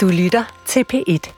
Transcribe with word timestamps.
Du 0.00 0.08
lytter 0.08 0.44
til 0.66 0.84
P1. 0.92 1.32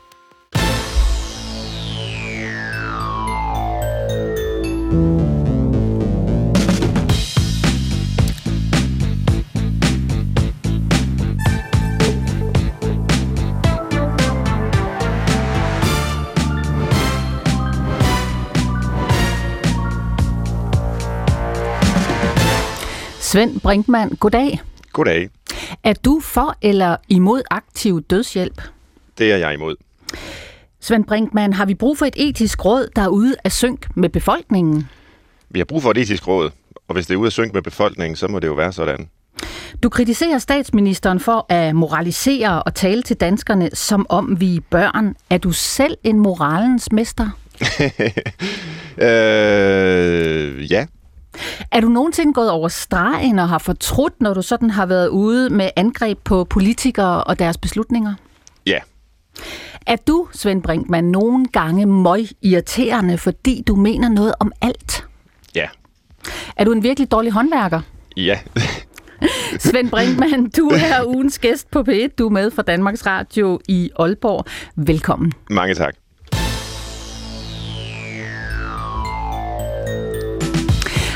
Svend 23.20 23.60
Brinkmann, 23.60 24.16
goddag. 24.16 24.60
Goddag. 24.92 25.41
Er 25.84 25.92
du 25.92 26.20
for 26.20 26.56
eller 26.62 26.96
imod 27.08 27.42
aktiv 27.50 28.02
dødshjælp? 28.02 28.62
Det 29.18 29.32
er 29.32 29.36
jeg 29.36 29.54
imod. 29.54 29.76
Svend 30.80 31.04
Brinkmann, 31.04 31.52
har 31.52 31.64
vi 31.64 31.74
brug 31.74 31.98
for 31.98 32.06
et 32.06 32.14
etisk 32.16 32.64
råd, 32.64 32.88
der 32.96 33.02
er 33.02 33.08
ude 33.08 33.36
af 33.44 33.52
synk 33.52 33.86
med 33.96 34.08
befolkningen? 34.08 34.88
Vi 35.50 35.60
har 35.60 35.64
brug 35.64 35.82
for 35.82 35.90
et 35.90 35.98
etisk 35.98 36.28
råd, 36.28 36.50
og 36.88 36.94
hvis 36.94 37.06
det 37.06 37.14
er 37.14 37.18
ude 37.18 37.26
af 37.26 37.32
synk 37.32 37.54
med 37.54 37.62
befolkningen, 37.62 38.16
så 38.16 38.28
må 38.28 38.38
det 38.38 38.46
jo 38.48 38.52
være 38.52 38.72
sådan. 38.72 39.08
Du 39.82 39.88
kritiserer 39.88 40.38
statsministeren 40.38 41.20
for 41.20 41.46
at 41.48 41.76
moralisere 41.76 42.62
og 42.62 42.74
tale 42.74 43.02
til 43.02 43.16
danskerne, 43.16 43.70
som 43.72 44.06
om 44.08 44.40
vi 44.40 44.56
er 44.56 44.60
børn. 44.70 45.16
Er 45.30 45.38
du 45.38 45.52
selv 45.52 45.96
en 46.04 46.18
moralens 46.18 46.92
mester? 46.92 47.30
øh, 49.08 50.72
ja. 50.72 50.86
Er 51.70 51.80
du 51.80 51.88
nogensinde 51.88 52.32
gået 52.32 52.50
over 52.50 52.68
stregen 52.68 53.38
og 53.38 53.48
har 53.48 53.58
fortrudt, 53.58 54.20
når 54.20 54.34
du 54.34 54.42
sådan 54.42 54.70
har 54.70 54.86
været 54.86 55.08
ude 55.08 55.50
med 55.50 55.70
angreb 55.76 56.18
på 56.24 56.44
politikere 56.44 57.24
og 57.24 57.38
deres 57.38 57.58
beslutninger? 57.58 58.14
Ja. 58.66 58.78
Er 59.86 59.96
du, 59.96 60.28
Svend 60.32 60.62
Brinkmann, 60.62 61.10
nogle 61.10 61.46
gange 61.46 61.86
møg 61.86 62.26
irriterende, 62.42 63.18
fordi 63.18 63.62
du 63.66 63.76
mener 63.76 64.08
noget 64.08 64.34
om 64.40 64.52
alt? 64.60 65.06
Ja. 65.54 65.68
Er 66.56 66.64
du 66.64 66.72
en 66.72 66.82
virkelig 66.82 67.10
dårlig 67.10 67.32
håndværker? 67.32 67.80
Ja. 68.16 68.38
Svend 69.58 69.90
Brinkmann, 69.90 70.50
du 70.50 70.68
er 70.68 71.06
ugens 71.06 71.38
gæst 71.38 71.70
på 71.70 71.84
P1. 71.88 72.08
Du 72.18 72.26
er 72.26 72.30
med 72.30 72.50
fra 72.50 72.62
Danmarks 72.62 73.06
Radio 73.06 73.60
i 73.68 73.90
Aalborg. 73.98 74.44
Velkommen. 74.76 75.32
Mange 75.50 75.74
tak. 75.74 75.94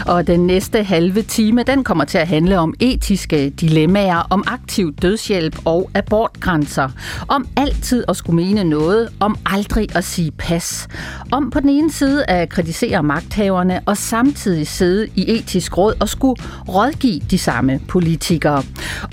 Og 0.07 0.27
den 0.27 0.47
næste 0.47 0.83
halve 0.83 1.23
time, 1.23 1.63
den 1.63 1.85
kommer 1.85 2.05
til 2.05 2.19
at 2.19 2.29
handle 2.29 2.59
om 2.59 2.75
etiske 2.81 3.51
dilemmaer, 3.51 4.27
om 4.31 4.45
aktiv 4.47 4.95
dødshjælp 4.95 5.59
og 5.65 5.91
abortgrænser. 5.95 6.89
Om 7.29 7.49
altid 7.57 8.05
at 8.09 8.17
skulle 8.17 8.37
mene 8.37 8.65
noget, 8.65 9.09
om 9.21 9.37
aldrig 9.47 9.97
at 9.97 10.05
sige 10.05 10.31
pas. 10.31 10.89
Om 11.33 11.51
på 11.51 11.61
den 11.61 11.69
ene 11.69 11.93
side 11.93 12.25
at 12.25 12.49
kritisere 12.49 13.03
magthaverne 13.03 13.81
og 13.87 13.97
samtidig 13.97 14.67
sidde 14.67 15.09
i 15.15 15.39
etisk 15.39 15.79
råd 15.79 15.95
og 16.01 16.09
skulle 16.09 16.43
rådgive 16.69 17.21
de 17.31 17.39
samme 17.39 17.81
politikere. 17.89 18.63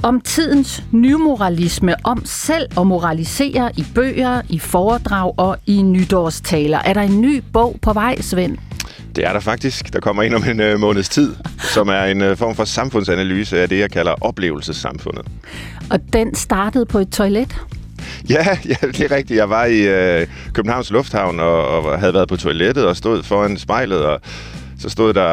Om 0.03 0.21
tidens 0.21 0.83
nymoralisme, 0.91 1.95
om 2.03 2.21
selv 2.25 2.67
at 2.79 2.87
moralisere 2.87 3.71
i 3.77 3.85
bøger, 3.95 4.41
i 4.49 4.59
foredrag 4.59 5.33
og 5.37 5.57
i 5.65 5.81
nytårstaler. 5.81 6.79
Er 6.85 6.93
der 6.93 7.01
en 7.01 7.21
ny 7.21 7.43
bog 7.53 7.75
på 7.81 7.93
vej, 7.93 8.21
Svend? 8.21 8.57
Det 9.15 9.25
er 9.25 9.33
der 9.33 9.39
faktisk. 9.39 9.93
Der 9.93 9.99
kommer 9.99 10.23
en 10.23 10.33
om 10.33 10.43
en 10.43 10.59
øh, 10.59 10.79
måneds 10.79 11.09
tid, 11.09 11.35
som 11.59 11.87
er 11.87 12.03
en 12.03 12.21
øh, 12.21 12.37
form 12.37 12.55
for 12.55 12.63
samfundsanalyse 12.63 13.61
af 13.61 13.69
det, 13.69 13.79
jeg 13.79 13.91
kalder 13.91 14.13
oplevelsessamfundet. 14.21 15.25
Og 15.89 15.99
den 16.13 16.35
startede 16.35 16.85
på 16.85 16.99
et 16.99 17.09
toilet? 17.09 17.61
Ja, 18.29 18.57
ja, 18.65 18.87
det 18.87 19.01
er 19.01 19.11
rigtigt. 19.11 19.37
Jeg 19.37 19.49
var 19.49 19.65
i 19.65 19.79
øh, 19.79 20.27
Københavns 20.53 20.91
Lufthavn 20.91 21.39
og, 21.39 21.67
og 21.67 21.99
havde 21.99 22.13
været 22.13 22.29
på 22.29 22.37
toilettet 22.37 22.85
og 22.85 22.97
stod 22.97 23.23
foran 23.23 23.57
spejlet 23.57 24.05
og 24.05 24.21
så 24.79 24.89
stod 24.89 25.13
der, 25.13 25.29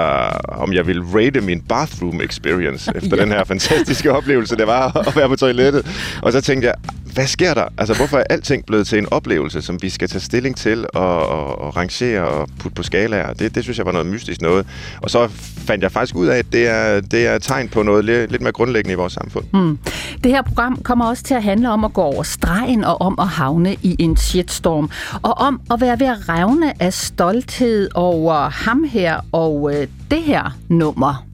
om 0.48 0.72
jeg 0.72 0.86
ville 0.86 1.04
rate 1.14 1.40
min 1.40 1.60
bathroom 1.60 2.20
experience 2.20 2.92
efter 2.96 3.16
ja. 3.16 3.22
den 3.22 3.32
her 3.32 3.44
fantastiske 3.44 4.12
oplevelse, 4.12 4.56
det 4.56 4.66
var 4.66 5.06
at 5.08 5.16
være 5.16 5.28
på 5.28 5.36
toilettet. 5.36 5.86
Og 6.22 6.32
så 6.32 6.40
tænkte 6.40 6.68
jeg, 6.68 6.74
hvad 7.14 7.26
sker 7.26 7.54
der? 7.54 7.68
Altså, 7.78 7.94
hvorfor 7.94 8.18
er 8.18 8.24
alting 8.30 8.66
blevet 8.66 8.86
til 8.86 8.98
en 8.98 9.12
oplevelse, 9.12 9.62
som 9.62 9.82
vi 9.82 9.90
skal 9.90 10.08
tage 10.08 10.20
stilling 10.20 10.56
til 10.56 10.86
og, 10.94 11.28
og, 11.28 11.58
og 11.58 11.76
rangere 11.76 12.28
og 12.28 12.48
putte 12.58 12.74
på 12.74 12.82
skalaer? 12.82 13.32
Det, 13.32 13.54
det 13.54 13.62
synes 13.62 13.78
jeg 13.78 13.86
var 13.86 13.92
noget 13.92 14.06
mystisk 14.06 14.40
noget. 14.40 14.66
Og 15.02 15.10
så 15.10 15.28
fandt 15.66 15.82
jeg 15.82 15.92
faktisk 15.92 16.16
ud 16.16 16.26
af, 16.26 16.38
at 16.38 16.46
det 16.52 16.68
er, 16.68 17.00
det 17.00 17.26
er 17.26 17.34
et 17.34 17.42
tegn 17.42 17.68
på 17.68 17.82
noget 17.82 18.04
lidt, 18.04 18.30
lidt 18.30 18.42
mere 18.42 18.52
grundlæggende 18.52 18.92
i 18.92 18.96
vores 18.96 19.12
samfund. 19.12 19.44
Mm. 19.52 19.78
Det 20.24 20.32
her 20.32 20.42
program 20.42 20.76
kommer 20.82 21.06
også 21.06 21.22
til 21.22 21.34
at 21.34 21.42
handle 21.42 21.70
om 21.70 21.84
at 21.84 21.92
gå 21.92 22.02
over 22.02 22.22
stregen 22.22 22.84
og 22.84 23.00
om 23.00 23.18
at 23.18 23.28
havne 23.28 23.76
i 23.82 23.96
en 23.98 24.16
shitstorm. 24.16 24.90
Og 25.22 25.38
om 25.38 25.60
at 25.70 25.80
være 25.80 26.00
ved 26.00 26.06
at 26.06 26.28
revne 26.28 26.82
af 26.82 26.92
stolthed 26.92 27.88
over 27.94 28.34
ham 28.48 28.84
her 28.84 29.20
og 29.32 29.70
øh, 29.74 29.86
det 30.10 30.22
her 30.22 30.56
nummer. 30.68 31.26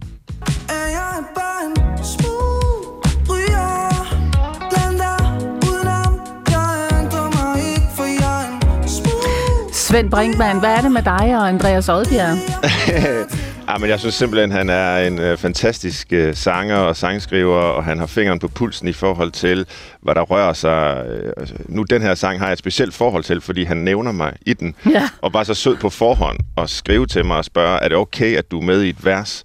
Svend 9.86 10.10
Brinkmann, 10.10 10.58
hvad 10.58 10.70
er 10.70 10.80
det 10.80 10.92
med 10.92 11.02
dig 11.02 11.36
og 11.36 11.48
Andreas 11.48 11.88
Oddbjerg? 11.88 12.38
ja, 13.68 13.78
men 13.78 13.90
jeg 13.90 14.00
synes 14.00 14.14
simpelthen, 14.14 14.50
han 14.50 14.68
er 14.68 14.96
en 14.96 15.18
øh, 15.18 15.38
fantastisk 15.38 16.12
øh, 16.12 16.34
sanger 16.34 16.76
og 16.76 16.96
sangskriver, 16.96 17.56
og 17.56 17.84
han 17.84 17.98
har 17.98 18.06
fingeren 18.06 18.38
på 18.38 18.48
pulsen 18.48 18.88
i 18.88 18.92
forhold 18.92 19.32
til, 19.32 19.66
hvad 20.02 20.14
der 20.14 20.20
rører 20.20 20.52
sig. 20.52 21.04
Øh, 21.08 21.32
altså, 21.36 21.54
nu, 21.68 21.82
den 21.82 22.02
her 22.02 22.14
sang 22.14 22.38
har 22.38 22.46
jeg 22.46 22.52
et 22.52 22.58
specielt 22.58 22.94
forhold 22.94 23.24
til, 23.24 23.40
fordi 23.40 23.64
han 23.64 23.76
nævner 23.76 24.12
mig 24.12 24.32
i 24.46 24.52
den, 24.52 24.74
ja. 24.90 25.08
og 25.22 25.32
bare 25.32 25.44
så 25.44 25.54
sød 25.54 25.76
på 25.76 25.90
forhånd 25.90 26.38
og 26.56 26.68
skrive 26.68 27.06
til 27.06 27.24
mig 27.24 27.36
og 27.36 27.44
spørge, 27.44 27.78
er 27.78 27.88
det 27.88 27.96
okay, 27.96 28.36
at 28.36 28.50
du 28.50 28.60
er 28.60 28.64
med 28.64 28.82
i 28.82 28.88
et 28.88 29.04
vers? 29.04 29.44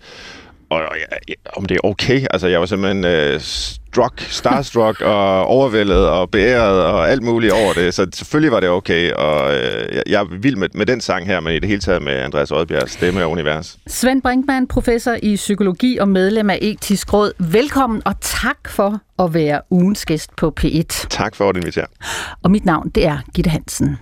Og, 0.71 0.81
og 0.81 0.95
ja, 0.99 1.33
om 1.53 1.65
det 1.65 1.75
er 1.75 1.79
okay. 1.83 2.25
Altså, 2.31 2.47
jeg 2.47 2.59
var 2.59 2.65
simpelthen 2.65 3.05
øh, 3.05 3.41
struck, 3.41 4.21
starstruck 4.21 5.01
og 5.15 5.45
overvældet 5.45 6.09
og 6.09 6.29
beæret 6.29 6.85
og 6.85 7.09
alt 7.09 7.23
muligt 7.23 7.53
over 7.53 7.73
det. 7.73 7.93
Så 7.93 8.07
selvfølgelig 8.13 8.51
var 8.51 8.59
det 8.59 8.69
okay, 8.69 9.11
og 9.11 9.53
øh, 9.53 9.95
jeg, 9.95 10.03
jeg 10.07 10.21
er 10.21 10.37
vild 10.39 10.55
med, 10.55 10.69
med 10.73 10.85
den 10.85 11.01
sang 11.01 11.25
her, 11.25 11.39
men 11.39 11.53
i 11.53 11.59
det 11.59 11.69
hele 11.69 11.81
taget 11.81 12.01
med 12.01 12.13
Andreas 12.13 12.51
Oddbjergs 12.51 12.91
stemme 12.91 13.23
og 13.23 13.31
univers. 13.31 13.77
Svend 13.87 14.21
Brinkmann, 14.21 14.67
professor 14.67 15.17
i 15.23 15.35
psykologi 15.35 15.97
og 15.97 16.07
medlem 16.09 16.49
af 16.49 16.59
Etisk 16.61 17.13
Råd. 17.13 17.31
Velkommen, 17.51 18.01
og 18.05 18.13
tak 18.21 18.69
for 18.69 18.99
at 19.19 19.33
være 19.33 19.61
ugens 19.69 20.05
gæst 20.05 20.35
på 20.35 20.53
P1. 20.61 21.07
Tak 21.09 21.35
for 21.35 21.49
at 21.49 21.57
invitere. 21.57 21.87
Og 22.43 22.51
mit 22.51 22.65
navn, 22.65 22.89
det 22.89 23.05
er 23.05 23.17
Gitte 23.35 23.49
Hansen. 23.49 23.97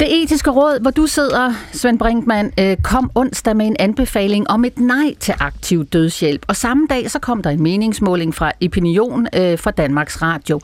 Det 0.00 0.22
etiske 0.22 0.50
råd, 0.50 0.80
hvor 0.80 0.90
du 0.90 1.06
sidder, 1.06 1.54
Svend 1.72 1.98
Brinkmann, 1.98 2.52
øh, 2.60 2.76
kom 2.82 3.10
onsdag 3.14 3.56
med 3.56 3.66
en 3.66 3.76
anbefaling 3.78 4.50
om 4.50 4.64
et 4.64 4.78
nej 4.78 5.14
til 5.20 5.34
aktiv 5.40 5.84
dødshjælp. 5.84 6.44
Og 6.48 6.56
samme 6.56 6.86
dag 6.90 7.10
så 7.10 7.18
kom 7.18 7.42
der 7.42 7.50
en 7.50 7.62
meningsmåling 7.62 8.34
fra 8.34 8.52
Opinion 8.64 9.26
øh, 9.34 9.58
fra 9.58 9.70
Danmarks 9.70 10.22
Radio. 10.22 10.60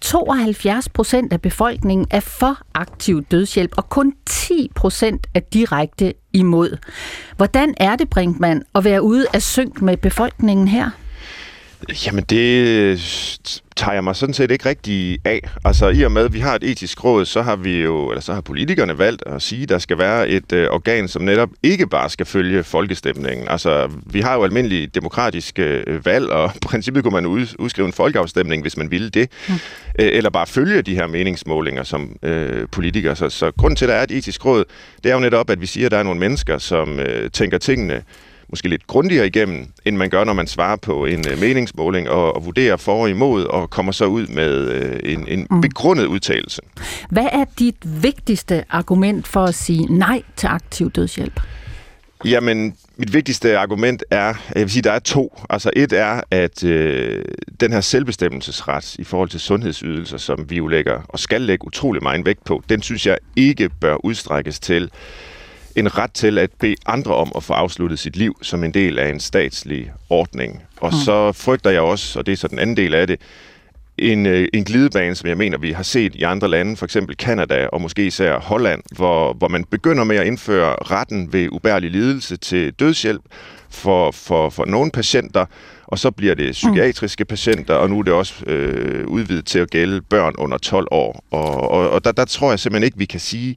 72 0.00 0.88
procent 0.88 1.32
af 1.32 1.40
befolkningen 1.40 2.06
er 2.10 2.20
for 2.20 2.58
aktiv 2.74 3.24
dødshjælp, 3.24 3.72
og 3.76 3.88
kun 3.88 4.12
10 4.26 4.70
procent 4.74 5.26
er 5.34 5.40
direkte 5.40 6.14
imod. 6.32 6.76
Hvordan 7.36 7.74
er 7.76 7.96
det, 7.96 8.10
Brinkmann, 8.10 8.62
at 8.74 8.84
være 8.84 9.02
ude 9.02 9.26
af 9.32 9.42
synk 9.42 9.82
med 9.82 9.96
befolkningen 9.96 10.68
her? 10.68 10.90
Jamen, 12.06 12.24
det 12.24 12.98
tager 13.76 13.92
jeg 13.92 14.04
mig 14.04 14.16
sådan 14.16 14.34
set 14.34 14.50
ikke 14.50 14.68
rigtig 14.68 15.18
af. 15.24 15.40
Altså, 15.64 15.88
i 15.88 16.02
og 16.02 16.12
med, 16.12 16.24
at 16.24 16.32
vi 16.32 16.40
har 16.40 16.54
et 16.54 16.64
etisk 16.64 17.04
råd, 17.04 17.24
så 17.24 17.42
har 17.42 17.56
vi 17.56 17.82
jo, 17.82 18.10
eller 18.10 18.20
så 18.20 18.34
har 18.34 18.40
politikerne 18.40 18.98
valgt 18.98 19.22
at 19.26 19.42
sige, 19.42 19.62
at 19.62 19.68
der 19.68 19.78
skal 19.78 19.98
være 19.98 20.28
et 20.28 20.52
øh, 20.52 20.68
organ, 20.70 21.08
som 21.08 21.22
netop 21.22 21.48
ikke 21.62 21.86
bare 21.86 22.10
skal 22.10 22.26
følge 22.26 22.64
folkestemningen. 22.64 23.48
Altså, 23.48 23.90
vi 24.06 24.20
har 24.20 24.34
jo 24.34 24.44
almindelige 24.44 24.86
demokratiske 24.86 25.84
øh, 25.86 26.06
valg, 26.06 26.30
og 26.30 26.52
i 26.56 26.58
princippet 26.62 27.02
kunne 27.02 27.14
man 27.14 27.26
ud, 27.26 27.46
udskrive 27.58 27.86
en 27.86 27.92
folkeafstemning, 27.92 28.62
hvis 28.62 28.76
man 28.76 28.90
ville 28.90 29.10
det. 29.10 29.30
Mm. 29.48 29.54
Øh, 29.54 29.58
eller 30.12 30.30
bare 30.30 30.46
følge 30.46 30.82
de 30.82 30.94
her 30.94 31.06
meningsmålinger 31.06 31.82
som 31.82 32.16
øh, 32.22 32.68
politikere. 32.72 33.16
Så, 33.16 33.30
så 33.30 33.50
grunden 33.58 33.76
til, 33.76 33.84
at 33.84 33.88
der 33.88 33.94
er 33.94 34.02
et 34.02 34.10
etisk 34.10 34.44
råd, 34.44 34.64
det 35.04 35.10
er 35.10 35.14
jo 35.14 35.20
netop, 35.20 35.50
at 35.50 35.60
vi 35.60 35.66
siger, 35.66 35.86
at 35.86 35.92
der 35.92 35.98
er 35.98 36.02
nogle 36.02 36.20
mennesker, 36.20 36.58
som 36.58 37.00
øh, 37.00 37.30
tænker 37.30 37.58
tingene 37.58 38.02
måske 38.48 38.68
lidt 38.68 38.86
grundigere 38.86 39.26
igennem, 39.26 39.66
end 39.84 39.96
man 39.96 40.10
gør, 40.10 40.24
når 40.24 40.32
man 40.32 40.46
svarer 40.46 40.76
på 40.76 41.04
en 41.04 41.24
øh, 41.30 41.40
meningsmåling 41.40 42.08
og, 42.08 42.36
og 42.36 42.44
vurderer 42.44 42.76
for 42.76 43.02
og 43.02 43.10
imod, 43.10 43.44
og 43.44 43.70
kommer 43.70 43.92
så 43.92 44.04
ud 44.04 44.26
med 44.26 44.68
øh, 44.68 45.12
en, 45.12 45.28
en 45.28 45.46
mm. 45.50 45.60
begrundet 45.60 46.06
udtalelse. 46.06 46.62
Hvad 47.10 47.28
er 47.32 47.44
dit 47.58 47.76
vigtigste 48.02 48.64
argument 48.70 49.28
for 49.28 49.44
at 49.44 49.54
sige 49.54 49.86
nej 49.86 50.22
til 50.36 50.46
aktiv 50.46 50.90
dødshjælp? 50.90 51.40
Jamen, 52.24 52.76
mit 52.96 53.14
vigtigste 53.14 53.58
argument 53.58 54.04
er, 54.10 54.34
jeg 54.54 54.62
vil 54.62 54.70
sige, 54.70 54.82
der 54.82 54.92
er 54.92 54.98
to. 54.98 55.40
Altså 55.50 55.70
et 55.76 55.92
er, 55.92 56.20
at 56.30 56.64
øh, 56.64 57.24
den 57.60 57.72
her 57.72 57.80
selvbestemmelsesret 57.80 58.96
i 58.98 59.04
forhold 59.04 59.28
til 59.28 59.40
sundhedsydelser, 59.40 60.16
som 60.16 60.50
vi 60.50 60.56
jo 60.56 60.66
lægger 60.66 61.00
og 61.08 61.18
skal 61.18 61.40
lægge 61.40 61.66
utrolig 61.66 62.02
meget 62.02 62.26
vægt 62.26 62.44
på, 62.44 62.62
den 62.68 62.82
synes 62.82 63.06
jeg 63.06 63.18
ikke 63.36 63.68
bør 63.68 63.96
udstrækkes 64.04 64.60
til 64.60 64.90
en 65.76 65.98
ret 65.98 66.12
til 66.12 66.38
at 66.38 66.50
bede 66.60 66.76
andre 66.86 67.14
om 67.14 67.32
at 67.36 67.42
få 67.42 67.52
afsluttet 67.52 67.98
sit 67.98 68.16
liv 68.16 68.36
som 68.42 68.64
en 68.64 68.74
del 68.74 68.98
af 68.98 69.08
en 69.08 69.20
statslig 69.20 69.92
ordning. 70.10 70.62
Og 70.80 70.92
mm. 70.92 70.98
så 71.04 71.32
frygter 71.32 71.70
jeg 71.70 71.80
også, 71.80 72.18
og 72.18 72.26
det 72.26 72.32
er 72.32 72.36
så 72.36 72.48
den 72.48 72.58
anden 72.58 72.76
del 72.76 72.94
af 72.94 73.06
det, 73.06 73.20
en, 73.98 74.26
øh, 74.26 74.48
en 74.52 74.64
glidebane, 74.64 75.14
som 75.14 75.28
jeg 75.28 75.36
mener, 75.36 75.58
vi 75.58 75.72
har 75.72 75.82
set 75.82 76.14
i 76.14 76.22
andre 76.22 76.48
lande, 76.48 76.76
for 76.76 76.84
eksempel 76.84 77.16
Kanada 77.16 77.66
og 77.66 77.80
måske 77.80 78.06
især 78.06 78.38
Holland, 78.38 78.82
hvor, 78.96 79.32
hvor 79.32 79.48
man 79.48 79.64
begynder 79.64 80.04
med 80.04 80.16
at 80.16 80.26
indføre 80.26 80.74
retten 80.74 81.32
ved 81.32 81.48
ubærlig 81.52 81.90
lidelse 81.90 82.36
til 82.36 82.72
dødshjælp 82.72 83.22
for, 83.70 84.10
for, 84.10 84.50
for 84.50 84.64
nogle 84.64 84.90
patienter, 84.90 85.46
og 85.86 85.98
så 85.98 86.10
bliver 86.10 86.34
det 86.34 86.52
psykiatriske 86.52 87.24
patienter, 87.24 87.74
og 87.74 87.90
nu 87.90 87.98
er 87.98 88.02
det 88.02 88.12
også 88.12 88.44
øh, 88.46 89.06
udvidet 89.06 89.46
til 89.46 89.58
at 89.58 89.70
gælde 89.70 90.00
børn 90.00 90.34
under 90.38 90.58
12 90.58 90.86
år. 90.90 91.24
Og, 91.30 91.70
og, 91.70 91.90
og 91.90 92.04
der, 92.04 92.12
der 92.12 92.24
tror 92.24 92.50
jeg 92.50 92.60
simpelthen 92.60 92.84
ikke, 92.84 92.98
vi 92.98 93.04
kan 93.04 93.20
sige, 93.20 93.56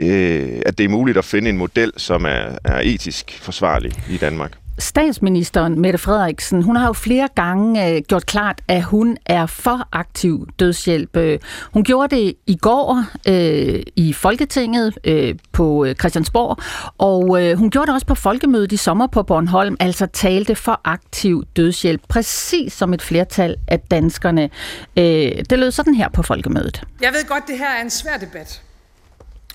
øh, 0.00 0.62
at 0.66 0.78
det 0.78 0.84
er 0.84 0.88
muligt 0.88 1.18
at 1.18 1.24
finde 1.24 1.50
en 1.50 1.56
model, 1.56 1.92
som 1.96 2.24
er, 2.24 2.58
er 2.64 2.80
etisk 2.80 3.38
forsvarlig 3.42 3.92
i 4.10 4.16
Danmark. 4.16 4.52
Statsministeren 4.80 5.80
Mette 5.80 5.98
Frederiksen, 5.98 6.62
hun 6.62 6.76
har 6.76 6.86
jo 6.86 6.92
flere 6.92 7.28
gange 7.34 7.88
øh, 7.88 8.02
gjort 8.08 8.26
klart, 8.26 8.60
at 8.68 8.82
hun 8.82 9.16
er 9.26 9.46
for 9.46 9.88
aktiv 9.92 10.48
dødshjælp. 10.58 11.16
Øh, 11.16 11.38
hun 11.72 11.84
gjorde 11.84 12.16
det 12.16 12.34
i 12.46 12.56
går 12.56 13.04
øh, 13.28 13.82
i 13.96 14.12
Folketinget 14.12 14.98
øh, 15.04 15.34
på 15.52 15.84
øh, 15.84 15.94
Christiansborg, 15.94 16.58
og 16.98 17.42
øh, 17.42 17.58
hun 17.58 17.70
gjorde 17.70 17.86
det 17.86 17.94
også 17.94 18.06
på 18.06 18.14
folkemødet 18.14 18.72
i 18.72 18.76
sommer 18.76 19.06
på 19.06 19.22
Bornholm, 19.22 19.76
altså 19.80 20.06
talte 20.06 20.54
for 20.54 20.80
aktiv 20.84 21.44
dødshjælp, 21.56 22.02
præcis 22.08 22.72
som 22.72 22.94
et 22.94 23.02
flertal 23.02 23.56
af 23.68 23.80
danskerne. 23.80 24.50
Øh, 24.96 25.04
det 25.50 25.58
lød 25.58 25.70
sådan 25.70 25.94
her 25.94 26.08
på 26.08 26.22
folkemødet. 26.22 26.82
Jeg 27.00 27.10
ved 27.12 27.28
godt, 27.28 27.46
det 27.48 27.58
her 27.58 27.70
er 27.78 27.82
en 27.82 27.90
svær 27.90 28.16
debat. 28.20 28.62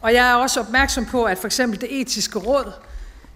Og 0.02 0.14
jeg 0.14 0.30
er 0.32 0.34
også 0.34 0.60
opmærksom 0.60 1.06
på, 1.06 1.24
at 1.24 1.38
for 1.38 1.46
eksempel 1.46 1.82
det 1.82 2.02
etiske 2.02 2.40
råd 2.40 2.72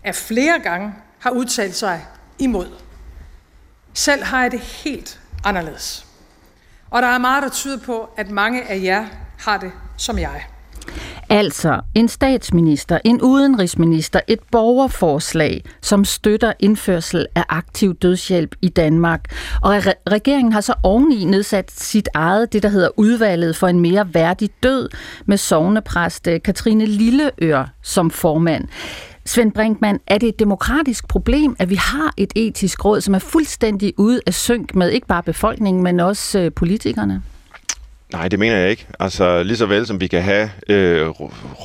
er 0.04 0.12
flere 0.12 0.60
gange 0.60 0.94
har 1.20 1.30
udtalt 1.30 1.76
sig 1.76 2.06
imod. 2.40 2.68
Selv 3.94 4.24
har 4.24 4.42
jeg 4.42 4.52
det 4.52 4.60
helt 4.60 5.20
anderledes. 5.44 6.06
Og 6.90 7.02
der 7.02 7.08
er 7.08 7.18
meget, 7.18 7.44
der 7.44 7.50
tyder 7.50 7.80
på, 7.86 8.10
at 8.18 8.30
mange 8.30 8.64
af 8.70 8.82
jer 8.84 9.08
har 9.40 9.58
det 9.58 9.72
som 9.98 10.20
jeg. 10.20 10.46
Altså 11.30 11.82
en 11.96 12.08
statsminister, 12.08 13.00
en 13.04 13.22
udenrigsminister, 13.22 14.20
et 14.28 14.40
borgerforslag, 14.52 15.64
som 15.82 16.06
støtter 16.06 16.54
indførsel 16.60 17.26
af 17.36 17.44
aktiv 17.50 17.96
dødshjælp 17.96 18.56
i 18.62 18.70
Danmark. 18.70 19.36
Og 19.62 19.72
regeringen 20.12 20.54
har 20.54 20.62
så 20.62 20.74
oveni 20.84 21.26
nedsat 21.26 21.72
sit 21.72 22.10
eget, 22.14 22.54
det 22.54 22.64
der 22.64 22.70
hedder 22.70 22.90
udvalget 22.98 23.56
for 23.56 23.68
en 23.68 23.80
mere 23.80 24.14
værdig 24.14 24.50
død, 24.64 24.90
med 25.26 25.38
sovnepræst 25.38 26.28
Katrine 26.44 26.86
Lilleør 26.86 27.66
som 27.82 28.12
formand. 28.12 28.68
Svend 29.26 29.52
Brinkmann, 29.52 30.00
er 30.08 30.18
det 30.18 30.30
et 30.30 30.40
demokratisk 30.40 31.08
problem, 31.08 31.56
at 31.60 31.70
vi 31.70 31.76
har 31.76 32.14
et 32.18 32.34
etisk 32.36 32.86
råd, 32.86 33.02
som 33.02 33.14
er 33.14 33.20
fuldstændig 33.20 33.94
ude 33.98 34.22
af 34.28 34.34
synk 34.34 34.76
med 34.76 34.90
ikke 34.90 35.08
bare 35.08 35.24
befolkningen, 35.24 35.84
men 35.84 36.00
også 36.00 36.40
øh, 36.40 36.52
politikerne? 36.52 37.24
Nej, 38.14 38.28
det 38.28 38.40
mener 38.40 38.58
jeg 38.58 38.70
ikke. 38.70 38.88
Altså 39.00 39.44
lige 39.44 39.58
så 39.58 39.66
vel 39.66 39.86
som 39.86 40.02
vi 40.02 40.08
kan 40.08 40.22
have 40.22 40.50
øh, 40.70 41.10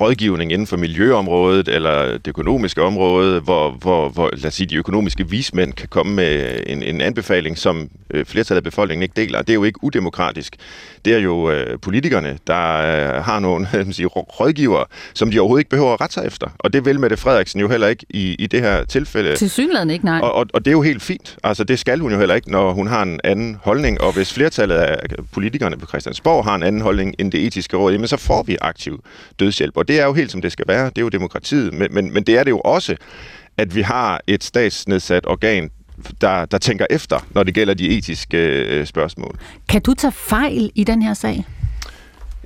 rådgivning 0.01 0.53
inden 0.53 0.67
for 0.67 0.77
miljøområdet 0.77 1.69
eller 1.69 2.13
det 2.13 2.27
økonomiske 2.27 2.83
område, 2.83 3.41
hvor, 3.41 3.71
hvor, 3.71 4.09
hvor 4.09 4.31
lad 4.33 4.47
os 4.47 4.55
sige, 4.55 4.67
de 4.67 4.77
økonomiske 4.77 5.29
vismænd 5.29 5.73
kan 5.73 5.89
komme 5.89 6.15
med 6.15 6.61
en, 6.67 6.83
en 6.83 7.01
anbefaling, 7.01 7.59
som 7.59 7.89
øh, 8.11 8.25
flertallet 8.25 8.57
af 8.57 8.65
befolkningen 8.65 9.03
ikke 9.03 9.13
deler. 9.17 9.43
Det 9.43 9.51
er 9.51 9.55
jo 9.55 9.65
ikke 9.65 9.85
udemokratisk. 9.85 10.57
Det 11.05 11.15
er 11.15 11.19
jo 11.19 11.51
øh, 11.51 11.79
politikerne, 11.79 12.39
der 12.47 12.77
øh, 12.77 13.25
har 13.25 13.39
nogle 13.39 13.69
øh, 13.77 13.93
sige, 13.93 14.07
rådgivere, 14.07 14.85
som 15.15 15.31
de 15.31 15.39
overhovedet 15.39 15.61
ikke 15.61 15.71
behøver 15.71 15.95
at 15.95 16.01
rette 16.01 16.15
sig 16.15 16.27
efter. 16.27 16.47
Og 16.59 16.73
det 16.73 16.85
vil 16.85 17.01
Mette 17.01 17.17
Frederiksen 17.17 17.61
jo 17.61 17.69
heller 17.69 17.89
ikke 17.89 18.07
i, 18.11 18.35
i 18.39 18.47
det 18.47 18.61
her 18.61 18.85
tilfælde. 18.85 19.37
Til 19.37 19.51
synligheden 19.51 19.91
ikke, 19.91 20.05
nej. 20.05 20.21
Og, 20.21 20.33
og, 20.33 20.47
og 20.55 20.65
det 20.65 20.71
er 20.71 20.73
jo 20.73 20.83
helt 20.83 21.03
fint. 21.03 21.37
Altså 21.45 21.65
det 21.65 21.79
skal 21.79 22.01
hun 22.01 22.13
jo 22.13 22.19
heller 22.19 22.35
ikke, 22.35 22.51
når 22.51 22.73
hun 22.73 22.87
har 22.87 23.03
en 23.03 23.21
anden 23.25 23.57
holdning. 23.63 24.01
Og 24.01 24.13
hvis 24.13 24.33
flertallet 24.33 24.75
af 24.77 24.99
politikerne 25.33 25.77
på 25.77 25.87
Christiansborg 25.87 26.34
Christiansborg 26.35 26.45
har 26.45 26.55
en 26.55 26.63
anden 26.63 26.83
holdning 26.83 27.15
end 27.19 27.33
det 27.33 27.47
etiske 27.47 27.77
råd, 27.77 27.93
jamen 27.93 28.09
så 28.09 28.17
får 28.17 28.43
vi 28.43 28.57
aktiv 28.61 29.05
dødshjælp. 29.39 29.77
Og 29.77 29.89
det 29.89 30.01
er 30.01 30.05
jo 30.05 30.13
helt 30.13 30.31
som 30.31 30.43
det 30.43 30.53
skal 30.53 30.65
være. 30.69 30.87
Det 30.87 30.99
er 30.99 31.03
jo 31.03 31.09
demokratiet. 31.09 31.75
Men, 31.75 31.95
men, 31.95 32.13
men 32.13 32.25
det 32.25 32.39
er 32.39 32.45
det 32.45 32.51
jo 32.51 32.61
også, 32.61 32.97
at 33.57 33.75
vi 33.75 33.83
har 33.83 34.21
et 34.27 34.45
statsnedsat 34.45 35.27
organ, 35.27 35.71
der, 36.21 36.45
der 36.45 36.59
tænker 36.59 36.87
efter, 36.91 37.27
når 37.31 37.43
det 37.43 37.55
gælder 37.55 37.75
de 37.75 37.89
etiske 37.89 38.39
øh, 38.39 38.87
spørgsmål. 38.87 39.39
Kan 39.69 39.83
du 39.83 39.95
tage 39.95 40.13
fejl 40.13 40.71
i 40.75 40.85
den 40.85 41.03
her 41.03 41.15
sag? 41.15 41.45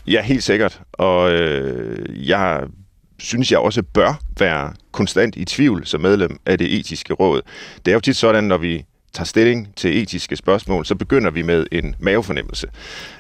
Ja, 0.07 0.23
helt 0.23 0.43
sikkert. 0.43 0.81
Og 0.93 1.31
øh, 1.33 2.29
jeg 2.29 2.63
synes 3.19 3.53
jeg 3.53 3.59
også 3.59 3.83
bør 3.83 4.21
være 4.39 4.73
konstant 4.93 5.37
i 5.37 5.45
tvivl 5.45 5.87
som 5.87 6.01
medlem 6.01 6.39
af 6.47 6.59
det 6.59 6.79
etiske 6.79 7.15
råd. 7.15 7.43
Det 7.85 7.91
er 7.91 7.95
jo 7.95 8.01
tit 8.01 8.17
sådan, 8.17 8.45
når 8.45 8.59
vi 8.59 8.85
tager 9.19 9.27
stilling 9.27 9.69
til 9.77 10.03
etiske 10.03 10.37
spørgsmål, 10.37 10.87
så 10.87 10.95
begynder 10.95 11.31
vi 11.31 11.43
med 11.43 11.67
en 11.73 11.95
mavefornemmelse. 11.99 12.67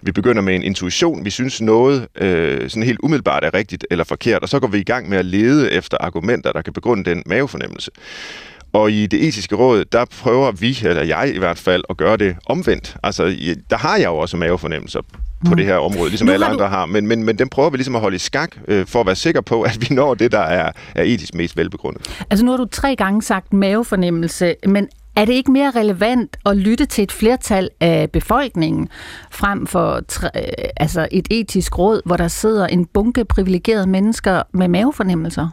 Vi 0.02 0.12
begynder 0.12 0.42
med 0.42 0.54
en 0.54 0.62
intuition. 0.62 1.24
Vi 1.24 1.30
synes 1.30 1.60
noget 1.60 2.06
øh, 2.16 2.70
sådan 2.70 2.82
helt 2.82 3.00
umiddelbart 3.02 3.44
er 3.44 3.54
rigtigt 3.54 3.86
eller 3.90 4.04
forkert, 4.04 4.42
og 4.42 4.48
så 4.48 4.60
går 4.60 4.68
vi 4.68 4.78
i 4.78 4.82
gang 4.82 5.08
med 5.08 5.18
at 5.18 5.24
lede 5.24 5.72
efter 5.72 5.96
argumenter, 6.00 6.52
der 6.52 6.62
kan 6.62 6.72
begrunde 6.72 7.10
den 7.10 7.22
mavefornemmelse. 7.26 7.90
Og 8.72 8.90
i 8.90 9.06
det 9.06 9.28
etiske 9.28 9.54
råd, 9.54 9.84
der 9.84 10.04
prøver 10.04 10.52
vi, 10.52 10.78
eller 10.84 11.02
jeg 11.02 11.32
i 11.34 11.38
hvert 11.38 11.58
fald, 11.58 11.84
at 11.90 11.96
gøre 11.96 12.16
det 12.16 12.36
omvendt. 12.46 12.96
Altså, 13.02 13.36
der 13.70 13.76
har 13.76 13.96
jeg 13.96 14.06
jo 14.06 14.16
også 14.16 14.36
mavefornemmelser 14.36 15.00
på 15.00 15.50
mm. 15.50 15.56
det 15.56 15.66
her 15.66 15.76
område, 15.76 16.08
ligesom 16.08 16.28
alle 16.28 16.46
andre 16.46 16.64
du... 16.64 16.68
har. 16.68 16.86
Men, 16.86 17.06
men, 17.06 17.24
men 17.24 17.38
den 17.38 17.48
prøver 17.48 17.70
vi 17.70 17.76
ligesom 17.76 17.94
at 17.94 18.00
holde 18.00 18.14
i 18.14 18.18
skak, 18.18 18.50
øh, 18.68 18.86
for 18.86 19.00
at 19.00 19.06
være 19.06 19.16
sikker 19.16 19.40
på, 19.40 19.62
at 19.62 19.78
vi 19.80 19.94
når 19.94 20.14
det, 20.14 20.32
der 20.32 20.38
er, 20.38 20.72
er 20.94 21.02
etisk 21.02 21.34
mest 21.34 21.56
velbegrundet. 21.56 22.24
Altså 22.30 22.44
nu 22.44 22.50
har 22.50 22.58
du 22.58 22.66
tre 22.72 22.96
gange 22.96 23.22
sagt 23.22 23.52
mavefornemmelse, 23.52 24.54
men 24.66 24.88
er 25.18 25.24
det 25.24 25.32
ikke 25.32 25.52
mere 25.52 25.70
relevant 25.70 26.36
at 26.46 26.56
lytte 26.56 26.86
til 26.86 27.04
et 27.04 27.12
flertal 27.12 27.68
af 27.80 28.10
befolkningen, 28.10 28.88
frem 29.30 29.66
for 29.66 30.00
tre, 30.08 30.28
øh, 30.36 30.68
altså 30.76 31.08
et 31.10 31.28
etisk 31.30 31.78
råd, 31.78 32.02
hvor 32.04 32.16
der 32.16 32.28
sidder 32.28 32.66
en 32.66 32.86
bunke 32.86 33.24
privilegerede 33.24 33.86
mennesker 33.86 34.42
med 34.52 34.68
mavefornemmelser? 34.68 35.48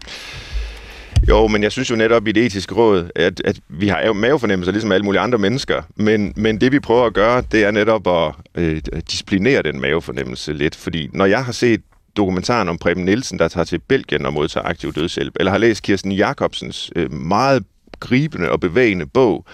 Jo, 1.30 1.48
men 1.48 1.64
jeg 1.64 1.72
synes 1.72 1.92
jo 1.92 1.96
netop 1.96 2.28
i 2.28 2.32
det 2.32 2.46
etiske 2.46 2.76
råd, 2.76 3.10
at, 3.16 3.42
at 3.46 3.60
vi 3.70 3.88
har 3.88 4.14
mavefornemmelser 4.14 4.72
ligesom 4.72 4.92
alle 4.92 5.06
mulige 5.06 5.22
andre 5.22 5.38
mennesker, 5.38 5.82
men, 5.96 6.34
men 6.36 6.62
det 6.62 6.72
vi 6.72 6.80
prøver 6.80 7.06
at 7.06 7.14
gøre, 7.14 7.44
det 7.52 7.64
er 7.64 7.72
netop 7.72 8.08
at 8.08 8.34
øh, 8.56 8.82
disciplinere 9.12 9.62
den 9.62 9.82
mavefornemmelse 9.82 10.54
lidt, 10.54 10.76
fordi 10.76 11.10
når 11.14 11.26
jeg 11.26 11.46
har 11.46 11.52
set 11.52 11.82
dokumentaren 12.18 12.70
om 12.70 12.78
Preben 12.78 13.06
Nielsen, 13.06 13.40
der 13.40 13.48
tager 13.48 13.66
til 13.66 13.80
Belgien 13.80 14.26
og 14.26 14.34
modtager 14.34 14.68
aktiv 14.68 14.94
dødshjælp, 14.94 15.34
eller 15.40 15.52
har 15.52 15.58
læst 15.58 15.84
Kirsten 15.84 16.12
Jacobsens 16.12 16.92
øh, 16.96 17.14
meget 17.14 17.64
gribende 18.08 18.52
og 18.52 18.60
bevægende 18.60 19.06
bog 19.06 19.46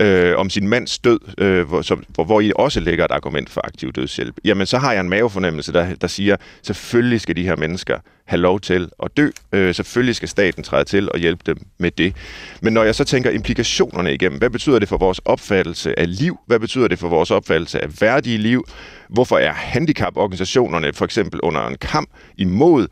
øh, 0.00 0.36
om 0.36 0.50
sin 0.50 0.68
mands 0.68 0.98
død, 0.98 1.20
øh, 1.38 1.68
hvor, 1.68 1.82
som, 1.82 2.04
hvor, 2.08 2.24
hvor 2.24 2.40
I 2.40 2.52
også 2.56 2.80
lægger 2.80 3.04
et 3.04 3.10
argument 3.10 3.50
for 3.50 3.60
aktiv 3.64 3.92
dødshjælp, 3.92 4.34
jamen 4.44 4.66
så 4.66 4.78
har 4.78 4.92
jeg 4.92 5.00
en 5.00 5.08
mavefornemmelse, 5.08 5.72
der, 5.72 5.94
der 5.94 6.06
siger, 6.06 6.36
selvfølgelig 6.62 7.20
skal 7.20 7.36
de 7.36 7.42
her 7.42 7.56
mennesker 7.56 7.98
have 8.24 8.40
lov 8.40 8.60
til 8.60 8.88
at 9.02 9.16
dø. 9.16 9.30
Øh, 9.52 9.74
selvfølgelig 9.74 10.16
skal 10.16 10.28
staten 10.28 10.62
træde 10.62 10.84
til 10.84 11.12
og 11.12 11.18
hjælpe 11.18 11.42
dem 11.46 11.56
med 11.78 11.90
det. 11.90 12.16
Men 12.62 12.72
når 12.72 12.84
jeg 12.84 12.94
så 12.94 13.04
tænker 13.04 13.30
implikationerne 13.30 14.14
igennem, 14.14 14.38
hvad 14.38 14.50
betyder 14.50 14.78
det 14.78 14.88
for 14.88 14.96
vores 14.96 15.18
opfattelse 15.24 15.98
af 15.98 16.18
liv? 16.18 16.38
Hvad 16.46 16.58
betyder 16.58 16.88
det 16.88 16.98
for 16.98 17.08
vores 17.08 17.30
opfattelse 17.30 17.82
af 17.82 17.88
værdige 18.00 18.38
liv? 18.38 18.64
Hvorfor 19.08 19.38
er 19.38 19.52
handicaporganisationerne 19.52 20.92
for 20.92 21.04
eksempel 21.04 21.40
under 21.40 21.66
en 21.66 21.76
kamp 21.76 22.10
imod 22.38 22.86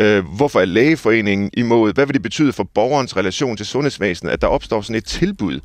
Øh, 0.00 0.24
hvorfor 0.36 0.60
er 0.60 0.64
lægeforeningen 0.64 1.50
imod? 1.52 1.94
Hvad 1.94 2.06
vil 2.06 2.14
det 2.14 2.22
betyde 2.22 2.52
for 2.52 2.64
borgerens 2.64 3.16
relation 3.16 3.56
til 3.56 3.66
sundhedsvæsenet, 3.66 4.32
at 4.32 4.40
der 4.42 4.46
opstår 4.46 4.80
sådan 4.80 4.96
et 4.96 5.04
tilbud, 5.04 5.60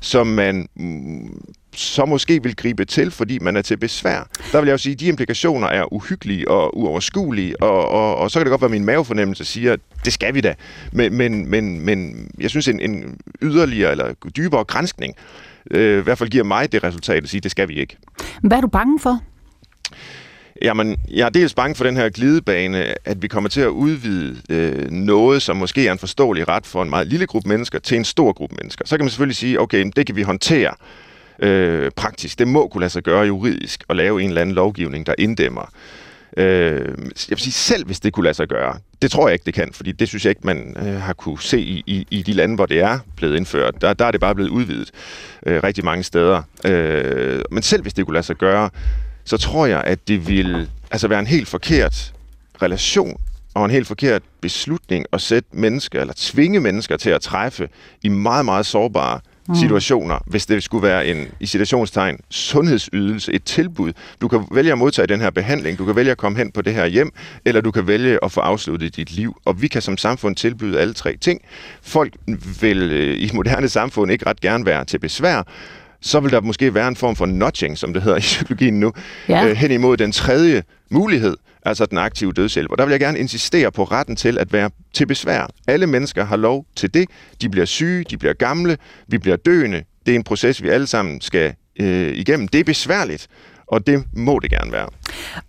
som 0.00 0.26
man 0.26 0.68
mm, 0.74 1.40
så 1.76 2.04
måske 2.04 2.42
vil 2.42 2.56
gribe 2.56 2.84
til, 2.84 3.10
fordi 3.10 3.38
man 3.38 3.56
er 3.56 3.62
til 3.62 3.76
besvær. 3.76 4.28
Der 4.52 4.60
vil 4.60 4.66
jeg 4.66 4.72
jo 4.72 4.78
sige, 4.78 4.92
at 4.92 5.00
de 5.00 5.06
implikationer 5.06 5.68
er 5.68 5.92
uhyggelige 5.92 6.48
og 6.48 6.78
uoverskuelige, 6.78 7.62
og, 7.62 7.88
og, 7.88 8.16
og 8.16 8.30
så 8.30 8.38
kan 8.38 8.46
det 8.46 8.50
godt 8.50 8.60
være, 8.60 8.66
at 8.66 8.70
min 8.70 8.84
mavefornemmelse 8.84 9.44
siger, 9.44 9.72
at 9.72 9.80
det 10.04 10.12
skal 10.12 10.34
vi 10.34 10.40
da. 10.40 10.54
Men, 10.92 11.14
men, 11.14 11.50
men, 11.50 11.80
men 11.80 12.28
jeg 12.40 12.50
synes, 12.50 12.68
en, 12.68 12.80
en 12.80 13.18
yderligere 13.42 13.90
eller 13.90 14.14
dybere 14.36 14.64
grænskning 14.64 15.14
øh, 15.70 15.98
i 15.98 16.02
hvert 16.02 16.18
fald 16.18 16.30
giver 16.30 16.44
mig 16.44 16.72
det 16.72 16.84
resultat 16.84 17.22
at 17.22 17.28
sige, 17.28 17.38
at 17.38 17.42
det 17.42 17.50
skal 17.50 17.68
vi 17.68 17.74
ikke. 17.74 17.96
Hvad 18.42 18.56
er 18.56 18.60
du 18.60 18.68
bange 18.68 19.00
for? 19.00 19.20
Jamen, 20.62 20.96
jeg 21.10 21.24
er 21.24 21.28
dels 21.28 21.54
bange 21.54 21.74
for 21.74 21.84
den 21.84 21.96
her 21.96 22.08
glidebane, 22.08 22.94
at 23.08 23.22
vi 23.22 23.28
kommer 23.28 23.50
til 23.50 23.60
at 23.60 23.68
udvide 23.68 24.36
øh, 24.50 24.90
noget, 24.90 25.42
som 25.42 25.56
måske 25.56 25.86
er 25.88 25.92
en 25.92 25.98
forståelig 25.98 26.48
ret 26.48 26.66
for 26.66 26.82
en 26.82 26.90
meget 26.90 27.06
lille 27.06 27.26
gruppe 27.26 27.48
mennesker, 27.48 27.78
til 27.78 27.96
en 27.96 28.04
stor 28.04 28.32
gruppe 28.32 28.56
mennesker. 28.60 28.86
Så 28.86 28.96
kan 28.96 29.04
man 29.04 29.10
selvfølgelig 29.10 29.36
sige, 29.36 29.60
okay, 29.60 29.90
det 29.96 30.06
kan 30.06 30.16
vi 30.16 30.22
håndtere 30.22 30.74
øh, 31.38 31.90
praktisk. 31.90 32.38
Det 32.38 32.48
må 32.48 32.68
kunne 32.68 32.80
lade 32.80 32.90
sig 32.90 33.02
gøre 33.02 33.26
juridisk 33.26 33.84
at 33.88 33.96
lave 33.96 34.22
en 34.22 34.28
eller 34.28 34.40
anden 34.40 34.54
lovgivning, 34.54 35.06
der 35.06 35.14
inddæmmer. 35.18 35.70
Øh, 36.36 36.44
jeg 37.08 37.30
vil 37.30 37.38
sige, 37.38 37.52
selv 37.52 37.86
hvis 37.86 38.00
det 38.00 38.12
kunne 38.12 38.24
lade 38.24 38.34
sig 38.34 38.48
gøre, 38.48 38.78
det 39.02 39.10
tror 39.10 39.28
jeg 39.28 39.32
ikke, 39.32 39.44
det 39.46 39.54
kan, 39.54 39.72
fordi 39.72 39.92
det 39.92 40.08
synes 40.08 40.24
jeg 40.24 40.30
ikke, 40.30 40.40
man 40.44 40.76
øh, 40.78 41.00
har 41.00 41.12
kunne 41.12 41.40
se 41.40 41.60
i, 41.60 41.82
i, 41.86 42.06
i 42.10 42.22
de 42.22 42.32
lande, 42.32 42.54
hvor 42.54 42.66
det 42.66 42.80
er 42.80 42.98
blevet 43.16 43.36
indført. 43.36 43.74
Der, 43.80 43.92
der 43.92 44.04
er 44.04 44.10
det 44.10 44.20
bare 44.20 44.34
blevet 44.34 44.50
udvidet 44.50 44.90
øh, 45.46 45.62
rigtig 45.62 45.84
mange 45.84 46.02
steder. 46.02 46.42
Øh, 46.64 47.40
men 47.50 47.62
selv 47.62 47.82
hvis 47.82 47.94
det 47.94 48.06
kunne 48.06 48.14
lade 48.14 48.26
sig 48.26 48.36
gøre, 48.36 48.70
så 49.24 49.36
tror 49.36 49.66
jeg, 49.66 49.84
at 49.84 50.08
det 50.08 50.28
vil 50.28 50.68
altså 50.90 51.08
være 51.08 51.20
en 51.20 51.26
helt 51.26 51.48
forkert 51.48 52.12
relation 52.62 53.16
og 53.54 53.64
en 53.64 53.70
helt 53.70 53.86
forkert 53.86 54.22
beslutning 54.40 55.06
at 55.12 55.20
sætte 55.20 55.48
mennesker, 55.52 56.00
eller 56.00 56.14
tvinge 56.16 56.60
mennesker 56.60 56.96
til 56.96 57.10
at 57.10 57.20
træffe 57.20 57.68
i 58.02 58.08
meget, 58.08 58.44
meget 58.44 58.66
sårbare 58.66 59.20
mm. 59.48 59.54
situationer, 59.54 60.18
hvis 60.26 60.46
det 60.46 60.62
skulle 60.62 60.88
være 60.88 61.06
en, 61.06 61.28
i 61.40 61.46
situationstegn, 61.46 62.18
sundhedsydelse, 62.30 63.32
et 63.32 63.44
tilbud. 63.44 63.92
Du 64.20 64.28
kan 64.28 64.44
vælge 64.50 64.72
at 64.72 64.78
modtage 64.78 65.06
den 65.06 65.20
her 65.20 65.30
behandling, 65.30 65.78
du 65.78 65.84
kan 65.84 65.96
vælge 65.96 66.10
at 66.10 66.18
komme 66.18 66.38
hen 66.38 66.52
på 66.52 66.62
det 66.62 66.74
her 66.74 66.86
hjem, 66.86 67.12
eller 67.44 67.60
du 67.60 67.70
kan 67.70 67.86
vælge 67.86 68.18
at 68.24 68.32
få 68.32 68.40
afsluttet 68.40 68.96
dit 68.96 69.12
liv. 69.12 69.36
Og 69.44 69.62
vi 69.62 69.68
kan 69.68 69.82
som 69.82 69.96
samfund 69.96 70.36
tilbyde 70.36 70.80
alle 70.80 70.94
tre 70.94 71.16
ting. 71.16 71.40
Folk 71.82 72.16
vil 72.60 72.92
øh, 72.92 73.16
i 73.18 73.30
moderne 73.34 73.68
samfund 73.68 74.12
ikke 74.12 74.26
ret 74.26 74.40
gerne 74.40 74.66
være 74.66 74.84
til 74.84 74.98
besvær, 74.98 75.42
så 76.04 76.20
vil 76.20 76.30
der 76.30 76.40
måske 76.40 76.74
være 76.74 76.88
en 76.88 76.96
form 76.96 77.16
for 77.16 77.26
nudging, 77.26 77.78
som 77.78 77.92
det 77.92 78.02
hedder 78.02 78.16
i 78.16 78.20
psykologien 78.20 78.80
nu, 78.80 78.92
ja. 79.28 79.46
øh, 79.46 79.56
hen 79.56 79.70
imod 79.70 79.96
den 79.96 80.12
tredje 80.12 80.62
mulighed, 80.90 81.36
altså 81.62 81.86
den 81.86 81.98
aktive 81.98 82.32
dødshjælp. 82.32 82.70
Og 82.70 82.78
der 82.78 82.84
vil 82.84 82.92
jeg 82.92 83.00
gerne 83.00 83.18
insistere 83.18 83.72
på 83.72 83.84
retten 83.84 84.16
til 84.16 84.38
at 84.38 84.52
være 84.52 84.70
til 84.92 85.06
besvær. 85.06 85.46
Alle 85.66 85.86
mennesker 85.86 86.24
har 86.24 86.36
lov 86.36 86.66
til 86.76 86.94
det. 86.94 87.08
De 87.42 87.48
bliver 87.48 87.66
syge, 87.66 88.04
de 88.10 88.18
bliver 88.18 88.34
gamle, 88.34 88.76
vi 89.08 89.18
bliver 89.18 89.36
døende. 89.36 89.82
Det 90.06 90.12
er 90.12 90.16
en 90.16 90.24
proces, 90.24 90.62
vi 90.62 90.68
alle 90.68 90.86
sammen 90.86 91.20
skal 91.20 91.54
øh, 91.80 92.12
igennem. 92.16 92.48
Det 92.48 92.60
er 92.60 92.64
besværligt, 92.64 93.26
og 93.66 93.86
det 93.86 94.04
må 94.12 94.38
det 94.38 94.50
gerne 94.50 94.72
være. 94.72 94.88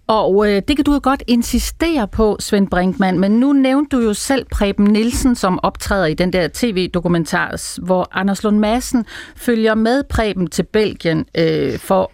Og 0.08 0.50
øh, 0.50 0.62
det 0.68 0.76
kan 0.76 0.86
du 0.86 0.94
jo 0.94 1.00
godt 1.04 1.24
insistere 1.28 2.08
på, 2.08 2.38
Svend 2.40 2.68
Brinkmann, 2.68 3.20
men 3.20 3.32
nu 3.32 3.54
nævnte 3.54 3.98
du 3.98 4.02
jo 4.02 4.14
selv 4.14 4.46
Preben 4.52 4.86
Nielsen, 4.86 5.36
som 5.36 5.60
optræder 5.64 6.06
i 6.06 6.14
den 6.14 6.34
der 6.34 6.48
tv-dokumentar, 6.54 7.82
hvor 7.82 8.08
Anders 8.12 8.44
Lund 8.44 8.60
Madsen 8.60 9.06
følger 9.36 9.76
med 9.76 10.04
Preben 10.10 10.48
til 10.48 10.64
Belgien 10.64 11.26
øh, 11.38 11.80
for 11.80 12.12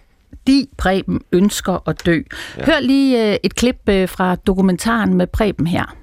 de 0.47 0.67
Preben 0.77 1.21
ønsker 1.31 1.89
at 1.89 2.05
dø. 2.05 2.21
Ja. 2.57 2.65
Hør 2.65 2.79
lige 2.79 3.31
øh, 3.31 3.37
et 3.43 3.55
klip 3.55 3.89
øh, 3.89 4.09
fra 4.09 4.35
dokumentaren 4.35 5.13
med 5.13 5.27
Preben 5.27 5.67
her. 5.67 5.95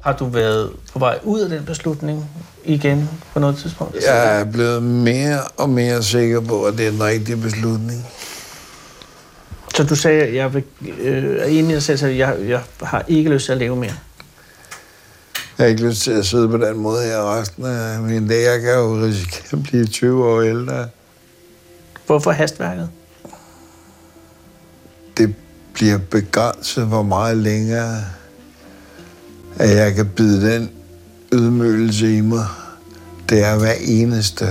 Har 0.00 0.12
du 0.12 0.24
været 0.24 0.70
på 0.92 0.98
vej 0.98 1.18
ud 1.24 1.40
af 1.40 1.48
den 1.48 1.64
beslutning 1.64 2.30
igen 2.64 3.08
på 3.32 3.38
noget 3.38 3.56
tidspunkt? 3.56 3.96
Jeg 4.06 4.40
er 4.40 4.44
blevet 4.44 4.82
mere 4.82 5.40
og 5.56 5.70
mere 5.70 6.02
sikker 6.02 6.40
på, 6.40 6.64
at 6.64 6.78
det 6.78 6.86
er 6.86 6.90
den 6.90 7.02
rigtige 7.02 7.36
beslutning. 7.36 8.06
Så 9.74 9.84
du 9.84 9.96
sagde, 9.96 10.22
at 10.22 10.34
jeg 10.34 10.56
øh, 10.98 11.40
er 11.40 11.44
enig 11.44 11.88
i 11.88 11.92
at 11.92 12.02
jeg, 12.02 12.36
jeg 12.48 12.62
har 12.82 13.04
ikke 13.08 13.30
lyst 13.30 13.44
til 13.44 13.52
at 13.52 13.58
leve 13.58 13.76
mere? 13.76 13.94
Jeg 15.58 15.64
har 15.64 15.66
ikke 15.66 15.86
lyst 15.86 16.02
til 16.02 16.10
at 16.10 16.26
sidde 16.26 16.48
på 16.48 16.56
den 16.56 16.76
måde 16.76 17.04
her 17.04 17.40
resten 17.40 17.64
af 17.64 18.00
min 18.00 18.28
dag. 18.28 18.44
Jeg 18.44 18.60
kan 18.60 18.74
jo 18.74 19.04
risikere 19.04 19.58
at 19.58 19.62
blive 19.62 19.86
20 19.86 20.24
år 20.24 20.42
ældre. 20.42 20.88
Hvorfor 22.06 22.30
hastværket? 22.30 22.90
Det 25.16 25.34
bliver 25.72 25.98
begrænset, 25.98 26.86
hvor 26.86 27.02
meget 27.02 27.36
længere 27.36 28.04
at 29.58 29.76
jeg 29.76 29.94
kan 29.94 30.08
bide 30.08 30.52
den 30.52 30.70
ydmygelse 31.32 32.16
i 32.16 32.20
mig. 32.20 32.46
Det 33.28 33.44
er 33.44 33.58
hver 33.58 33.74
eneste 33.80 34.46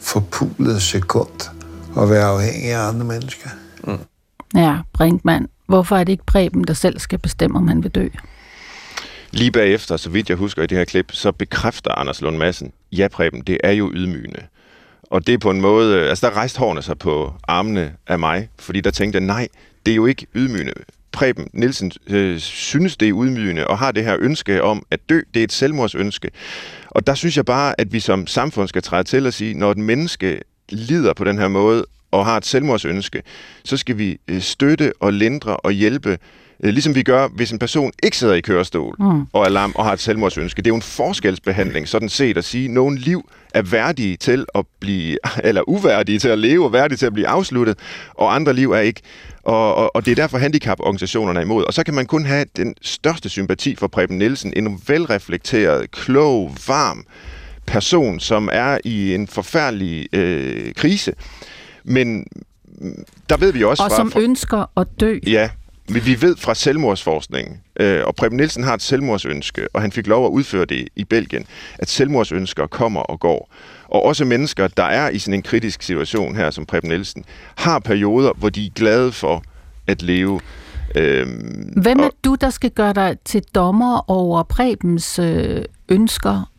forpulede 0.00 0.80
sekund 0.80 1.50
at 1.98 2.10
være 2.10 2.24
afhængig 2.24 2.70
af 2.70 2.88
andre 2.88 3.04
mennesker. 3.04 3.50
Ja, 4.54 4.78
Brinkmann. 4.92 5.48
Hvorfor 5.66 5.96
er 5.96 6.04
det 6.04 6.12
ikke 6.12 6.26
Preben, 6.26 6.64
der 6.64 6.74
selv 6.74 6.98
skal 6.98 7.18
bestemme, 7.18 7.58
om 7.58 7.68
han 7.68 7.82
vil 7.82 7.90
dø? 7.90 8.08
Lige 9.30 9.50
bagefter, 9.50 9.96
så 9.96 10.10
vidt 10.10 10.28
jeg 10.28 10.36
husker 10.36 10.62
i 10.62 10.66
det 10.66 10.78
her 10.78 10.84
klip, 10.84 11.12
så 11.12 11.32
bekræfter 11.32 11.98
Anders 11.98 12.20
Lund 12.20 12.36
Madsen, 12.36 12.72
ja 12.92 13.08
Preben, 13.08 13.40
det 13.40 13.58
er 13.64 13.72
jo 13.72 13.90
ydmygende. 13.94 14.42
Og 15.02 15.26
det 15.26 15.34
er 15.34 15.38
på 15.38 15.50
en 15.50 15.60
måde, 15.60 15.96
øh, 15.96 16.08
altså 16.08 16.26
der 16.26 16.36
rejste 16.36 16.58
hårene 16.58 16.82
sig 16.82 16.98
på 16.98 17.32
armene 17.48 17.92
af 18.06 18.18
mig, 18.18 18.48
fordi 18.58 18.80
der 18.80 18.90
tænkte 18.90 19.16
jeg, 19.16 19.26
nej, 19.26 19.48
det 19.86 19.92
er 19.92 19.96
jo 19.96 20.06
ikke 20.06 20.26
ydmygende. 20.34 20.72
Preben 21.12 21.48
Nielsen 21.52 21.92
øh, 22.06 22.38
synes, 22.38 22.96
det 22.96 23.08
er 23.08 23.12
udmygende 23.12 23.66
og 23.66 23.78
har 23.78 23.92
det 23.92 24.04
her 24.04 24.16
ønske 24.20 24.62
om 24.62 24.86
at 24.90 25.00
dø. 25.08 25.20
Det 25.34 25.40
er 25.40 25.44
et 25.44 25.52
selvmordsønske. 25.52 26.30
Og 26.90 27.06
der 27.06 27.14
synes 27.14 27.36
jeg 27.36 27.44
bare, 27.44 27.80
at 27.80 27.92
vi 27.92 28.00
som 28.00 28.26
samfund 28.26 28.68
skal 28.68 28.82
træde 28.82 29.04
til 29.04 29.26
at 29.26 29.34
sige, 29.34 29.54
når 29.54 29.70
et 29.70 29.78
menneske 29.78 30.40
lider 30.68 31.12
på 31.12 31.24
den 31.24 31.38
her 31.38 31.48
måde 31.48 31.84
og 32.14 32.26
har 32.26 32.36
et 32.36 32.46
selvmordsønske, 32.46 33.22
så 33.64 33.76
skal 33.76 33.98
vi 33.98 34.18
øh, 34.28 34.40
støtte 34.40 34.92
og 35.00 35.12
lindre 35.12 35.56
og 35.56 35.72
hjælpe 35.72 36.18
øh, 36.64 36.72
ligesom 36.72 36.94
vi 36.94 37.02
gør, 37.02 37.28
hvis 37.28 37.50
en 37.50 37.58
person 37.58 37.92
ikke 38.02 38.16
sidder 38.16 38.34
i 38.34 38.40
kørestol 38.40 38.96
mm. 38.98 39.26
og 39.32 39.44
er 39.44 39.48
lam 39.48 39.72
og 39.74 39.84
har 39.84 39.92
et 39.92 40.00
selvmordsønske. 40.00 40.62
Det 40.62 40.66
er 40.66 40.70
jo 40.70 40.76
en 40.76 40.82
forskelsbehandling, 40.82 41.88
sådan 41.88 42.08
set 42.08 42.38
at 42.38 42.44
sige, 42.44 42.64
at 42.64 42.70
nogle 42.70 42.98
liv 42.98 43.30
er 43.54 43.62
værdige 43.62 44.16
til 44.16 44.46
at 44.54 44.64
blive, 44.80 45.18
eller 45.48 45.68
uværdige 45.68 46.18
til 46.18 46.28
at 46.28 46.38
leve, 46.38 46.64
og 46.64 46.72
værdige 46.72 46.98
til 46.98 47.06
at 47.06 47.12
blive 47.12 47.28
afsluttet, 47.28 47.78
og 48.14 48.34
andre 48.34 48.52
liv 48.52 48.72
er 48.72 48.80
ikke. 48.80 49.00
Og, 49.42 49.74
og, 49.74 49.96
og 49.96 50.04
det 50.04 50.10
er 50.10 50.16
derfor 50.16 50.38
handicaporganisationerne 50.38 51.38
er 51.38 51.44
imod. 51.44 51.64
Og 51.64 51.74
så 51.74 51.84
kan 51.84 51.94
man 51.94 52.06
kun 52.06 52.24
have 52.24 52.44
den 52.56 52.74
største 52.82 53.28
sympati 53.28 53.76
for 53.76 53.86
Preben 53.86 54.18
Nielsen, 54.18 54.52
en 54.56 54.80
velreflekteret, 54.88 55.90
klog, 55.90 56.56
varm 56.68 57.04
person, 57.66 58.20
som 58.20 58.48
er 58.52 58.78
i 58.84 59.14
en 59.14 59.28
forfærdelig 59.28 60.14
øh, 60.14 60.74
krise. 60.74 61.12
Men 61.84 62.26
der 63.28 63.36
ved 63.36 63.52
vi 63.52 63.64
også... 63.64 63.82
Og 63.82 63.90
fra, 63.90 63.96
som 63.96 64.12
ønsker 64.16 64.78
at 64.80 64.86
dø. 65.00 65.18
Ja, 65.26 65.50
men 65.88 66.06
vi 66.06 66.22
ved 66.22 66.36
fra 66.36 66.54
selvmordsforskningen, 66.54 67.60
øh, 67.80 68.02
og 68.04 68.14
Preben 68.14 68.36
Nielsen 68.36 68.64
har 68.64 68.74
et 68.74 68.82
selvmordsønske, 68.82 69.68
og 69.72 69.80
han 69.80 69.92
fik 69.92 70.06
lov 70.06 70.26
at 70.26 70.30
udføre 70.30 70.64
det 70.64 70.88
i 70.96 71.04
Belgien, 71.04 71.46
at 71.78 71.88
selvmordsønsker 71.88 72.66
kommer 72.66 73.00
og 73.00 73.20
går. 73.20 73.50
Og 73.88 74.02
også 74.02 74.24
mennesker, 74.24 74.68
der 74.68 74.82
er 74.82 75.10
i 75.10 75.18
sådan 75.18 75.34
en 75.34 75.42
kritisk 75.42 75.82
situation 75.82 76.36
her, 76.36 76.50
som 76.50 76.66
Preben 76.66 76.90
Nielsen, 76.90 77.24
har 77.56 77.78
perioder, 77.78 78.32
hvor 78.36 78.48
de 78.48 78.66
er 78.66 78.70
glade 78.74 79.12
for 79.12 79.42
at 79.86 80.02
leve. 80.02 80.40
Øhm, 80.96 81.72
Hvem 81.82 81.98
er 81.98 82.04
og, 82.04 82.12
du, 82.24 82.36
der 82.40 82.50
skal 82.50 82.70
gøre 82.70 82.92
dig 82.92 83.16
til 83.24 83.42
dommer 83.54 84.10
over 84.10 84.42
Prebens 84.42 85.18
øh, 85.18 85.64
ønsker? 85.88 86.50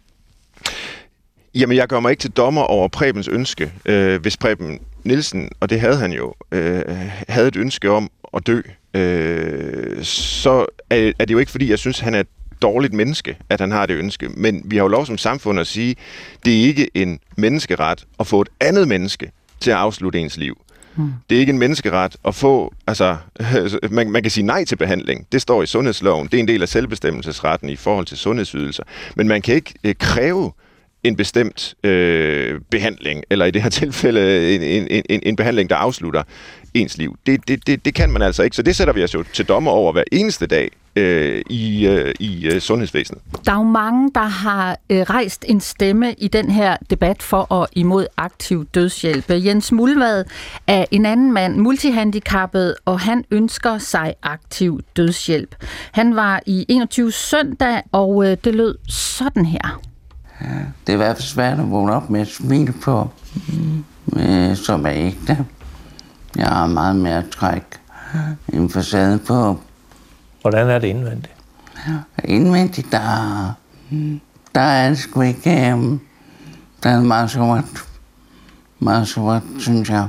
Jamen, 1.56 1.78
jeg 1.78 1.88
gør 1.88 2.00
mig 2.00 2.10
ikke 2.12 2.22
til 2.22 2.32
dommer 2.32 2.62
over 2.62 2.88
Prebens 2.88 3.28
ønske. 3.28 3.74
Øh, 3.86 4.22
hvis 4.22 4.38
Preben 4.38 4.80
Nielsen, 5.06 5.50
og 5.60 5.70
det 5.70 5.80
havde 5.80 5.98
han 5.98 6.12
jo, 6.12 6.34
øh, 6.52 6.82
havde 7.30 7.48
et 7.48 7.56
ønske 7.56 7.92
om 7.92 8.10
at 8.34 8.48
dø, 8.48 8.62
øh, 8.94 10.04
så 10.04 10.66
er, 10.90 11.12
er 11.20 11.26
det 11.26 11.34
jo 11.34 11.38
ikke 11.38 11.52
fordi, 11.52 11.70
jeg 11.70 11.80
synes, 11.80 12.00
han 12.00 12.16
er 12.16 12.20
et 12.20 12.28
dårligt 12.62 12.94
menneske, 12.94 13.38
at 13.50 13.60
han 13.60 13.72
har 13.72 13.86
det 13.86 13.94
ønske. 13.94 14.30
Men 14.30 14.62
vi 14.66 14.76
har 14.76 14.84
jo 14.84 14.88
lov 14.88 15.06
som 15.06 15.18
samfund 15.18 15.60
at 15.60 15.68
sige, 15.68 15.96
det 16.46 16.54
er 16.54 16.68
ikke 16.68 16.90
en 16.94 17.20
menneskeret 17.38 18.06
at 18.20 18.28
få 18.28 18.42
et 18.42 18.50
andet 18.60 18.88
menneske 18.88 19.32
til 19.60 19.72
at 19.72 19.78
afslutte 19.78 20.20
ens 20.20 20.38
liv. 20.38 20.62
Hmm. 20.96 21.14
Det 21.30 21.36
er 21.36 21.40
ikke 21.40 21.50
en 21.50 21.60
menneskeret 21.60 22.16
at 22.26 22.36
få, 22.36 22.74
altså, 22.88 23.18
man, 23.92 24.12
man 24.12 24.22
kan 24.22 24.32
sige 24.32 24.46
nej 24.46 24.66
til 24.66 24.76
behandling. 24.76 25.28
Det 25.32 25.42
står 25.42 25.64
i 25.64 25.66
sundhedsloven. 25.66 26.28
Det 26.28 26.34
er 26.34 26.40
en 26.40 26.48
del 26.48 26.62
af 26.62 26.70
selvbestemmelsesretten 26.70 27.70
i 27.70 27.76
forhold 27.76 28.06
til 28.06 28.18
sundhedsydelser. 28.18 28.84
Men 29.16 29.28
man 29.28 29.42
kan 29.42 29.56
ikke 29.56 29.74
øh, 29.84 29.96
kræve 30.00 30.52
en 31.06 31.16
bestemt 31.16 31.76
øh, 31.84 32.62
behandling, 32.72 33.24
eller 33.30 33.46
i 33.46 33.52
det 33.52 33.62
her 33.62 33.70
tilfælde 33.70 34.56
en, 34.56 34.62
en, 34.62 35.04
en, 35.10 35.20
en 35.24 35.36
behandling, 35.36 35.70
der 35.70 35.76
afslutter 35.76 36.24
ens 36.74 36.98
liv. 36.98 37.18
Det, 37.26 37.48
det, 37.48 37.68
det, 37.68 37.86
det 37.86 37.94
kan 37.94 38.10
man 38.10 38.22
altså 38.22 38.44
ikke, 38.44 38.56
så 38.56 38.62
det 38.62 38.76
sætter 38.76 38.94
vi 38.94 39.04
os 39.04 39.14
jo 39.14 39.24
til 39.34 39.46
dommer 39.46 39.72
over 39.72 39.92
hver 39.92 40.04
eneste 40.12 40.48
dag 40.48 40.72
øh, 40.96 41.42
i, 41.50 41.88
øh, 41.88 42.14
i 42.20 42.48
øh, 42.48 42.62
sundhedsvæsenet. 42.62 43.22
Der 43.46 43.52
er 43.52 43.56
jo 43.56 43.64
mange, 43.64 44.12
der 44.16 44.24
har 44.24 44.78
øh, 44.90 45.02
rejst 45.02 45.46
en 45.48 45.62
stemme 45.62 46.14
i 46.14 46.28
den 46.28 46.52
her 46.52 46.78
debat 46.90 47.24
for 47.24 47.42
og 47.42 47.68
imod 47.72 48.08
aktiv 48.18 48.66
dødshjælp. 48.66 49.26
Jens 49.30 49.72
Mulvad 49.72 50.24
er 50.68 50.86
en 50.92 51.06
anden 51.06 51.32
mand, 51.34 51.56
multihandicappet, 51.56 52.76
og 52.86 53.00
han 53.00 53.26
ønsker 53.32 53.78
sig 53.78 54.14
aktiv 54.24 54.82
dødshjælp. 54.98 55.56
Han 55.92 56.16
var 56.16 56.42
i 56.46 56.66
21 56.70 57.12
søndag, 57.12 57.82
og 57.92 58.26
øh, 58.26 58.38
det 58.44 58.56
lød 58.56 58.78
sådan 58.88 59.46
her. 59.46 59.95
Ja, 60.42 60.48
det 60.88 60.90
er 60.90 60.94
i 60.94 60.96
hvert 60.96 61.16
fald 61.16 61.24
svært 61.24 61.60
at 61.60 61.72
vågne 61.72 61.94
op 61.94 62.10
med 62.10 62.22
et 62.22 62.28
smil 62.28 62.72
på, 62.72 63.10
mm. 63.48 63.84
øh, 64.20 64.56
som 64.56 64.86
er 64.86 64.92
ægte. 64.94 65.46
Jeg 66.36 66.48
har 66.48 66.68
meget 66.68 66.96
mere 66.96 67.24
træk 67.32 67.64
en 68.54 68.70
facade 68.70 69.20
på. 69.20 69.60
Hvordan 70.42 70.70
er 70.70 70.80
det 70.80 70.88
indvendigt? 70.88 71.34
Indvendigt, 72.24 72.92
der, 72.92 73.54
der 74.56 74.62
er 74.62 74.90
det 74.90 74.98
sgu 74.98 75.22
ikke... 75.22 75.74
Um, 75.74 76.02
der 76.84 76.90
er 76.90 77.02
meget 77.02 77.32
sort. 77.32 77.66
Meget 78.80 79.08
sort, 79.08 79.42
synes 79.60 79.90
jeg. 79.90 80.08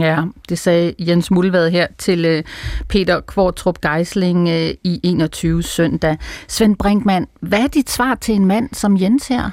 Ja, 0.00 0.22
det 0.48 0.58
sagde 0.58 0.94
Jens 0.98 1.30
Mulvad 1.30 1.70
her 1.70 1.86
til 1.98 2.24
øh, 2.24 2.44
Peter 2.88 3.20
Kvartrup 3.20 3.80
Geisling 3.80 4.48
øh, 4.48 4.74
i 4.84 5.00
21 5.02 5.62
søndag. 5.62 6.16
Svend 6.48 6.76
Brinkmann, 6.76 7.26
hvad 7.40 7.58
er 7.58 7.66
dit 7.66 7.90
svar 7.90 8.14
til 8.14 8.34
en 8.34 8.46
mand 8.46 8.68
som 8.72 8.96
Jens 9.00 9.28
her? 9.28 9.50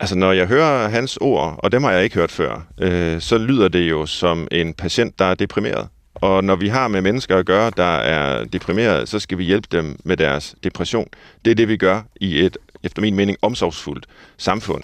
Altså, 0.00 0.18
når 0.18 0.32
jeg 0.32 0.46
hører 0.46 0.88
hans 0.88 1.18
ord, 1.20 1.54
og 1.58 1.72
dem 1.72 1.84
har 1.84 1.90
jeg 1.90 2.04
ikke 2.04 2.16
hørt 2.16 2.30
før, 2.30 2.66
øh, 2.80 3.20
så 3.20 3.38
lyder 3.38 3.68
det 3.68 3.90
jo 3.90 4.06
som 4.06 4.48
en 4.52 4.74
patient, 4.74 5.18
der 5.18 5.24
er 5.24 5.34
deprimeret. 5.34 5.88
Og 6.14 6.44
når 6.44 6.56
vi 6.56 6.68
har 6.68 6.88
med 6.88 7.00
mennesker 7.00 7.36
at 7.36 7.46
gøre, 7.46 7.70
der 7.76 7.96
er 7.96 8.44
deprimeret, 8.44 9.08
så 9.08 9.18
skal 9.18 9.38
vi 9.38 9.44
hjælpe 9.44 9.68
dem 9.72 9.96
med 10.04 10.16
deres 10.16 10.54
depression. 10.64 11.08
Det 11.44 11.50
er 11.50 11.54
det, 11.54 11.68
vi 11.68 11.76
gør 11.76 12.02
i 12.16 12.40
et, 12.44 12.56
efter 12.82 13.02
min 13.02 13.14
mening, 13.14 13.38
omsorgsfuldt 13.42 14.06
samfund. 14.36 14.82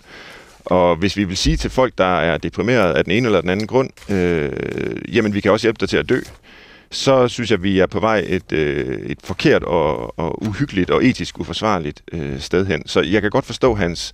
Og 0.70 0.96
hvis 0.96 1.16
vi 1.16 1.24
vil 1.24 1.36
sige 1.36 1.56
til 1.56 1.70
folk, 1.70 1.98
der 1.98 2.20
er 2.20 2.38
deprimeret 2.38 2.92
af 2.92 3.04
den 3.04 3.12
ene 3.12 3.26
eller 3.26 3.40
den 3.40 3.50
anden 3.50 3.66
grund, 3.66 4.10
øh, 4.10 4.50
jamen 5.14 5.34
vi 5.34 5.40
kan 5.40 5.52
også 5.52 5.66
hjælpe 5.66 5.80
dig 5.80 5.88
til 5.88 5.96
at 5.96 6.08
dø, 6.08 6.20
så 6.90 7.28
synes 7.28 7.50
jeg, 7.50 7.56
at 7.56 7.62
vi 7.62 7.78
er 7.78 7.86
på 7.86 8.00
vej 8.00 8.24
et, 8.28 8.52
øh, 8.52 8.98
et 8.98 9.18
forkert 9.24 9.62
og, 9.62 10.18
og 10.18 10.42
uhyggeligt 10.42 10.90
og 10.90 11.04
etisk 11.04 11.40
uforsvarligt 11.40 12.02
øh, 12.12 12.40
sted 12.40 12.66
hen. 12.66 12.88
Så 12.88 13.00
jeg 13.00 13.22
kan 13.22 13.30
godt 13.30 13.44
forstå 13.44 13.74
hans 13.74 14.12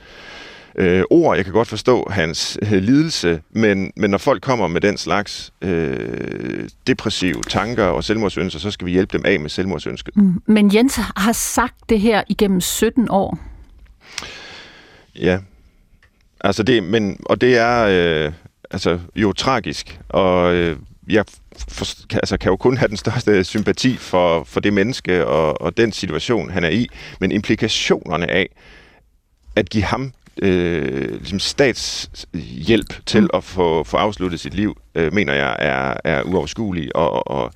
øh, 0.77 1.03
ord, 1.11 1.37
jeg 1.37 1.45
kan 1.45 1.55
godt 1.55 1.69
forstå 1.69 2.09
hans 2.11 2.59
øh, 2.63 2.73
lidelse, 2.73 3.43
men, 3.51 3.93
men 3.97 4.11
når 4.11 4.19
folk 4.19 4.43
kommer 4.43 4.67
med 4.69 4.81
den 4.81 4.97
slags 4.97 5.53
øh, 5.63 6.69
depressive 6.87 7.43
tanker 7.49 7.85
og 7.85 8.05
selvmordsønsker, 8.05 8.61
så 8.61 8.71
skal 8.71 8.87
vi 8.87 8.93
hjælpe 8.93 9.19
dem 9.19 9.25
af 9.27 9.41
med 9.41 9.51
selvmordsønsket. 9.51 10.17
Mm. 10.17 10.43
Men 10.47 10.75
Jens 10.75 10.95
har 11.17 11.33
sagt 11.33 11.75
det 11.89 12.01
her 12.01 12.23
igennem 12.29 12.61
17 12.61 13.07
år. 13.11 13.39
Ja, 15.21 15.39
altså 16.41 16.63
det, 16.63 16.83
men, 16.83 17.21
og 17.25 17.41
det 17.41 17.57
er 17.57 17.87
øh, 17.89 18.33
altså, 18.71 18.99
jo 19.17 19.33
tragisk, 19.33 20.01
og 20.09 20.55
øh, 20.55 20.77
jeg 21.09 21.25
for, 21.69 21.87
kan, 22.11 22.21
altså, 22.23 22.37
kan 22.37 22.51
jo 22.51 22.57
kun 22.57 22.77
have 22.77 22.89
den 22.89 22.97
største 22.97 23.45
sympati 23.45 23.97
for, 23.97 24.45
for 24.45 24.61
det 24.61 24.73
menneske 24.73 25.27
og, 25.27 25.61
og 25.61 25.77
den 25.77 25.93
situation, 25.93 26.51
han 26.51 26.65
er 26.65 26.69
i, 26.69 26.89
men 27.21 27.33
implikationerne 27.33 28.31
af 28.31 28.49
at 29.57 29.71
give 29.71 29.85
ham 29.85 30.13
øh, 30.43 31.11
ligesom 31.11 31.39
statshjælp 31.39 33.07
til 33.07 33.23
mm. 33.23 33.31
at 33.35 33.45
få, 33.45 33.85
få 33.85 33.97
afsluttet 33.97 34.41
sit 34.41 34.55
liv, 34.55 34.77
øh, 34.95 35.13
mener 35.13 35.35
jeg 35.35 35.57
er, 35.59 35.95
er 36.05 36.23
uoverskuelig 36.23 36.97
og, 36.97 37.31
og, 37.31 37.53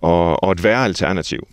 og, 0.00 0.44
og 0.44 0.52
et 0.52 0.64
værre 0.64 0.84
alternativ. 0.84 1.48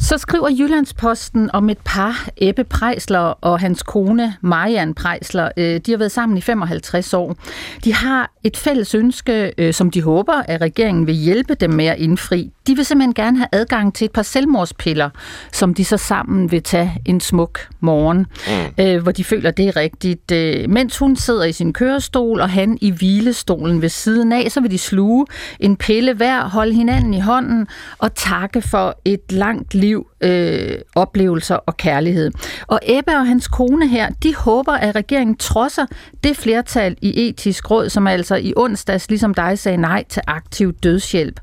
Så 0.00 0.18
skriver 0.18 0.48
Jyllandsposten 0.58 1.50
om 1.52 1.70
et 1.70 1.78
par, 1.84 2.28
Ebbe 2.36 2.64
Prejsler 2.64 3.18
og 3.18 3.60
hans 3.60 3.82
kone 3.82 4.34
Marianne 4.40 4.94
Prejsler. 4.94 5.48
Øh, 5.56 5.80
de 5.86 5.90
har 5.90 5.98
været 5.98 6.12
sammen 6.12 6.38
i 6.38 6.40
55 6.40 7.14
år. 7.14 7.36
De 7.84 7.94
har 7.94 8.32
et 8.44 8.56
fælles 8.56 8.94
ønske, 8.94 9.52
øh, 9.58 9.74
som 9.74 9.90
de 9.90 10.02
håber, 10.02 10.32
at 10.32 10.60
regeringen 10.60 11.06
vil 11.06 11.14
hjælpe 11.14 11.54
dem 11.54 11.70
med 11.70 11.86
at 11.86 11.98
indfri. 11.98 12.50
De 12.70 12.76
vil 12.76 12.84
simpelthen 12.84 13.14
gerne 13.14 13.38
have 13.38 13.48
adgang 13.52 13.94
til 13.94 14.04
et 14.04 14.12
par 14.12 14.22
selvmordspiller, 14.22 15.10
som 15.52 15.74
de 15.74 15.84
så 15.84 15.96
sammen 15.96 16.50
vil 16.50 16.62
tage 16.62 16.92
en 17.04 17.20
smuk 17.20 17.68
morgen, 17.80 18.18
mm. 18.18 18.84
Øh, 18.84 19.02
hvor 19.02 19.12
de 19.12 19.24
føler, 19.24 19.50
det 19.50 19.68
er 19.68 19.76
rigtigt. 19.76 20.30
Mens 20.70 20.98
hun 20.98 21.16
sidder 21.16 21.44
i 21.44 21.52
sin 21.52 21.72
kørestol, 21.72 22.40
og 22.40 22.50
han 22.50 22.78
i 22.80 22.90
hvilestolen 22.90 23.82
ved 23.82 23.88
siden 23.88 24.32
af, 24.32 24.52
så 24.52 24.60
vil 24.60 24.70
de 24.70 24.78
sluge 24.78 25.26
en 25.60 25.76
pille 25.76 26.14
hver, 26.14 26.48
holde 26.48 26.74
hinanden 26.74 27.14
i 27.14 27.20
hånden 27.20 27.66
og 27.98 28.14
takke 28.14 28.62
for 28.62 28.98
et 29.04 29.32
langt 29.32 29.74
liv 29.74 29.90
liv, 29.90 30.06
øh, 30.20 30.78
oplevelser 30.94 31.54
og 31.54 31.76
kærlighed. 31.76 32.30
Og 32.66 32.80
Ebbe 32.82 33.12
og 33.12 33.26
hans 33.26 33.48
kone 33.48 33.88
her, 33.88 34.08
de 34.22 34.34
håber, 34.34 34.72
at 34.72 34.94
regeringen 34.94 35.36
trodser 35.36 35.86
det 36.24 36.36
flertal 36.36 36.96
i 37.02 37.28
etisk 37.28 37.70
råd, 37.70 37.88
som 37.88 38.06
altså 38.06 38.36
i 38.36 38.52
onsdags, 38.56 39.08
ligesom 39.08 39.34
dig, 39.34 39.58
sagde 39.58 39.78
nej 39.78 40.04
til 40.08 40.22
aktiv 40.26 40.72
dødshjælp. 40.72 41.40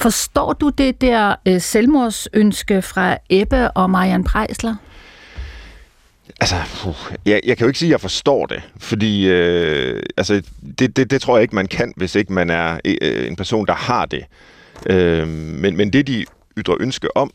Forstår 0.00 0.52
du 0.52 0.68
det 0.68 1.00
der 1.00 1.34
øh, 1.46 1.60
selvmordsønske 1.60 2.82
fra 2.82 3.16
Ebbe 3.30 3.70
og 3.70 3.90
Marian 3.90 4.24
Prejsler? 4.24 4.76
Altså, 6.40 6.56
puh, 6.82 6.94
jeg, 7.26 7.40
jeg 7.44 7.56
kan 7.56 7.64
jo 7.64 7.68
ikke 7.68 7.78
sige, 7.78 7.88
at 7.88 7.92
jeg 7.92 8.00
forstår 8.00 8.46
det, 8.46 8.62
fordi 8.78 9.28
øh, 9.28 10.02
altså, 10.16 10.42
det, 10.78 10.96
det, 10.96 11.10
det 11.10 11.20
tror 11.20 11.36
jeg 11.36 11.42
ikke, 11.42 11.54
man 11.54 11.66
kan, 11.66 11.92
hvis 11.96 12.14
ikke 12.14 12.32
man 12.32 12.50
er 12.50 12.80
øh, 12.84 13.28
en 13.28 13.36
person, 13.36 13.66
der 13.66 13.74
har 13.74 14.06
det. 14.06 14.24
Øh, 14.90 15.28
men, 15.28 15.76
men 15.76 15.92
det, 15.92 16.06
de 16.06 16.24
ytrer 16.58 16.76
ønske 16.80 17.16
om, 17.16 17.30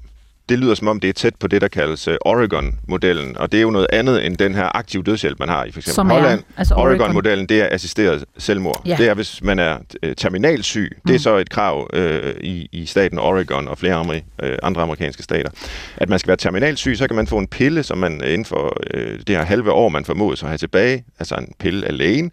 det 0.50 0.60
lyder 0.60 0.76
som 0.76 0.88
om, 0.88 1.00
det 1.00 1.10
er 1.10 1.14
tæt 1.14 1.36
på 1.36 1.48
det, 1.48 1.62
der 1.62 1.68
kaldes 1.68 2.08
uh, 2.08 2.16
Oregon-modellen, 2.26 3.38
og 3.38 3.52
det 3.52 3.58
er 3.58 3.62
jo 3.62 3.72
noget 3.72 3.88
andet 3.94 4.26
end 4.26 4.38
den 4.38 4.56
her 4.56 4.78
aktive 4.78 5.04
dødshjælp, 5.04 5.40
man 5.40 5.50
har 5.50 5.66
i 5.66 5.72
for 5.72 5.80
eksempel 5.80 5.96
som 5.96 6.10
Holland. 6.10 6.40
Er, 6.40 6.44
altså 6.58 6.76
Oregon-modellen, 6.76 7.46
det 7.46 7.62
er 7.62 7.68
assisteret 7.72 8.26
selvmord. 8.38 8.82
Ja. 8.86 8.96
Det 9.00 9.08
er, 9.08 9.14
hvis 9.14 9.44
man 9.44 9.60
er 9.60 9.78
uh, 10.06 10.12
terminalsyg. 10.18 10.92
Mm. 10.92 11.02
Det 11.08 11.10
er 11.10 11.14
mm. 11.14 11.20
så 11.20 11.38
et 11.38 11.50
krav 11.50 11.90
uh, 11.94 12.02
i, 12.42 12.70
i 12.72 12.86
staten 12.86 13.20
Oregon 13.20 13.68
og 13.68 13.78
flere 13.78 13.96
andre, 13.96 14.22
uh, 14.44 14.50
andre 14.64 14.82
amerikanske 14.82 15.24
stater. 15.24 15.50
At 15.98 16.10
man 16.10 16.20
skal 16.20 16.28
være 16.28 16.38
terminalsyg, 16.38 16.98
så 16.98 17.08
kan 17.08 17.16
man 17.16 17.28
få 17.28 17.38
en 17.38 17.48
pille, 17.48 17.84
som 17.84 17.98
man 17.98 18.24
inden 18.24 18.46
for 18.46 18.78
uh, 18.96 19.02
det 19.28 19.30
her 19.30 19.44
halve 19.44 19.72
år, 19.72 19.90
man 19.90 20.06
formodes 20.06 20.44
at 20.44 20.50
have 20.50 20.58
tilbage, 20.58 21.04
altså 21.20 21.36
en 21.36 21.54
pille 21.60 21.88
alene, 21.88 22.32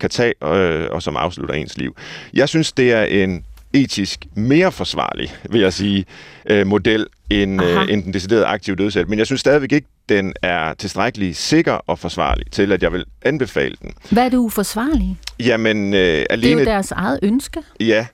kan 0.00 0.10
tage, 0.10 0.34
uh, 0.42 0.94
og 0.94 1.02
som 1.02 1.16
afslutter 1.16 1.54
ens 1.54 1.78
liv. 1.78 1.96
Jeg 2.34 2.48
synes, 2.48 2.72
det 2.72 2.92
er 2.92 3.02
en 3.02 3.44
etisk 3.72 4.24
mere 4.34 4.72
forsvarlig, 4.72 5.34
vil 5.50 5.60
jeg 5.60 5.72
sige, 5.72 6.04
øh, 6.50 6.66
model 6.66 7.06
end, 7.30 7.62
øh, 7.62 7.86
end 7.88 8.02
den 8.04 8.12
deciderede 8.12 8.46
aktive 8.46 8.76
dødshjælp. 8.76 9.08
Men 9.08 9.18
jeg 9.18 9.26
synes 9.26 9.40
stadigvæk 9.40 9.72
ikke, 9.72 9.88
den 10.08 10.34
er 10.42 10.74
tilstrækkelig 10.74 11.36
sikker 11.36 11.72
og 11.72 11.98
forsvarlig 11.98 12.50
til, 12.50 12.72
at 12.72 12.82
jeg 12.82 12.92
vil 12.92 13.04
anbefale 13.22 13.76
den. 13.82 13.94
Hvad 14.10 14.24
er 14.24 14.28
det 14.28 14.36
uforsvarlige? 14.36 15.18
Jamen, 15.40 15.94
øh, 15.94 16.26
alene... 16.30 16.50
Det 16.50 16.52
er 16.52 16.58
jo 16.58 16.64
deres 16.64 16.90
eget 16.90 17.18
ønske. 17.22 17.62
Ja, 17.80 18.06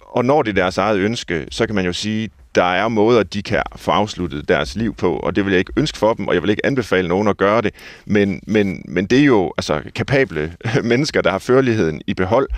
og 0.00 0.24
når 0.24 0.42
det 0.42 0.50
er 0.50 0.62
deres 0.62 0.78
eget 0.78 0.98
ønske, 0.98 1.46
så 1.50 1.66
kan 1.66 1.74
man 1.74 1.84
jo 1.84 1.92
sige, 1.92 2.30
der 2.54 2.64
er 2.64 2.88
måder, 2.88 3.22
de 3.22 3.42
kan 3.42 3.62
få 3.76 3.90
afsluttet 3.90 4.48
deres 4.48 4.76
liv 4.76 4.94
på, 4.94 5.16
og 5.16 5.36
det 5.36 5.44
vil 5.44 5.50
jeg 5.50 5.58
ikke 5.58 5.72
ønske 5.76 5.98
for 5.98 6.14
dem, 6.14 6.28
og 6.28 6.34
jeg 6.34 6.42
vil 6.42 6.50
ikke 6.50 6.66
anbefale 6.66 7.08
nogen 7.08 7.28
at 7.28 7.36
gøre 7.36 7.62
det, 7.62 7.74
men, 8.04 8.40
men, 8.46 8.82
men 8.88 9.06
det 9.06 9.20
er 9.20 9.24
jo 9.24 9.52
altså 9.58 9.80
kapable 9.94 10.52
mennesker, 10.82 11.20
der 11.20 11.30
har 11.30 11.38
førligheden 11.38 12.02
i 12.06 12.14
behold, 12.14 12.48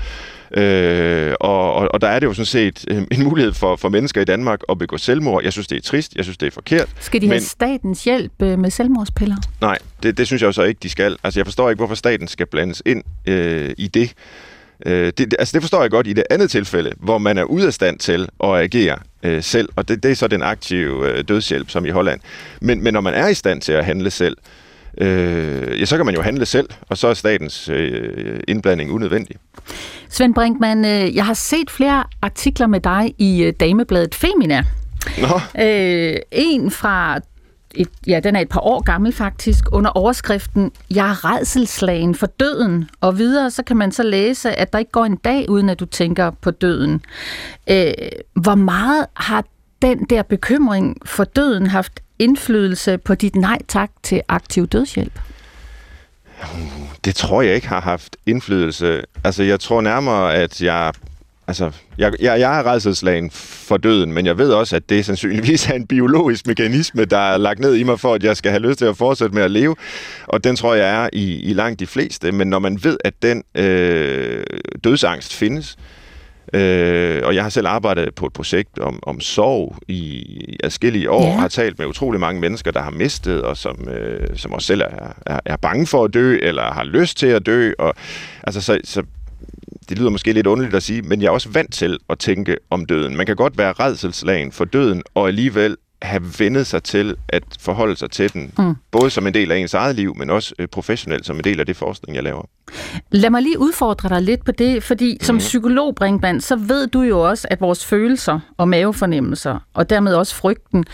Øh, 0.56 1.34
og, 1.40 1.74
og, 1.74 1.88
og 1.94 2.00
der 2.00 2.08
er 2.08 2.18
det 2.18 2.26
jo 2.26 2.32
sådan 2.32 2.46
set 2.46 2.84
øh, 2.88 3.02
en 3.10 3.24
mulighed 3.24 3.52
for, 3.52 3.76
for 3.76 3.88
mennesker 3.88 4.20
i 4.20 4.24
Danmark 4.24 4.60
at 4.68 4.78
begå 4.78 4.98
selvmord. 4.98 5.42
Jeg 5.44 5.52
synes, 5.52 5.66
det 5.66 5.76
er 5.76 5.82
trist. 5.82 6.14
Jeg 6.16 6.24
synes, 6.24 6.38
det 6.38 6.46
er 6.46 6.50
forkert. 6.50 6.88
Skal 7.00 7.20
de 7.20 7.26
men... 7.26 7.32
have 7.32 7.40
statens 7.40 8.04
hjælp 8.04 8.32
øh, 8.42 8.58
med 8.58 8.70
selvmordspiller? 8.70 9.36
Nej, 9.60 9.78
det, 10.02 10.18
det 10.18 10.26
synes 10.26 10.42
jeg 10.42 10.46
jo 10.46 10.52
så 10.52 10.62
ikke, 10.62 10.78
de 10.82 10.88
skal. 10.88 11.16
Altså, 11.24 11.40
jeg 11.40 11.46
forstår 11.46 11.70
ikke, 11.70 11.80
hvorfor 11.80 11.94
staten 11.94 12.28
skal 12.28 12.46
blandes 12.46 12.82
ind 12.86 13.02
øh, 13.26 13.70
i 13.78 13.88
det. 13.88 14.12
Øh, 14.86 15.12
det, 15.18 15.34
altså 15.38 15.52
det 15.52 15.62
forstår 15.62 15.80
jeg 15.82 15.90
godt 15.90 16.06
i 16.06 16.12
det 16.12 16.24
andet 16.30 16.50
tilfælde, 16.50 16.92
hvor 16.98 17.18
man 17.18 17.38
er 17.38 17.44
ude 17.44 17.66
af 17.66 17.72
stand 17.72 17.98
til 17.98 18.28
at 18.44 18.50
agere 18.50 18.98
øh, 19.22 19.42
selv, 19.42 19.68
og 19.76 19.88
det, 19.88 20.02
det 20.02 20.10
er 20.10 20.14
så 20.14 20.28
den 20.28 20.42
aktive 20.42 21.08
øh, 21.08 21.24
dødshjælp, 21.28 21.70
som 21.70 21.86
i 21.86 21.90
Holland. 21.90 22.20
Men, 22.60 22.84
men 22.84 22.94
når 22.94 23.00
man 23.00 23.14
er 23.14 23.28
i 23.28 23.34
stand 23.34 23.60
til 23.60 23.72
at 23.72 23.84
handle 23.84 24.10
selv, 24.10 24.36
øh, 24.40 24.71
ja, 25.00 25.84
så 25.84 25.96
kan 25.96 26.06
man 26.06 26.14
jo 26.14 26.22
handle 26.22 26.46
selv, 26.46 26.68
og 26.88 26.98
så 26.98 27.08
er 27.08 27.14
statens 27.14 27.68
øh, 27.68 28.40
indblanding 28.48 28.92
unødvendig. 28.92 29.36
Svend 30.08 30.34
Brinkmann, 30.34 30.84
øh, 30.84 31.16
jeg 31.16 31.26
har 31.26 31.34
set 31.34 31.70
flere 31.70 32.04
artikler 32.22 32.66
med 32.66 32.80
dig 32.80 33.14
i 33.18 33.42
øh, 33.42 33.52
Damebladet 33.60 34.14
Femina. 34.14 34.64
Nå. 35.18 35.62
Øh, 35.64 36.16
en 36.32 36.70
fra 36.70 37.20
et, 37.74 37.88
ja, 38.06 38.20
den 38.20 38.36
er 38.36 38.40
et 38.40 38.48
par 38.48 38.60
år 38.60 38.82
gammel 38.82 39.12
faktisk, 39.12 39.64
under 39.72 39.90
overskriften 39.90 40.70
Jeg 40.90 41.10
er 41.10 41.24
redselslagen 41.24 42.14
for 42.14 42.26
døden. 42.26 42.90
Og 43.00 43.18
videre 43.18 43.50
så 43.50 43.62
kan 43.62 43.76
man 43.76 43.92
så 43.92 44.02
læse, 44.02 44.58
at 44.58 44.72
der 44.72 44.78
ikke 44.78 44.92
går 44.92 45.04
en 45.04 45.16
dag, 45.16 45.50
uden 45.50 45.68
at 45.68 45.80
du 45.80 45.84
tænker 45.84 46.30
på 46.30 46.50
døden. 46.50 47.04
Øh, 47.70 47.92
hvor 48.34 48.54
meget 48.54 49.06
har 49.14 49.44
den 49.82 50.04
der 50.04 50.22
bekymring 50.22 50.96
for 51.04 51.24
døden 51.24 51.66
haft 51.66 52.01
indflydelse 52.22 52.98
på 52.98 53.14
dit 53.14 53.36
nej 53.36 53.58
tak 53.68 53.90
til 54.02 54.22
aktiv 54.28 54.66
dødshjælp? 54.66 55.18
Det 57.04 57.14
tror 57.14 57.42
jeg 57.42 57.54
ikke 57.54 57.68
har 57.68 57.80
haft 57.80 58.16
indflydelse. 58.26 59.02
Altså, 59.24 59.42
jeg 59.42 59.60
tror 59.60 59.80
nærmere, 59.80 60.34
at 60.34 60.62
jeg 60.62 60.92
Altså, 61.46 61.70
jeg, 61.98 62.12
jeg, 62.20 62.40
jeg 62.40 62.58
er 62.58 62.66
redselslagen 62.66 63.30
for 63.30 63.76
døden, 63.76 64.12
men 64.12 64.26
jeg 64.26 64.38
ved 64.38 64.52
også, 64.52 64.76
at 64.76 64.88
det 64.88 65.04
sandsynligvis 65.04 65.68
er 65.68 65.74
en 65.74 65.86
biologisk 65.86 66.46
mekanisme, 66.46 67.04
der 67.04 67.18
er 67.18 67.36
lagt 67.36 67.60
ned 67.60 67.74
i 67.74 67.82
mig 67.82 68.00
for, 68.00 68.14
at 68.14 68.24
jeg 68.24 68.36
skal 68.36 68.50
have 68.50 68.62
lyst 68.62 68.78
til 68.78 68.84
at 68.84 68.96
fortsætte 68.96 69.34
med 69.34 69.42
at 69.42 69.50
leve. 69.50 69.76
Og 70.26 70.44
den 70.44 70.56
tror 70.56 70.74
jeg 70.74 71.04
er 71.04 71.08
i, 71.12 71.40
i 71.40 71.52
langt 71.52 71.80
de 71.80 71.86
fleste. 71.86 72.32
Men 72.32 72.48
når 72.48 72.58
man 72.58 72.84
ved, 72.84 72.98
at 73.04 73.14
den 73.22 73.42
øh, 73.54 74.44
dødsangst 74.84 75.34
findes, 75.34 75.76
Øh, 75.76 76.01
og 77.24 77.34
jeg 77.34 77.42
har 77.42 77.48
selv 77.48 77.66
arbejdet 77.66 78.14
på 78.14 78.26
et 78.26 78.32
projekt 78.32 78.78
om, 78.78 78.98
om 79.02 79.20
sorg 79.20 79.76
i 79.88 80.56
adskillige 80.64 81.10
år, 81.10 81.22
ja. 81.22 81.32
og 81.32 81.40
har 81.40 81.48
talt 81.48 81.78
med 81.78 81.86
utrolig 81.86 82.20
mange 82.20 82.40
mennesker, 82.40 82.70
der 82.70 82.82
har 82.82 82.90
mistet, 82.90 83.42
og 83.42 83.56
som, 83.56 83.88
øh, 83.88 84.36
som 84.36 84.52
også 84.52 84.66
selv 84.66 84.80
er, 84.80 85.12
er, 85.26 85.40
er 85.44 85.56
bange 85.56 85.86
for 85.86 86.04
at 86.04 86.14
dø, 86.14 86.38
eller 86.42 86.72
har 86.72 86.84
lyst 86.84 87.16
til 87.16 87.26
at 87.26 87.46
dø. 87.46 87.72
Og, 87.78 87.94
altså, 88.42 88.60
så, 88.60 88.80
så 88.84 89.02
det 89.88 89.98
lyder 89.98 90.10
måske 90.10 90.32
lidt 90.32 90.46
underligt 90.46 90.74
at 90.74 90.82
sige, 90.82 91.02
men 91.02 91.22
jeg 91.22 91.26
er 91.26 91.32
også 91.32 91.48
vant 91.48 91.72
til 91.72 91.98
at 92.10 92.18
tænke 92.18 92.56
om 92.70 92.86
døden. 92.86 93.16
Man 93.16 93.26
kan 93.26 93.36
godt 93.36 93.58
være 93.58 93.72
redselslagen 93.72 94.52
for 94.52 94.64
døden, 94.64 95.02
og 95.14 95.28
alligevel 95.28 95.76
have 96.02 96.22
vendet 96.38 96.66
sig 96.66 96.82
til 96.82 97.16
at 97.28 97.42
forholde 97.60 97.96
sig 97.96 98.10
til 98.10 98.32
den, 98.32 98.52
mm. 98.58 98.74
både 98.90 99.10
som 99.10 99.26
en 99.26 99.34
del 99.34 99.52
af 99.52 99.56
ens 99.56 99.74
eget 99.74 99.96
liv, 99.96 100.16
men 100.16 100.30
også 100.30 100.54
øh, 100.58 100.68
professionelt 100.68 101.26
som 101.26 101.36
en 101.36 101.44
del 101.44 101.60
af 101.60 101.66
det 101.66 101.76
forskning, 101.76 102.16
jeg 102.16 102.24
laver. 102.24 102.42
Lad 103.10 103.30
mig 103.30 103.42
lige 103.42 103.58
udfordre 103.58 104.08
dig 104.08 104.22
lidt 104.22 104.44
på 104.44 104.52
det, 104.52 104.82
fordi 104.82 105.18
som 105.20 105.34
mm. 105.34 105.38
psykolog, 105.38 105.94
Brinkmann, 105.94 106.40
så 106.40 106.56
ved 106.56 106.86
du 106.86 107.00
jo 107.00 107.20
også, 107.20 107.48
at 107.50 107.60
vores 107.60 107.86
følelser 107.86 108.40
og 108.56 108.68
mavefornemmelser, 108.68 109.58
og 109.74 109.90
dermed 109.90 110.14
også 110.14 110.34
frygten, 110.34 110.84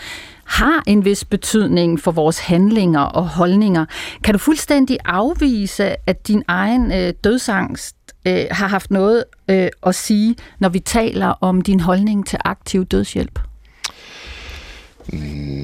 har 0.45 0.83
en 0.87 1.05
vis 1.05 1.25
betydning 1.25 1.99
for 1.99 2.11
vores 2.11 2.39
handlinger 2.39 3.01
og 3.01 3.27
holdninger. 3.29 3.85
Kan 4.23 4.33
du 4.33 4.37
fuldstændig 4.37 4.97
afvise, 5.05 6.09
at 6.09 6.27
din 6.27 6.43
egen 6.47 6.91
øh, 6.91 7.13
dødsangst 7.23 7.95
øh, 8.27 8.45
har 8.51 8.67
haft 8.67 8.91
noget 8.91 9.23
øh, 9.49 9.67
at 9.83 9.95
sige, 9.95 10.35
når 10.59 10.69
vi 10.69 10.79
taler 10.79 11.27
om 11.27 11.61
din 11.61 11.79
holdning 11.79 12.27
til 12.27 12.39
aktiv 12.45 12.85
dødshjælp? 12.85 13.39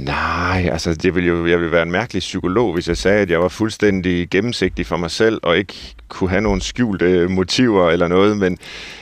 Nej, 0.05 0.69
altså 0.71 0.93
det 0.93 1.15
ville 1.15 1.27
jo, 1.29 1.47
jeg 1.47 1.59
ville 1.59 1.71
være 1.71 1.83
en 1.83 1.91
mærkelig 1.91 2.19
psykolog, 2.19 2.73
hvis 2.73 2.87
jeg 2.87 2.97
sagde, 2.97 3.21
at 3.21 3.29
jeg 3.29 3.41
var 3.41 3.47
fuldstændig 3.47 4.29
gennemsigtig 4.29 4.85
for 4.85 4.97
mig 4.97 5.11
selv, 5.11 5.39
og 5.43 5.57
ikke 5.57 5.73
kunne 6.07 6.29
have 6.29 6.41
nogle 6.41 6.61
skjulte 6.61 7.27
motiver 7.27 7.89
eller 7.89 8.07
noget, 8.07 8.37
men, 8.37 8.57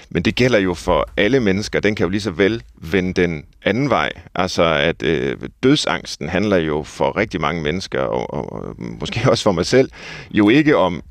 men 0.10 0.24
det 0.24 0.36
gælder 0.36 0.60
jo 0.60 0.74
for 0.74 1.10
alle 1.18 1.40
mennesker. 1.40 1.80
Den 1.80 1.96
kan 1.96 2.04
jo 2.04 2.10
lige 2.10 2.22
så 2.22 2.32
vel 2.32 2.62
vende 2.76 3.22
den 3.22 3.44
anden 3.66 3.90
vej. 3.90 4.12
Altså 4.36 4.64
at 4.64 5.04
øh, 5.04 5.38
dødsangsten 5.64 6.30
handler 6.30 6.58
jo 6.58 6.84
for 6.84 7.18
rigtig 7.18 7.42
mange 7.42 7.64
mennesker, 7.64 8.02
og, 8.02 8.34
og, 8.34 8.54
og 8.54 8.76
måske 8.78 9.22
også 9.32 9.44
for 9.44 9.52
mig 9.52 9.66
selv, 9.66 9.90
jo 10.32 10.50
ikke 10.50 10.78
om 10.78 11.04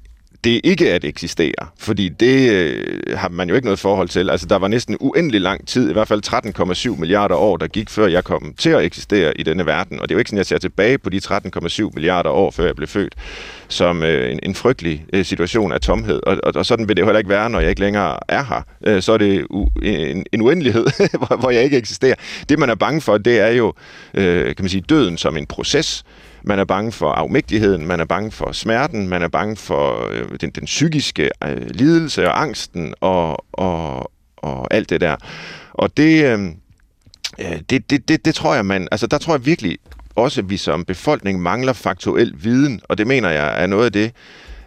det 0.44 0.60
ikke 0.64 0.92
at 0.92 1.04
eksistere, 1.04 1.66
fordi 1.78 2.08
det 2.08 2.50
øh, 2.50 3.18
har 3.18 3.28
man 3.28 3.48
jo 3.48 3.54
ikke 3.54 3.66
noget 3.66 3.78
forhold 3.78 4.08
til. 4.08 4.30
Altså, 4.30 4.46
der 4.46 4.58
var 4.58 4.68
næsten 4.68 4.96
uendelig 5.00 5.40
lang 5.40 5.68
tid, 5.68 5.90
i 5.90 5.92
hvert 5.92 6.08
fald 6.08 6.92
13,7 6.94 7.00
milliarder 7.00 7.34
år, 7.34 7.56
der 7.56 7.66
gik, 7.66 7.90
før 7.90 8.06
jeg 8.06 8.24
kom 8.24 8.54
til 8.58 8.70
at 8.70 8.84
eksistere 8.84 9.40
i 9.40 9.42
denne 9.42 9.66
verden. 9.66 10.00
Og 10.00 10.08
det 10.08 10.14
er 10.14 10.16
jo 10.16 10.18
ikke 10.18 10.28
sådan, 10.28 10.38
jeg 10.38 10.46
ser 10.46 10.58
tilbage 10.58 10.98
på 10.98 11.10
de 11.10 11.20
13,7 11.24 11.90
milliarder 11.94 12.30
år, 12.30 12.50
før 12.50 12.66
jeg 12.66 12.76
blev 12.76 12.88
født, 12.88 13.14
som 13.68 14.02
øh, 14.02 14.32
en, 14.32 14.40
en 14.42 14.54
frygtelig 14.54 15.04
øh, 15.12 15.24
situation 15.24 15.72
af 15.72 15.80
tomhed. 15.80 16.20
Og, 16.26 16.38
og, 16.42 16.52
og 16.54 16.66
sådan 16.66 16.88
vil 16.88 16.96
det 16.96 17.00
jo 17.00 17.06
heller 17.06 17.18
ikke 17.18 17.30
være, 17.30 17.50
når 17.50 17.60
jeg 17.60 17.70
ikke 17.70 17.80
længere 17.80 18.18
er 18.28 18.44
her. 18.44 18.62
Øh, 18.86 19.02
så 19.02 19.12
er 19.12 19.18
det 19.18 19.46
u, 19.50 19.66
en, 19.82 20.26
en 20.32 20.42
uendelighed, 20.42 20.86
hvor, 21.26 21.36
hvor 21.36 21.50
jeg 21.50 21.62
ikke 21.64 21.76
eksisterer. 21.76 22.14
Det, 22.48 22.58
man 22.58 22.70
er 22.70 22.74
bange 22.74 23.00
for, 23.00 23.18
det 23.18 23.40
er 23.40 23.50
jo, 23.50 23.72
øh, 24.14 24.44
kan 24.44 24.56
man 24.58 24.68
sige, 24.68 24.84
døden 24.88 25.18
som 25.18 25.36
en 25.36 25.46
proces, 25.46 26.04
man 26.44 26.58
er 26.58 26.64
bange 26.64 26.92
for 26.92 27.10
afmægtigheden, 27.10 27.86
man 27.86 28.00
er 28.00 28.04
bange 28.04 28.30
for 28.30 28.52
smerten, 28.52 29.08
man 29.08 29.22
er 29.22 29.28
bange 29.28 29.56
for 29.56 30.08
øh, 30.10 30.24
den, 30.40 30.50
den 30.50 30.64
psykiske 30.64 31.30
øh, 31.44 31.70
lidelse 31.70 32.28
og 32.28 32.42
angsten 32.42 32.94
og, 33.00 33.44
og, 33.52 34.10
og 34.36 34.74
alt 34.74 34.90
det 34.90 35.00
der. 35.00 35.16
Og 35.72 35.96
det, 35.96 36.24
øh, 36.24 36.52
det, 37.70 37.90
det, 37.90 38.08
det, 38.08 38.24
det 38.24 38.34
tror 38.34 38.54
jeg, 38.54 38.66
man... 38.66 38.88
Altså, 38.90 39.06
der 39.06 39.18
tror 39.18 39.34
jeg 39.34 39.46
virkelig 39.46 39.78
også, 40.16 40.40
at 40.40 40.50
vi 40.50 40.56
som 40.56 40.84
befolkning 40.84 41.42
mangler 41.42 41.72
faktuel 41.72 42.32
viden, 42.36 42.80
og 42.88 42.98
det 42.98 43.06
mener 43.06 43.30
jeg 43.30 43.62
er 43.62 43.66
noget 43.66 43.84
af 43.84 43.92
det, 43.92 44.12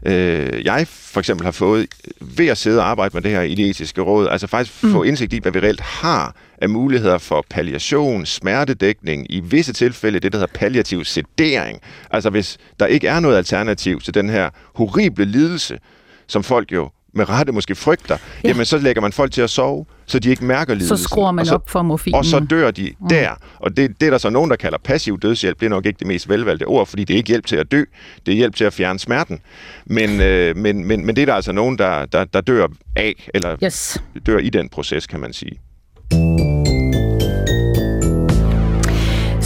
øh, 0.06 0.66
jeg 0.66 0.88
for 0.88 1.20
eksempel 1.20 1.46
har 1.46 1.52
fået 1.52 1.88
ved 2.22 2.48
at 2.48 2.58
sidde 2.58 2.80
og 2.80 2.90
arbejde 2.90 3.14
med 3.14 3.22
det 3.22 3.32
her 3.32 3.42
i 3.42 3.56
det 3.56 3.70
etiske 3.70 4.02
råd, 4.02 4.28
altså 4.28 4.48
faktisk 4.48 4.84
mm. 4.84 4.92
få 4.92 5.04
indsigt 5.04 5.34
i, 5.34 5.40
hvad 5.40 5.52
vi 5.52 5.60
reelt 5.60 5.82
har 5.82 6.36
af 6.58 6.70
muligheder 6.70 7.18
for 7.18 7.46
palliation, 7.50 8.26
smertedækning, 8.26 9.26
i 9.30 9.40
visse 9.40 9.74
tilfælde 9.74 10.20
det, 10.20 10.32
der 10.32 10.38
hedder 10.38 10.54
palliativ 10.54 11.06
sedering. 11.06 11.80
Altså 12.12 12.30
hvis 12.30 12.58
der 12.80 12.86
ikke 12.86 13.08
er 13.08 13.20
noget 13.20 13.38
alternativ 13.38 14.02
til 14.02 14.14
den 14.14 14.30
her 14.30 14.50
horrible 14.76 15.26
lidelse, 15.26 15.80
som 16.28 16.44
folk 16.44 16.72
jo 16.72 16.90
med 17.14 17.30
rette 17.30 17.52
måske 17.52 17.76
frygter, 17.76 18.18
ja. 18.44 18.48
jamen 18.48 18.66
så 18.66 18.78
lægger 18.78 19.02
man 19.02 19.12
folk 19.12 19.32
til 19.32 19.42
at 19.42 19.50
sove, 19.50 19.86
så 20.06 20.20
de 20.20 20.30
ikke 20.30 20.46
mærker 20.46 20.74
lidelsen. 20.74 20.98
Så 20.98 21.04
skruer 21.04 21.32
man 21.32 21.46
så, 21.46 21.56
op 21.56 21.70
for 21.70 21.82
morfinen. 21.82 22.18
Og 22.18 22.26
så 22.26 22.40
dør 22.40 22.72
de 22.72 22.94
mm. 23.00 23.08
der. 23.08 23.30
Og 23.60 23.78
det, 23.78 24.00
det 24.00 24.06
er 24.06 24.10
der 24.10 24.18
så 24.18 24.30
nogen, 24.30 24.50
der 24.50 24.56
kalder 24.56 24.78
passiv 24.78 25.20
dødshjælp. 25.20 25.60
Det 25.60 25.66
er 25.66 25.70
nok 25.70 25.86
ikke 25.86 26.00
det 26.00 26.08
mest 26.08 26.30
velvalgte 26.30 26.64
ord, 26.64 26.88
fordi 26.88 27.04
det 27.04 27.14
er 27.14 27.18
ikke 27.18 27.28
hjælp 27.28 27.46
til 27.46 27.56
at 27.56 27.72
dø. 27.72 27.84
Det 28.26 28.32
er 28.32 28.36
hjælp 28.36 28.56
til 28.56 28.64
at 28.64 28.74
fjerne 28.74 29.00
smerten. 29.00 29.40
Men, 29.86 30.22
øh, 30.22 30.58
men, 30.58 30.86
men, 30.86 31.06
men 31.06 31.16
det 31.16 31.22
er 31.22 31.26
der 31.26 31.34
altså 31.34 31.52
nogen, 31.52 31.78
der, 31.78 32.06
der, 32.06 32.26
der 32.26 32.42
dør 32.42 32.68
af, 32.96 33.30
eller 33.34 33.58
yes. 33.64 34.02
dør 34.26 34.38
i 34.38 34.50
den 34.50 34.70
proces, 34.70 35.08
kan 35.08 35.20
man 35.20 35.34
sige. 35.34 35.60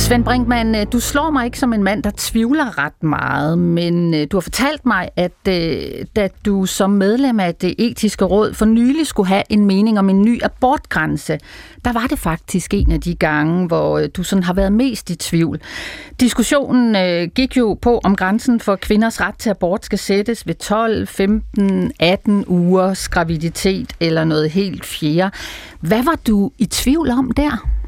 Svend 0.09 0.23
Brinkmann, 0.23 0.75
øh, 0.75 0.85
du 0.91 0.99
slår 0.99 1.31
mig 1.31 1.45
ikke 1.45 1.59
som 1.59 1.73
en 1.73 1.83
mand, 1.83 2.03
der 2.03 2.11
tvivler 2.17 2.77
ret 2.77 3.03
meget, 3.03 3.57
men 3.57 4.13
øh, 4.13 4.27
du 4.31 4.37
har 4.37 4.41
fortalt 4.41 4.85
mig, 4.85 5.09
at 5.15 5.47
øh, 5.47 6.05
da 6.15 6.29
du 6.45 6.65
som 6.65 6.89
medlem 6.89 7.39
af 7.39 7.55
det 7.55 7.75
etiske 7.77 8.25
råd 8.25 8.53
for 8.53 8.65
nylig 8.65 9.07
skulle 9.07 9.27
have 9.27 9.43
en 9.49 9.65
mening 9.65 9.99
om 9.99 10.09
en 10.09 10.21
ny 10.21 10.43
abortgrænse, 10.43 11.39
der 11.85 11.93
var 11.93 12.07
det 12.09 12.19
faktisk 12.19 12.73
en 12.73 12.91
af 12.91 13.01
de 13.01 13.15
gange, 13.15 13.67
hvor 13.67 14.07
du 14.07 14.23
sådan 14.23 14.43
har 14.43 14.53
været 14.53 14.73
mest 14.73 15.09
i 15.09 15.15
tvivl. 15.15 15.59
Diskussionen 16.19 16.95
gik 17.29 17.57
jo 17.57 17.77
på, 17.81 18.01
om 18.03 18.15
grænsen 18.15 18.59
for 18.59 18.75
kvinders 18.75 19.21
ret 19.21 19.35
til 19.35 19.49
abort 19.49 19.85
skal 19.85 19.99
sættes 19.99 20.47
ved 20.47 20.55
12, 20.55 21.07
15, 21.07 21.91
18 21.99 22.45
ugers 22.47 23.09
graviditet 23.09 23.93
eller 23.99 24.23
noget 24.23 24.49
helt 24.49 24.85
fjerde. 24.85 25.35
Hvad 25.79 26.03
var 26.03 26.19
du 26.27 26.51
i 26.57 26.65
tvivl 26.65 27.09
om 27.09 27.31
der? 27.31 27.78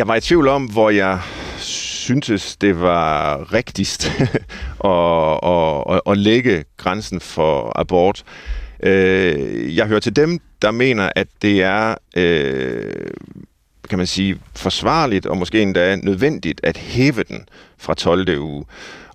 Jeg 0.00 0.08
var 0.08 0.14
i 0.14 0.20
tvivl 0.20 0.48
om, 0.48 0.64
hvor 0.64 0.90
jeg 0.90 1.20
syntes, 1.58 2.56
det 2.56 2.80
var 2.80 3.52
rigtigst 3.52 4.06
at, 4.84 5.94
at, 5.94 6.00
at 6.06 6.18
lægge 6.18 6.64
grænsen 6.76 7.20
for 7.20 7.80
abort. 7.80 8.22
Øh, 8.82 9.76
jeg 9.76 9.86
hører 9.86 10.00
til 10.00 10.16
dem, 10.16 10.38
der 10.62 10.70
mener, 10.70 11.10
at 11.16 11.28
det 11.42 11.62
er, 11.62 11.94
øh, 12.16 13.10
kan 13.88 13.98
man 13.98 14.06
sige, 14.06 14.38
forsvarligt 14.56 15.26
og 15.26 15.36
måske 15.36 15.62
endda 15.62 15.96
nødvendigt 15.96 16.60
at 16.64 16.76
hæve 16.76 17.22
den 17.22 17.48
fra 17.78 17.94
12. 17.94 18.38
uge. 18.38 18.64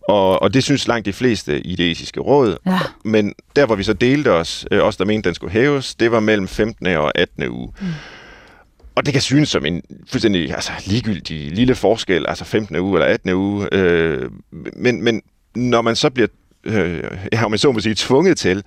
Og, 0.08 0.41
og 0.41 0.54
det 0.54 0.63
synes 0.63 0.88
langt 0.88 1.06
de 1.06 1.13
fleste 1.13 1.60
i 1.60 1.76
det 1.76 1.91
etiske 1.91 2.19
råd. 2.19 2.58
Ja. 2.65 2.80
Men 3.04 3.34
der, 3.56 3.65
hvor 3.65 3.76
vi 3.76 3.84
så 3.84 3.93
delte 3.93 4.32
os, 4.32 4.65
øh, 4.71 4.84
os 4.84 4.98
der 4.98 5.06
mente, 5.06 5.30
den 5.30 5.36
skulle 5.36 5.54
hæves, 5.54 5.95
det 5.95 6.12
var 6.12 6.19
mellem 6.19 6.48
15. 6.48 6.88
og 6.88 7.17
18. 7.17 7.50
uge. 7.50 7.74
Mm. 7.82 7.88
Og 8.95 9.05
det 9.05 9.13
kan 9.13 9.21
synes 9.21 9.49
som 9.49 9.65
en 9.65 9.81
fuldstændig 10.08 10.53
altså, 10.53 10.71
ligegyldig 10.86 11.51
lille 11.51 11.75
forskel, 11.75 12.25
altså 12.27 12.45
15. 12.45 12.75
uge 12.75 12.97
eller 12.97 13.13
18. 13.13 13.34
uge. 13.34 13.67
Øh, 13.71 14.31
men, 14.73 15.03
men 15.03 15.21
når 15.55 15.81
man 15.81 15.95
så 15.95 16.10
bliver, 16.10 16.27
øh, 16.63 17.03
ja, 17.34 17.47
man 17.47 17.60
så 17.60 17.71
må 17.71 17.79
sige, 17.79 17.95
tvunget 17.95 18.38
til 18.38 18.63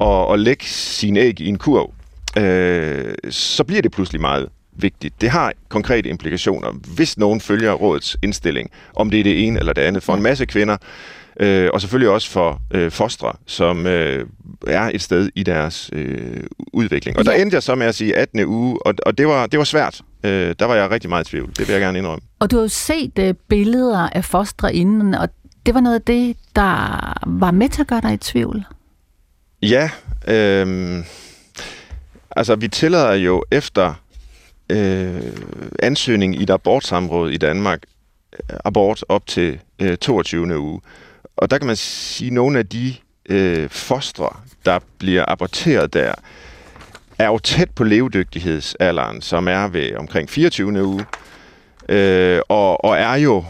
at, 0.00 0.32
at 0.32 0.40
lægge 0.40 0.64
sine 0.64 1.20
æg 1.20 1.40
i 1.40 1.48
en 1.48 1.58
kurv, 1.58 1.94
øh, 2.38 3.14
så 3.30 3.64
bliver 3.64 3.82
det 3.82 3.92
pludselig 3.92 4.20
meget 4.20 4.48
vigtigt. 4.72 5.20
Det 5.20 5.30
har 5.30 5.52
konkrete 5.68 6.08
implikationer, 6.08 6.72
hvis 6.94 7.18
nogen 7.18 7.40
følger 7.40 7.72
rådets 7.72 8.16
indstilling, 8.22 8.70
om 8.94 9.10
det 9.10 9.20
er 9.20 9.24
det 9.24 9.46
ene 9.46 9.58
eller 9.58 9.72
det 9.72 9.82
andet. 9.82 10.02
For 10.02 10.14
en 10.14 10.22
masse 10.22 10.46
kvinder, 10.46 10.74
øh, 10.74 11.17
og 11.72 11.80
selvfølgelig 11.80 12.10
også 12.10 12.30
for 12.30 12.60
øh, 12.70 12.90
fostre, 12.90 13.32
som 13.46 13.86
øh, 13.86 14.26
er 14.66 14.90
et 14.94 15.02
sted 15.02 15.30
i 15.34 15.42
deres 15.42 15.90
øh, 15.92 16.42
udvikling. 16.72 17.18
Og 17.18 17.24
ja. 17.24 17.30
der 17.30 17.36
endte 17.36 17.54
jeg 17.54 17.62
så 17.62 17.74
med 17.74 17.86
at 17.86 17.94
sige 17.94 18.16
18. 18.16 18.44
uge, 18.44 18.86
og, 18.86 18.94
og 19.06 19.18
det, 19.18 19.26
var, 19.26 19.46
det 19.46 19.58
var 19.58 19.64
svært. 19.64 20.00
Øh, 20.24 20.54
der 20.58 20.64
var 20.64 20.74
jeg 20.74 20.90
rigtig 20.90 21.10
meget 21.10 21.26
i 21.26 21.30
tvivl. 21.30 21.48
Det 21.48 21.68
vil 21.68 21.72
jeg 21.72 21.80
gerne 21.80 21.98
indrømme. 21.98 22.22
Og 22.38 22.50
du 22.50 22.56
har 22.56 22.62
jo 22.62 22.68
set 22.68 23.18
øh, 23.18 23.34
billeder 23.48 24.08
af 24.08 24.24
fostre 24.24 24.74
inden, 24.74 25.14
og 25.14 25.28
det 25.66 25.74
var 25.74 25.80
noget 25.80 25.94
af 25.94 26.02
det, 26.02 26.36
der 26.56 27.12
var 27.26 27.50
med 27.50 27.68
til 27.68 27.80
at 27.80 27.86
gøre 27.86 28.00
dig 28.00 28.12
i 28.12 28.16
tvivl. 28.16 28.64
Ja, 29.62 29.90
øh, 30.28 31.04
altså 32.30 32.56
vi 32.56 32.68
tillader 32.68 33.14
jo 33.14 33.44
efter 33.50 33.94
øh, 34.70 35.22
ansøgning 35.78 36.36
i 36.36 36.42
et 36.42 36.50
abortsamråd 36.50 37.30
i 37.30 37.36
Danmark 37.36 37.82
øh, 38.32 38.58
abort 38.64 39.04
op 39.08 39.26
til 39.26 39.58
øh, 39.78 39.96
22. 39.96 40.58
uge. 40.58 40.80
Og 41.38 41.50
der 41.50 41.58
kan 41.58 41.66
man 41.66 41.76
sige, 41.76 42.26
at 42.26 42.32
nogle 42.32 42.58
af 42.58 42.66
de 42.66 42.94
øh, 43.28 43.70
fostre, 43.70 44.28
der 44.64 44.78
bliver 44.98 45.24
aborteret 45.28 45.94
der, 45.94 46.14
er 47.18 47.26
jo 47.26 47.38
tæt 47.38 47.70
på 47.70 47.84
levedygtighedsalderen, 47.84 49.22
som 49.22 49.48
er 49.48 49.68
ved 49.68 49.96
omkring 49.96 50.30
24. 50.30 50.84
uge, 50.84 51.04
øh, 51.88 52.40
og, 52.48 52.84
og 52.84 52.96
er 52.96 53.14
jo 53.14 53.44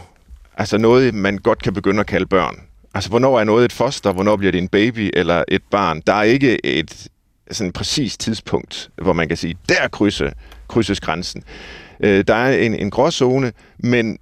altså 0.57 0.77
noget, 0.77 1.13
man 1.13 1.37
godt 1.37 1.63
kan 1.63 1.73
begynde 1.73 1.99
at 1.99 2.05
kalde 2.05 2.25
børn. 2.25 2.55
Altså, 2.93 3.09
hvornår 3.09 3.39
er 3.39 3.43
noget 3.43 3.65
et 3.65 3.73
foster, 3.73 4.11
hvornår 4.11 4.35
bliver 4.35 4.51
det 4.51 4.57
en 4.57 4.67
baby 4.67 5.11
eller 5.13 5.43
et 5.47 5.63
barn? 5.71 6.01
Der 6.07 6.13
er 6.13 6.23
ikke 6.23 6.65
et 6.65 7.07
sådan 7.51 7.73
præcis 7.73 8.17
tidspunkt, 8.17 8.89
hvor 9.01 9.13
man 9.13 9.27
kan 9.27 9.37
sige, 9.37 9.57
der 9.69 9.87
krydse, 9.87 10.31
krydses 10.67 10.99
grænsen. 10.99 11.43
Øh, 11.99 12.23
der 12.27 12.35
er 12.35 12.57
en, 12.57 12.75
en 12.75 12.89
gråzone, 12.89 13.51
men 13.77 14.19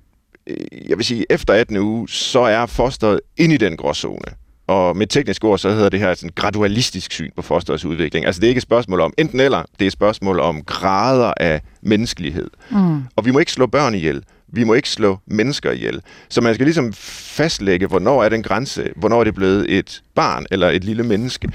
jeg 0.90 0.98
vil 0.98 1.06
sige, 1.06 1.26
efter 1.30 1.54
18. 1.54 1.78
uge, 1.78 2.10
så 2.10 2.40
er 2.40 2.66
fosteret 2.66 3.20
ind 3.38 3.54
i 3.54 3.58
den 3.58 3.78
gråzone. 3.78 4.32
Og 4.68 4.98
med 4.98 5.08
teknisk 5.08 5.44
ord, 5.44 5.60
så 5.60 5.70
hedder 5.70 5.90
det 5.90 6.00
her 6.00 6.12
et 6.12 6.36
gradualistisk 6.36 7.12
syn 7.12 7.32
på 7.36 7.42
fosterets 7.42 7.86
udvikling. 7.86 8.26
Altså 8.26 8.42
det 8.42 8.48
er 8.48 8.50
ikke 8.50 8.60
et 8.60 8.64
spørgsmål 8.64 9.02
om 9.02 9.14
enten 9.18 9.40
eller, 9.40 9.64
det 9.80 9.86
er 9.86 9.88
et 9.88 9.94
spørgsmål 9.94 10.40
om 10.40 10.64
grader 10.64 11.34
af 11.38 11.62
menneskelighed. 11.82 12.50
Mm. 12.70 13.04
Og 13.16 13.26
vi 13.26 13.32
må 13.32 13.40
ikke 13.40 13.52
slå 13.52 13.66
børn 13.66 13.96
ihjel. 13.96 14.24
Vi 14.48 14.64
må 14.64 14.74
ikke 14.74 14.90
slå 14.90 15.20
mennesker 15.26 15.72
ihjel. 15.72 16.02
Så 16.30 16.42
man 16.42 16.54
skal 16.54 16.66
ligesom 16.66 16.94
fastlægge, 16.94 17.88
hvornår 17.88 18.24
er 18.24 18.30
den 18.30 18.44
grænse, 18.44 18.90
hvornår 18.96 19.20
er 19.20 19.24
det 19.24 19.36
blevet 19.36 19.78
et 19.78 20.02
barn 20.16 20.46
eller 20.52 20.70
et 20.70 20.84
lille 20.84 21.04
menneske. 21.04 21.50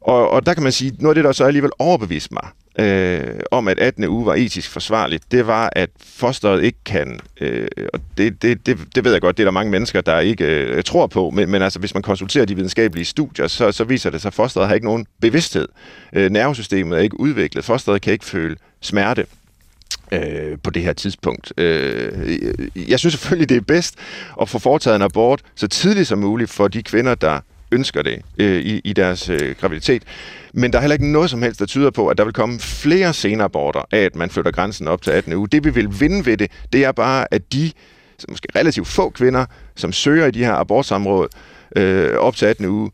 Og, 0.00 0.30
og 0.30 0.46
der 0.46 0.54
kan 0.54 0.62
man 0.62 0.72
sige, 0.72 0.92
noget 0.98 1.10
af 1.10 1.14
det, 1.14 1.24
der 1.24 1.32
så 1.32 1.44
alligevel 1.44 1.70
overbevist 1.78 2.32
mig, 2.32 2.48
øh, 2.80 3.40
om, 3.50 3.68
at 3.68 3.78
18. 3.78 4.04
uge 4.04 4.26
var 4.26 4.34
etisk 4.34 4.70
forsvarligt, 4.70 5.24
det 5.30 5.46
var, 5.46 5.70
at 5.76 5.90
fosteret 6.04 6.64
ikke 6.64 6.78
kan, 6.84 7.20
øh, 7.40 7.68
og 7.92 8.00
det, 8.18 8.42
det, 8.42 8.66
det, 8.66 8.78
det 8.94 9.04
ved 9.04 9.12
jeg 9.12 9.20
godt, 9.20 9.36
det 9.36 9.42
er 9.42 9.46
der 9.46 9.52
mange 9.52 9.70
mennesker, 9.70 10.00
der 10.00 10.18
ikke 10.18 10.44
øh, 10.44 10.82
tror 10.82 11.06
på, 11.06 11.30
men, 11.30 11.50
men 11.50 11.62
altså, 11.62 11.78
hvis 11.78 11.94
man 11.94 12.02
konsulterer 12.02 12.44
de 12.44 12.54
videnskabelige 12.54 13.04
studier, 13.04 13.46
så, 13.46 13.72
så 13.72 13.84
viser 13.84 14.10
det 14.10 14.20
sig, 14.20 14.28
at 14.28 14.34
fosteret 14.34 14.68
har 14.68 14.74
ikke 14.74 14.86
nogen 14.86 15.06
bevidsthed. 15.20 15.68
Øh, 16.12 16.30
nervesystemet 16.30 16.98
er 16.98 17.02
ikke 17.02 17.20
udviklet. 17.20 17.64
Fosteret 17.64 18.02
kan 18.02 18.12
ikke 18.12 18.24
føle 18.24 18.56
smerte 18.80 19.26
øh, 20.12 20.58
på 20.62 20.70
det 20.70 20.82
her 20.82 20.92
tidspunkt. 20.92 21.52
Øh, 21.56 22.38
jeg 22.88 22.98
synes 22.98 23.12
selvfølgelig, 23.12 23.48
det 23.48 23.56
er 23.56 23.60
bedst 23.60 23.94
at 24.40 24.48
få 24.48 24.58
foretaget 24.58 24.96
en 24.96 25.02
abort 25.02 25.42
så 25.54 25.68
tidligt 25.68 26.08
som 26.08 26.18
muligt 26.18 26.50
for 26.50 26.68
de 26.68 26.82
kvinder, 26.82 27.14
der 27.14 27.40
ønsker 27.72 28.02
det 28.02 28.22
øh, 28.38 28.60
i, 28.60 28.80
i 28.84 28.92
deres 28.92 29.28
øh, 29.28 29.54
graviditet. 29.60 30.02
Men 30.54 30.72
der 30.72 30.78
er 30.78 30.82
heller 30.82 30.94
ikke 30.94 31.12
noget 31.12 31.30
som 31.30 31.42
helst, 31.42 31.60
der 31.60 31.66
tyder 31.66 31.90
på, 31.90 32.08
at 32.08 32.18
der 32.18 32.24
vil 32.24 32.32
komme 32.32 32.58
flere 32.60 33.14
senaborter 33.14 33.82
af, 33.92 33.98
at 33.98 34.16
man 34.16 34.30
flytter 34.30 34.50
grænsen 34.50 34.88
op 34.88 35.02
til 35.02 35.10
18 35.10 35.32
uge. 35.32 35.48
Det 35.48 35.64
vi 35.64 35.70
vil 35.70 36.00
vinde 36.00 36.26
ved 36.26 36.36
det, 36.36 36.50
det 36.72 36.84
er 36.84 36.92
bare, 36.92 37.34
at 37.34 37.52
de 37.52 37.72
måske 38.28 38.48
relativt 38.56 38.88
få 38.88 39.10
kvinder, 39.10 39.46
som 39.76 39.92
søger 39.92 40.26
i 40.26 40.30
de 40.30 40.44
her 40.44 40.52
abortsamråd 40.52 41.28
øh, 41.76 42.14
op 42.14 42.36
til 42.36 42.46
18. 42.46 42.66
uge, 42.66 42.90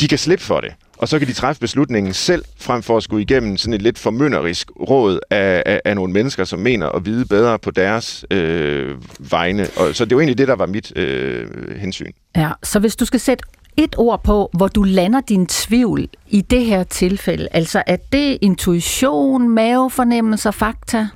de 0.00 0.08
kan 0.08 0.18
slippe 0.18 0.44
for 0.44 0.60
det. 0.60 0.72
Og 1.02 1.08
så 1.08 1.18
kan 1.18 1.28
de 1.28 1.32
træffe 1.32 1.60
beslutningen 1.60 2.12
selv, 2.12 2.44
frem 2.58 2.82
for 2.82 2.96
at 2.96 3.02
skulle 3.02 3.22
igennem 3.22 3.56
sådan 3.56 3.74
et 3.74 3.82
lidt 3.82 3.98
formynderisk 3.98 4.70
råd 4.70 5.20
af, 5.30 5.62
af, 5.66 5.80
af 5.84 5.94
nogle 5.94 6.12
mennesker, 6.12 6.44
som 6.44 6.58
mener 6.58 6.88
at 6.88 7.04
vide 7.06 7.24
bedre 7.24 7.58
på 7.58 7.70
deres 7.70 8.24
øh, 8.30 8.96
vegne. 9.30 9.66
Og, 9.76 9.94
så 9.94 10.04
det 10.04 10.16
var 10.16 10.20
egentlig 10.20 10.38
det, 10.38 10.48
der 10.48 10.56
var 10.56 10.66
mit 10.66 10.96
øh, 10.96 11.48
hensyn. 11.76 12.10
Ja, 12.36 12.50
så 12.62 12.78
hvis 12.78 12.96
du 12.96 13.04
skal 13.04 13.20
sætte 13.20 13.44
et 13.76 13.94
ord 13.98 14.24
på, 14.24 14.50
hvor 14.52 14.68
du 14.68 14.82
lander 14.82 15.20
din 15.20 15.46
tvivl 15.46 16.08
i 16.28 16.40
det 16.40 16.64
her 16.64 16.84
tilfælde, 16.84 17.48
altså 17.50 17.82
er 17.86 17.96
det 18.12 18.38
intuition, 18.40 19.48
mavefornemmelser, 19.48 20.50
fakta? 20.50 21.08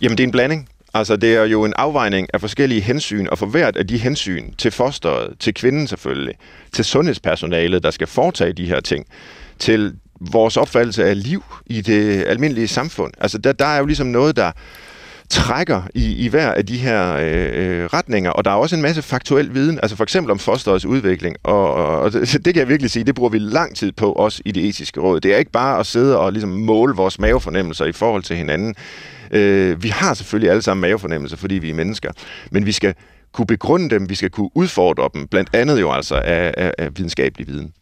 Jamen, 0.00 0.18
det 0.18 0.24
er 0.24 0.26
en 0.26 0.32
blanding. 0.32 0.68
Altså, 0.94 1.16
det 1.16 1.34
er 1.34 1.44
jo 1.44 1.64
en 1.64 1.72
afvejning 1.76 2.28
af 2.34 2.40
forskellige 2.40 2.80
hensyn, 2.80 3.26
og 3.30 3.38
for 3.38 3.46
hvert 3.46 3.76
af 3.76 3.86
de 3.86 3.98
hensyn 3.98 4.52
til 4.58 4.70
fosteret, 4.70 5.34
til 5.40 5.54
kvinden 5.54 5.86
selvfølgelig, 5.86 6.34
til 6.72 6.84
sundhedspersonalet, 6.84 7.82
der 7.82 7.90
skal 7.90 8.06
foretage 8.06 8.52
de 8.52 8.66
her 8.66 8.80
ting, 8.80 9.06
til 9.58 9.94
vores 10.20 10.56
opfattelse 10.56 11.04
af 11.04 11.22
liv 11.22 11.42
i 11.66 11.80
det 11.80 12.24
almindelige 12.24 12.68
samfund. 12.68 13.12
Altså, 13.18 13.38
der, 13.38 13.52
der 13.52 13.66
er 13.66 13.78
jo 13.78 13.86
ligesom 13.86 14.06
noget, 14.06 14.36
der 14.36 14.52
trækker 15.32 15.82
i, 15.94 16.24
i 16.24 16.28
hver 16.28 16.52
af 16.52 16.66
de 16.66 16.78
her 16.78 17.16
øh, 17.16 17.80
øh, 17.80 17.84
retninger, 17.84 18.30
og 18.30 18.44
der 18.44 18.50
er 18.50 18.54
også 18.54 18.76
en 18.76 18.82
masse 18.82 19.02
faktuel 19.02 19.54
viden, 19.54 19.78
altså 19.82 19.96
for 19.96 20.04
eksempel 20.04 20.30
om 20.30 20.38
fosterets 20.38 20.84
udvikling, 20.84 21.36
og, 21.42 21.74
og, 21.74 22.00
og 22.00 22.12
det, 22.12 22.32
det 22.44 22.54
kan 22.54 22.60
jeg 22.60 22.68
virkelig 22.68 22.90
sige, 22.90 23.04
det 23.04 23.14
bruger 23.14 23.30
vi 23.30 23.38
lang 23.38 23.76
tid 23.76 23.92
på, 23.92 24.12
også 24.12 24.42
i 24.44 24.52
det 24.52 24.68
etiske 24.68 25.00
råd. 25.00 25.20
Det 25.20 25.34
er 25.34 25.38
ikke 25.38 25.50
bare 25.50 25.78
at 25.78 25.86
sidde 25.86 26.18
og 26.18 26.32
ligesom 26.32 26.50
måle 26.50 26.94
vores 26.94 27.18
mavefornemmelser 27.18 27.84
i 27.84 27.92
forhold 27.92 28.22
til 28.22 28.36
hinanden. 28.36 28.74
Øh, 29.30 29.82
vi 29.82 29.88
har 29.88 30.14
selvfølgelig 30.14 30.50
alle 30.50 30.62
sammen 30.62 30.80
mavefornemmelser, 30.80 31.36
fordi 31.36 31.54
vi 31.54 31.70
er 31.70 31.74
mennesker, 31.74 32.10
men 32.50 32.66
vi 32.66 32.72
skal 32.72 32.94
kunne 33.32 33.46
begrunde 33.46 33.90
dem, 33.90 34.08
vi 34.08 34.14
skal 34.14 34.30
kunne 34.30 34.50
udfordre 34.54 35.10
dem, 35.14 35.28
blandt 35.28 35.50
andet 35.52 35.80
jo 35.80 35.92
altså 35.92 36.14
af, 36.14 36.54
af, 36.56 36.72
af 36.78 36.88
videnskabelig 36.96 37.46
viden. 37.46 37.72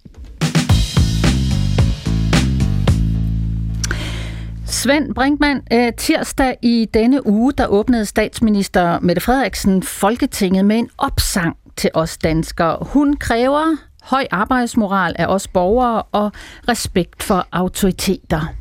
Svend 4.70 5.14
Brinkmann, 5.14 5.62
øh, 5.72 5.92
tirsdag 5.92 6.56
i 6.62 6.88
denne 6.94 7.26
uge, 7.26 7.52
der 7.52 7.66
åbnede 7.66 8.06
statsminister 8.06 9.00
Mette 9.00 9.22
Frederiksen 9.22 9.82
Folketinget 9.82 10.64
med 10.64 10.78
en 10.78 10.90
opsang 10.98 11.56
til 11.76 11.90
os 11.94 12.18
danskere. 12.18 12.78
Hun 12.80 13.16
kræver 13.16 13.76
høj 14.02 14.26
arbejdsmoral 14.30 15.16
af 15.18 15.26
os 15.26 15.48
borgere 15.48 16.02
og 16.02 16.32
respekt 16.68 17.22
for 17.22 17.46
autoriteter. 17.52 18.54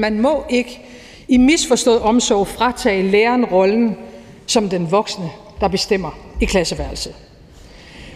Man 0.00 0.20
må 0.20 0.44
ikke 0.50 0.80
i 1.28 1.36
misforstået 1.36 2.00
omsorg 2.00 2.46
fratage 2.46 3.10
læreren 3.10 3.44
rollen 3.44 3.96
som 4.46 4.68
den 4.68 4.90
voksne, 4.90 5.30
der 5.60 5.68
bestemmer 5.68 6.10
i 6.40 6.44
klasseværelset. 6.44 7.14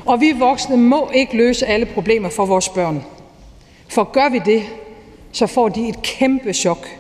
Og 0.07 0.21
vi 0.21 0.33
voksne 0.39 0.77
må 0.77 1.11
ikke 1.15 1.37
løse 1.37 1.67
alle 1.67 1.87
problemer 1.87 2.29
for 2.29 2.47
vores 2.47 2.69
børn. 2.69 3.05
For 3.89 4.13
gør 4.13 4.29
vi 4.29 4.41
det, 4.45 4.63
så 5.33 5.47
får 5.47 5.69
de 5.69 5.89
et 5.89 6.03
kæmpe 6.03 6.53
chok, 6.53 7.00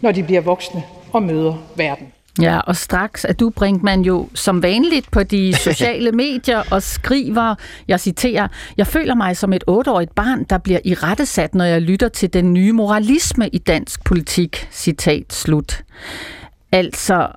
når 0.00 0.12
de 0.12 0.22
bliver 0.22 0.40
voksne 0.40 0.82
og 1.12 1.22
møder 1.22 1.54
verden. 1.76 2.06
Ja, 2.40 2.58
og 2.58 2.76
straks 2.76 3.24
er 3.24 3.32
du 3.32 3.52
man 3.82 4.02
jo 4.02 4.28
som 4.34 4.62
vanligt 4.62 5.10
på 5.10 5.22
de 5.22 5.54
sociale 5.68 6.12
medier 6.12 6.62
og 6.70 6.82
skriver, 6.82 7.54
jeg 7.88 8.00
citerer, 8.00 8.48
jeg 8.76 8.86
føler 8.86 9.14
mig 9.14 9.36
som 9.36 9.52
et 9.52 9.64
otteårigt 9.66 10.14
barn, 10.14 10.44
der 10.44 10.58
bliver 10.58 10.80
i 10.84 10.94
rettesat, 10.94 11.54
når 11.54 11.64
jeg 11.64 11.82
lytter 11.82 12.08
til 12.08 12.32
den 12.32 12.52
nye 12.52 12.72
moralisme 12.72 13.48
i 13.48 13.58
dansk 13.58 14.04
politik. 14.04 14.68
Citat 14.72 15.32
slut. 15.32 15.82
Altså, 16.72 17.28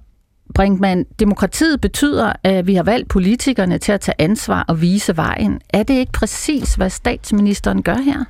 Brinkmann, 0.53 1.05
demokratiet 1.19 1.81
betyder, 1.81 2.33
at 2.43 2.67
vi 2.67 2.75
har 2.75 2.83
valgt 2.83 3.09
politikerne 3.09 3.77
til 3.77 3.91
at 3.91 4.01
tage 4.01 4.15
ansvar 4.19 4.65
og 4.67 4.81
vise 4.81 5.17
vejen. 5.17 5.61
Er 5.69 5.83
det 5.83 5.93
ikke 5.93 6.11
præcis, 6.11 6.75
hvad 6.75 6.89
statsministeren 6.89 7.83
gør 7.83 7.95
her? 7.95 8.25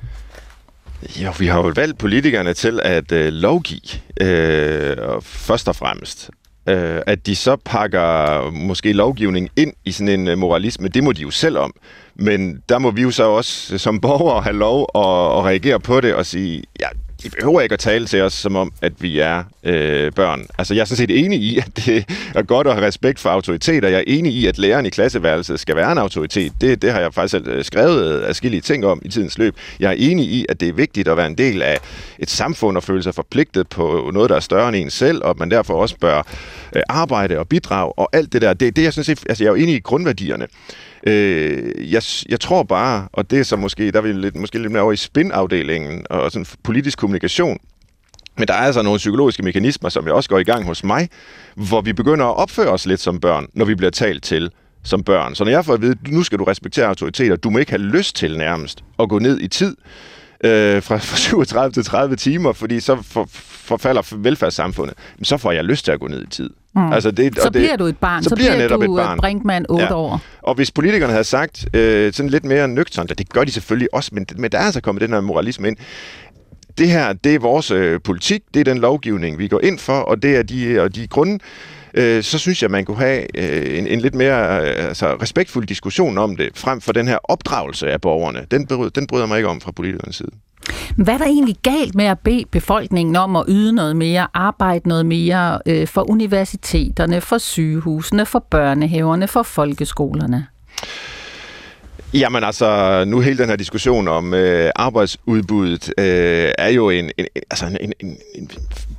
Jo, 1.22 1.32
vi 1.38 1.46
har 1.46 1.58
jo 1.58 1.72
valgt 1.76 1.98
politikerne 1.98 2.54
til 2.54 2.80
at 2.82 3.12
øh, 3.12 3.32
lovgive, 3.32 3.80
øh, 4.20 4.96
først 5.22 5.68
og 5.68 5.76
fremmest. 5.76 6.30
Øh, 6.68 7.00
at 7.06 7.26
de 7.26 7.36
så 7.36 7.56
pakker 7.56 8.50
måske 8.50 8.92
lovgivning 8.92 9.48
ind 9.56 9.72
i 9.84 9.92
sådan 9.92 10.20
en 10.20 10.28
øh, 10.28 10.38
moralisme, 10.38 10.88
det 10.88 11.04
må 11.04 11.12
de 11.12 11.22
jo 11.22 11.30
selv 11.30 11.58
om. 11.58 11.74
Men 12.14 12.62
der 12.68 12.78
må 12.78 12.90
vi 12.90 13.02
jo 13.02 13.10
så 13.10 13.24
også 13.24 13.78
som 13.78 14.00
borgere 14.00 14.42
have 14.42 14.56
lov 14.56 14.88
at, 14.94 15.38
at 15.38 15.44
reagere 15.44 15.80
på 15.80 16.00
det 16.00 16.14
og 16.14 16.26
sige, 16.26 16.62
ja, 16.80 16.88
de 17.22 17.30
behøver 17.30 17.60
ikke 17.60 17.72
at 17.72 17.78
tale 17.78 18.06
til 18.06 18.22
os, 18.22 18.32
som 18.32 18.56
om, 18.56 18.72
at 18.82 18.92
vi 18.98 19.18
er 19.18 19.44
øh, 19.64 20.12
børn. 20.12 20.46
Altså, 20.58 20.74
jeg 20.74 20.80
er 20.80 20.84
sådan 20.84 20.96
set 20.96 21.24
enig 21.24 21.40
i, 21.40 21.58
at 21.58 21.76
det 21.76 22.04
er 22.34 22.42
godt 22.42 22.66
at 22.66 22.74
have 22.74 22.86
respekt 22.86 23.20
for 23.20 23.30
autoriteter. 23.30 23.88
Jeg 23.88 23.98
er 23.98 24.04
enig 24.06 24.32
i, 24.32 24.46
at 24.46 24.58
læreren 24.58 24.86
i 24.86 24.90
klasseværelset 24.90 25.60
skal 25.60 25.76
være 25.76 25.92
en 25.92 25.98
autoritet. 25.98 26.52
Det, 26.60 26.82
det 26.82 26.92
har 26.92 27.00
jeg 27.00 27.14
faktisk 27.14 27.30
selv 27.30 27.48
øh, 27.48 27.64
skrevet 27.64 28.14
øh, 28.14 28.28
afskillige 28.28 28.60
ting 28.60 28.86
om 28.86 29.02
i 29.04 29.08
tidens 29.08 29.38
løb. 29.38 29.56
Jeg 29.80 29.88
er 29.88 29.96
enig 29.98 30.26
i, 30.26 30.46
at 30.48 30.60
det 30.60 30.68
er 30.68 30.72
vigtigt 30.72 31.08
at 31.08 31.16
være 31.16 31.26
en 31.26 31.38
del 31.38 31.62
af 31.62 31.78
et 32.18 32.30
samfund 32.30 32.76
og 32.76 32.82
føle 32.82 33.02
sig 33.02 33.14
forpligtet 33.14 33.68
på 33.68 34.10
noget, 34.12 34.30
der 34.30 34.36
er 34.36 34.40
større 34.40 34.68
end 34.68 34.76
en 34.76 34.90
selv, 34.90 35.24
og 35.24 35.30
at 35.30 35.38
man 35.38 35.50
derfor 35.50 35.74
også 35.74 35.96
bør 36.00 36.22
øh, 36.76 36.82
arbejde 36.88 37.38
og 37.38 37.48
bidrage 37.48 37.92
og 37.98 38.08
alt 38.12 38.32
det 38.32 38.42
der. 38.42 38.54
Det, 38.54 38.76
det 38.76 38.82
jeg 38.82 38.92
synes, 38.92 39.08
altså, 39.08 39.44
jeg 39.44 39.50
er 39.50 39.56
jo 39.56 39.62
enig 39.62 39.74
i 39.74 39.80
grundværdierne. 39.80 40.46
Øh, 41.06 41.92
jeg, 41.92 42.02
jeg 42.28 42.40
tror 42.40 42.62
bare, 42.62 43.08
og 43.12 43.30
det 43.30 43.38
er 43.38 43.42
så 43.42 43.56
måske, 43.56 43.90
der 43.90 43.98
er 43.98 44.02
vi 44.02 44.12
lidt, 44.12 44.36
måske 44.36 44.58
lidt 44.58 44.72
mere 44.72 44.82
over 44.82 44.92
i 44.92 44.96
spinafdelingen 44.96 46.06
og 46.10 46.32
sådan 46.32 46.46
politisk 46.62 46.98
kommunikation, 46.98 47.58
men 48.38 48.48
der 48.48 48.54
er 48.54 48.58
altså 48.58 48.82
nogle 48.82 48.98
psykologiske 48.98 49.42
mekanismer, 49.42 49.88
som 49.88 50.06
jeg 50.06 50.14
også 50.14 50.28
går 50.28 50.38
i 50.38 50.44
gang 50.44 50.64
hos 50.64 50.84
mig, 50.84 51.08
hvor 51.54 51.80
vi 51.80 51.92
begynder 51.92 52.26
at 52.26 52.36
opføre 52.36 52.68
os 52.68 52.86
lidt 52.86 53.00
som 53.00 53.20
børn, 53.20 53.46
når 53.54 53.64
vi 53.64 53.74
bliver 53.74 53.90
talt 53.90 54.22
til 54.22 54.50
som 54.84 55.02
børn. 55.02 55.34
Så 55.34 55.44
når 55.44 55.50
jeg 55.50 55.64
får 55.64 55.74
at 55.74 55.82
vide, 55.82 55.96
nu 56.08 56.22
skal 56.22 56.38
du 56.38 56.44
respektere 56.44 56.86
autoriteter, 56.86 57.36
du 57.36 57.50
må 57.50 57.58
ikke 57.58 57.70
have 57.70 57.82
lyst 57.82 58.16
til 58.16 58.38
nærmest 58.38 58.84
at 58.98 59.08
gå 59.08 59.18
ned 59.18 59.40
i 59.40 59.48
tid, 59.48 59.76
øh, 60.44 60.82
fra, 60.82 60.96
fra 60.96 61.16
37 61.16 61.72
til 61.72 61.84
30 61.84 62.16
timer, 62.16 62.52
fordi 62.52 62.80
så 62.80 63.02
for, 63.02 63.28
forfalder 63.32 64.16
velfærdssamfundet, 64.16 64.96
så 65.22 65.36
får 65.36 65.52
jeg 65.52 65.64
lyst 65.64 65.84
til 65.84 65.92
at 65.92 66.00
gå 66.00 66.08
ned 66.08 66.22
i 66.22 66.30
tid. 66.30 66.50
Mm. 66.74 66.92
Altså 66.92 67.10
det, 67.10 67.34
så 67.34 67.46
og 67.46 67.54
det, 67.54 67.60
bliver 67.60 67.76
du 67.76 67.84
et 67.84 67.98
barn. 67.98 68.22
Så, 68.22 68.28
så 68.28 68.34
bliver, 68.34 68.54
bliver 68.54 68.68
du 68.68 68.98
et 68.98 69.04
barn. 69.04 69.18
Brinkmann 69.18 69.66
8 69.68 69.84
ja. 69.84 69.94
år. 69.94 70.20
Og 70.42 70.54
hvis 70.54 70.70
politikerne 70.70 71.12
havde 71.12 71.24
sagt 71.24 71.66
øh, 71.74 72.12
sådan 72.12 72.30
lidt 72.30 72.44
mere 72.44 72.68
nøgternt, 72.68 73.10
og 73.10 73.18
det 73.18 73.28
gør 73.28 73.44
de 73.44 73.50
selvfølgelig 73.50 73.94
også, 73.94 74.10
men, 74.12 74.26
men 74.36 74.52
der 74.52 74.58
er 74.58 74.62
altså 74.62 74.80
kommet 74.80 75.02
den 75.02 75.10
her 75.10 75.20
moralisme 75.20 75.68
ind, 75.68 75.76
det 76.78 76.88
her, 76.88 77.12
det 77.12 77.34
er 77.34 77.38
vores 77.38 77.70
øh, 77.70 78.00
politik, 78.00 78.42
det 78.54 78.60
er 78.60 78.64
den 78.64 78.78
lovgivning, 78.78 79.38
vi 79.38 79.48
går 79.48 79.60
ind 79.62 79.78
for, 79.78 79.98
og 79.98 80.22
det 80.22 80.36
er 80.36 80.42
de, 80.42 80.80
og 80.80 80.94
de 80.94 81.06
grunde, 81.06 81.38
øh, 81.94 82.22
så 82.22 82.38
synes 82.38 82.62
jeg, 82.62 82.70
man 82.70 82.84
kunne 82.84 82.96
have 82.96 83.38
øh, 83.38 83.78
en, 83.78 83.86
en 83.86 84.00
lidt 84.00 84.14
mere 84.14 84.60
øh, 84.60 84.88
altså, 84.88 85.16
respektfuld 85.22 85.66
diskussion 85.66 86.18
om 86.18 86.36
det, 86.36 86.50
frem 86.54 86.80
for 86.80 86.92
den 86.92 87.08
her 87.08 87.18
opdragelse 87.24 87.90
af 87.90 88.00
borgerne. 88.00 88.46
Den, 88.50 88.90
den 88.94 89.06
bryder 89.06 89.26
mig 89.26 89.36
ikke 89.36 89.48
om 89.48 89.60
fra 89.60 89.72
politikernes 89.72 90.16
side. 90.16 90.30
Hvad 90.96 91.14
er 91.14 91.18
der 91.18 91.24
egentlig 91.24 91.56
galt 91.62 91.94
med 91.94 92.04
at 92.04 92.18
bede 92.18 92.44
befolkningen 92.50 93.16
om 93.16 93.36
at 93.36 93.44
yde 93.48 93.72
noget 93.72 93.96
mere, 93.96 94.26
arbejde 94.34 94.88
noget 94.88 95.06
mere 95.06 95.58
øh, 95.66 95.86
for 95.86 96.10
universiteterne, 96.10 97.20
for 97.20 97.38
sygehusene, 97.38 98.26
for 98.26 98.38
børnehaverne, 98.50 99.28
for 99.28 99.42
folkeskolerne? 99.42 100.46
Jamen 102.14 102.44
altså, 102.44 103.04
nu 103.06 103.20
hele 103.20 103.38
den 103.38 103.48
her 103.48 103.56
diskussion 103.56 104.08
om 104.08 104.34
øh, 104.34 104.70
arbejdsudbuddet 104.76 105.92
øh, 105.98 106.52
er 106.58 106.68
jo 106.68 106.90
en, 106.90 107.10
en, 107.18 107.26
altså 107.50 107.66
en, 107.80 107.92
en, 108.00 108.16
en 108.34 108.50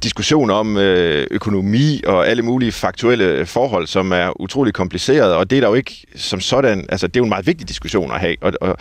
diskussion 0.04 0.50
om 0.50 0.78
øh, 0.78 1.28
økonomi 1.32 2.02
og 2.08 2.28
alle 2.28 2.44
mulige 2.44 2.72
faktuelle 2.72 3.46
forhold, 3.46 3.88
som 3.88 4.12
er 4.12 4.42
utrolig 4.42 4.74
kompliceret, 4.74 5.34
og 5.34 5.50
det 5.50 5.56
er 5.58 5.62
der 5.62 5.68
jo 5.68 5.74
ikke 5.74 6.06
som 6.16 6.40
sådan, 6.40 6.86
altså 6.90 7.08
det 7.08 7.16
er 7.16 7.20
jo 7.20 7.24
en 7.24 7.30
meget 7.30 7.48
vigtig 7.48 7.70
diskussion 7.70 8.12
at 8.12 8.20
have, 8.20 8.36
og, 8.42 8.54
og 8.62 8.78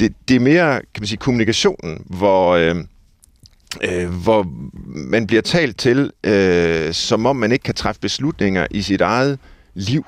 det, 0.00 0.12
det 0.28 0.36
er 0.36 0.40
mere, 0.40 0.74
kan 0.74 1.00
man 1.00 1.06
sige, 1.06 1.18
kommunikationen, 1.18 2.02
hvor... 2.06 2.54
Øh, 2.54 2.76
øh, 3.82 4.10
hvor 4.22 4.46
man 4.86 5.26
bliver 5.26 5.42
talt 5.42 5.78
til, 5.78 6.10
øh, 6.24 6.92
som 6.92 7.26
om 7.26 7.36
man 7.36 7.52
ikke 7.52 7.62
kan 7.62 7.74
træffe 7.74 8.00
beslutninger 8.00 8.66
i 8.70 8.82
sit 8.82 9.00
eget 9.00 9.38
liv 9.74 10.04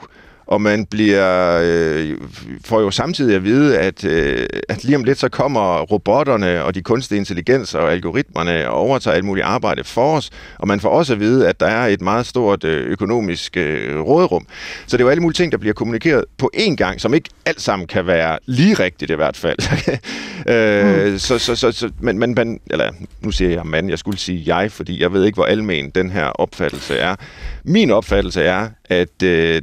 og 0.49 0.61
man 0.61 0.87
bliver 0.87 1.61
øh, 1.65 2.17
får 2.65 2.81
jo 2.81 2.91
samtidig 2.91 3.37
at 3.37 3.45
vide, 3.45 3.79
at, 3.79 4.05
øh, 4.05 4.47
at 4.69 4.85
lige 4.85 4.97
om 4.97 5.05
lidt 5.05 5.19
så 5.19 5.29
kommer 5.29 5.81
robotterne 5.81 6.65
og 6.65 6.75
de 6.75 6.83
kunstige 6.83 7.19
intelligenser 7.19 7.79
og 7.79 7.93
algoritmerne 7.93 8.71
og 8.71 8.77
overtager 8.77 9.15
alt 9.15 9.25
muligt 9.25 9.47
arbejde 9.47 9.85
for 9.85 10.17
os, 10.17 10.31
og 10.59 10.69
man 10.69 10.81
får 10.81 10.89
også 10.89 11.13
at 11.13 11.21
vide, 11.21 11.49
at 11.49 11.61
der 11.61 11.67
er 11.67 11.87
et 11.87 12.01
meget 12.01 12.27
stort 12.27 12.65
øh, 12.65 12.87
økonomisk 12.87 13.57
øh, 13.57 14.01
rådrum. 14.01 14.47
Så 14.87 14.97
det 14.97 15.03
er 15.03 15.07
jo 15.07 15.11
alle 15.11 15.23
mulige 15.23 15.35
ting, 15.35 15.53
der 15.53 15.59
bliver 15.59 15.75
kommunikeret 15.75 16.25
på 16.39 16.51
én 16.57 16.75
gang, 16.75 17.01
som 17.01 17.15
ikke 17.15 17.31
alt 17.47 17.61
sammen 17.61 17.87
kan 17.87 18.07
være 18.07 18.39
lige 18.47 18.75
rigtigt 18.75 19.11
i 19.11 19.15
hvert 19.15 19.37
fald. 19.37 19.59
øh, 20.55 21.13
mm. 21.13 21.19
så, 21.19 21.39
så, 21.39 21.57
så, 21.57 21.73
så, 21.73 21.91
men, 22.01 22.19
men, 22.19 22.35
man, 22.35 22.61
eller 22.71 22.93
nu 23.21 23.31
siger 23.31 23.51
jeg 23.51 23.67
mand, 23.67 23.89
jeg 23.89 23.99
skulle 23.99 24.19
sige 24.19 24.57
jeg, 24.57 24.73
fordi 24.73 25.03
jeg 25.03 25.13
ved 25.13 25.25
ikke, 25.25 25.37
hvor 25.37 25.45
almen 25.45 25.91
den 25.91 26.11
her 26.11 26.25
opfattelse 26.25 26.99
er. 26.99 27.17
Min 27.65 27.91
opfattelse 27.91 28.43
er, 28.43 28.69
at 28.85 29.23
øh, 29.23 29.63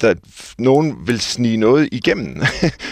der 0.00 0.14
nogen 0.58 0.96
vil 1.06 1.20
snige 1.20 1.56
noget 1.56 1.88
igennem, 1.92 2.26
mm. 2.26 2.40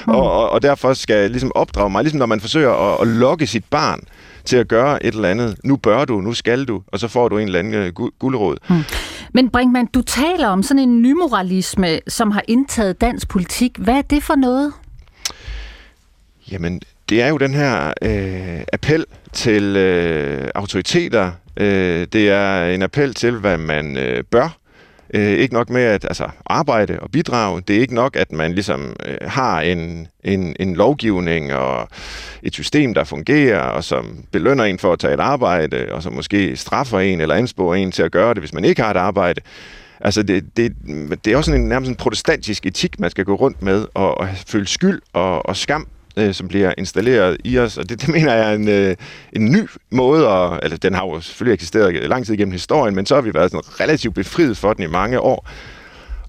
og, 0.14 0.33
og, 0.33 0.51
og 0.51 0.62
derfor 0.62 0.95
skal 0.95 1.31
ligesom 1.31 1.53
opdrage 1.55 1.90
mig, 1.90 2.03
ligesom 2.03 2.19
når 2.19 2.27
man 2.27 2.40
forsøger 2.40 2.71
at, 2.71 3.01
at 3.01 3.09
lokke 3.09 3.47
sit 3.47 3.64
barn 3.71 4.01
til 4.45 4.57
at 4.57 4.69
gøre 4.69 5.07
et 5.07 5.14
eller 5.14 5.29
andet. 5.29 5.57
Nu 5.64 5.77
bør 5.77 6.05
du, 6.05 6.21
nu 6.21 6.33
skal 6.33 6.64
du, 6.64 6.83
og 6.87 6.99
så 6.99 7.09
får 7.09 7.29
du 7.29 7.38
en 7.38 7.47
eller 7.47 7.59
anden 7.59 7.93
uh, 7.99 8.09
guldråd. 8.19 8.57
Mm. 8.71 8.83
Men 9.35 9.51
Brinkmann, 9.51 9.87
du 9.87 10.03
taler 10.03 10.49
om 10.49 10.62
sådan 10.62 10.83
en 10.83 11.03
nymoralisme, 11.03 12.01
som 12.09 12.31
har 12.31 12.43
indtaget 12.49 13.01
dansk 13.01 13.29
politik. 13.29 13.79
Hvad 13.79 13.95
er 13.95 14.03
det 14.03 14.23
for 14.23 14.35
noget? 14.35 14.73
Jamen, 16.51 16.81
det 17.09 17.23
er 17.23 17.29
jo 17.29 17.38
den 17.38 17.55
her 17.55 17.93
øh, 18.03 18.61
appel 18.73 19.05
til 19.33 19.77
øh, 19.77 20.51
autoriteter. 20.55 21.33
Øh, 21.57 22.07
det 22.12 22.31
er 22.31 22.66
en 22.66 22.83
appel 22.83 23.14
til, 23.14 23.37
hvad 23.37 23.59
man 23.59 23.97
øh, 23.97 24.25
bør. 24.25 24.57
Øh, 25.14 25.38
ikke 25.38 25.55
nok 25.55 25.70
med 25.70 25.83
at 25.83 26.05
altså, 26.05 26.29
arbejde 26.46 27.01
og 27.01 27.11
bidrage. 27.11 27.62
Det 27.68 27.77
er 27.77 27.81
ikke 27.81 27.94
nok, 27.94 28.16
at 28.16 28.33
man 28.33 28.53
ligesom 28.53 28.96
øh, 29.07 29.16
har 29.23 29.61
en, 29.61 30.09
en, 30.25 30.57
en 30.61 30.77
lovgivning 30.77 31.53
og 31.55 31.88
et 32.42 32.55
system, 32.55 32.94
der 32.94 33.05
fungerer, 33.05 33.61
og 33.61 33.85
som 33.85 34.25
belønner 34.33 34.64
en 34.64 34.79
for 34.79 34.92
at 34.92 34.99
tage 34.99 35.14
et 35.14 35.20
arbejde, 35.20 35.88
og 35.92 36.03
som 36.03 36.12
måske 36.12 36.57
straffer 36.57 36.99
en 36.99 37.20
eller 37.20 37.35
ansporer 37.35 37.75
en 37.75 37.92
til 37.92 38.03
at 38.03 38.12
gøre 38.12 38.35
det, 38.35 38.42
hvis 38.42 38.55
man 38.55 38.64
ikke 38.64 38.83
har 38.83 38.90
et 38.90 38.96
arbejde. 38.96 39.40
Altså, 40.01 40.23
det, 40.23 40.57
det, 40.57 40.73
det 41.25 41.33
er 41.33 41.37
også 41.37 41.55
en 41.55 41.68
nærmest 41.68 41.90
en 41.90 41.96
protestantisk 41.96 42.66
etik, 42.66 43.01
man 43.01 43.11
skal 43.11 43.25
gå 43.25 43.35
rundt 43.35 43.62
med, 43.62 43.87
og, 43.94 44.18
og 44.18 44.29
føle 44.46 44.66
skyld 44.66 45.01
og, 45.12 45.46
og 45.46 45.57
skam 45.57 45.87
øh, 46.16 46.35
som 46.35 46.49
bliver 46.49 46.73
installeret 46.79 47.37
i 47.44 47.59
os, 47.59 47.79
og 47.79 47.88
det, 47.88 48.01
det 48.01 48.09
mener 48.09 48.35
jeg 48.35 48.51
er 48.51 48.55
en, 48.55 48.68
øh, 48.68 48.96
en 49.33 49.53
ny 49.53 49.68
måde, 49.90 50.29
at, 50.29 50.61
altså 50.62 50.77
den 50.77 50.94
har 50.94 51.07
jo 51.07 51.20
selvfølgelig 51.20 51.55
eksisteret 51.55 52.09
lang 52.09 52.27
tid 52.27 52.37
gennem 52.37 52.53
historien, 52.53 52.94
men 52.94 53.07
så 53.07 53.14
har 53.14 53.23
vi 53.23 53.35
været 53.35 53.51
sådan 53.51 53.81
relativt 53.81 54.14
befriet 54.14 54.57
for 54.57 54.73
den 54.73 54.85
i 54.85 54.87
mange 54.87 55.20
år. 55.20 55.49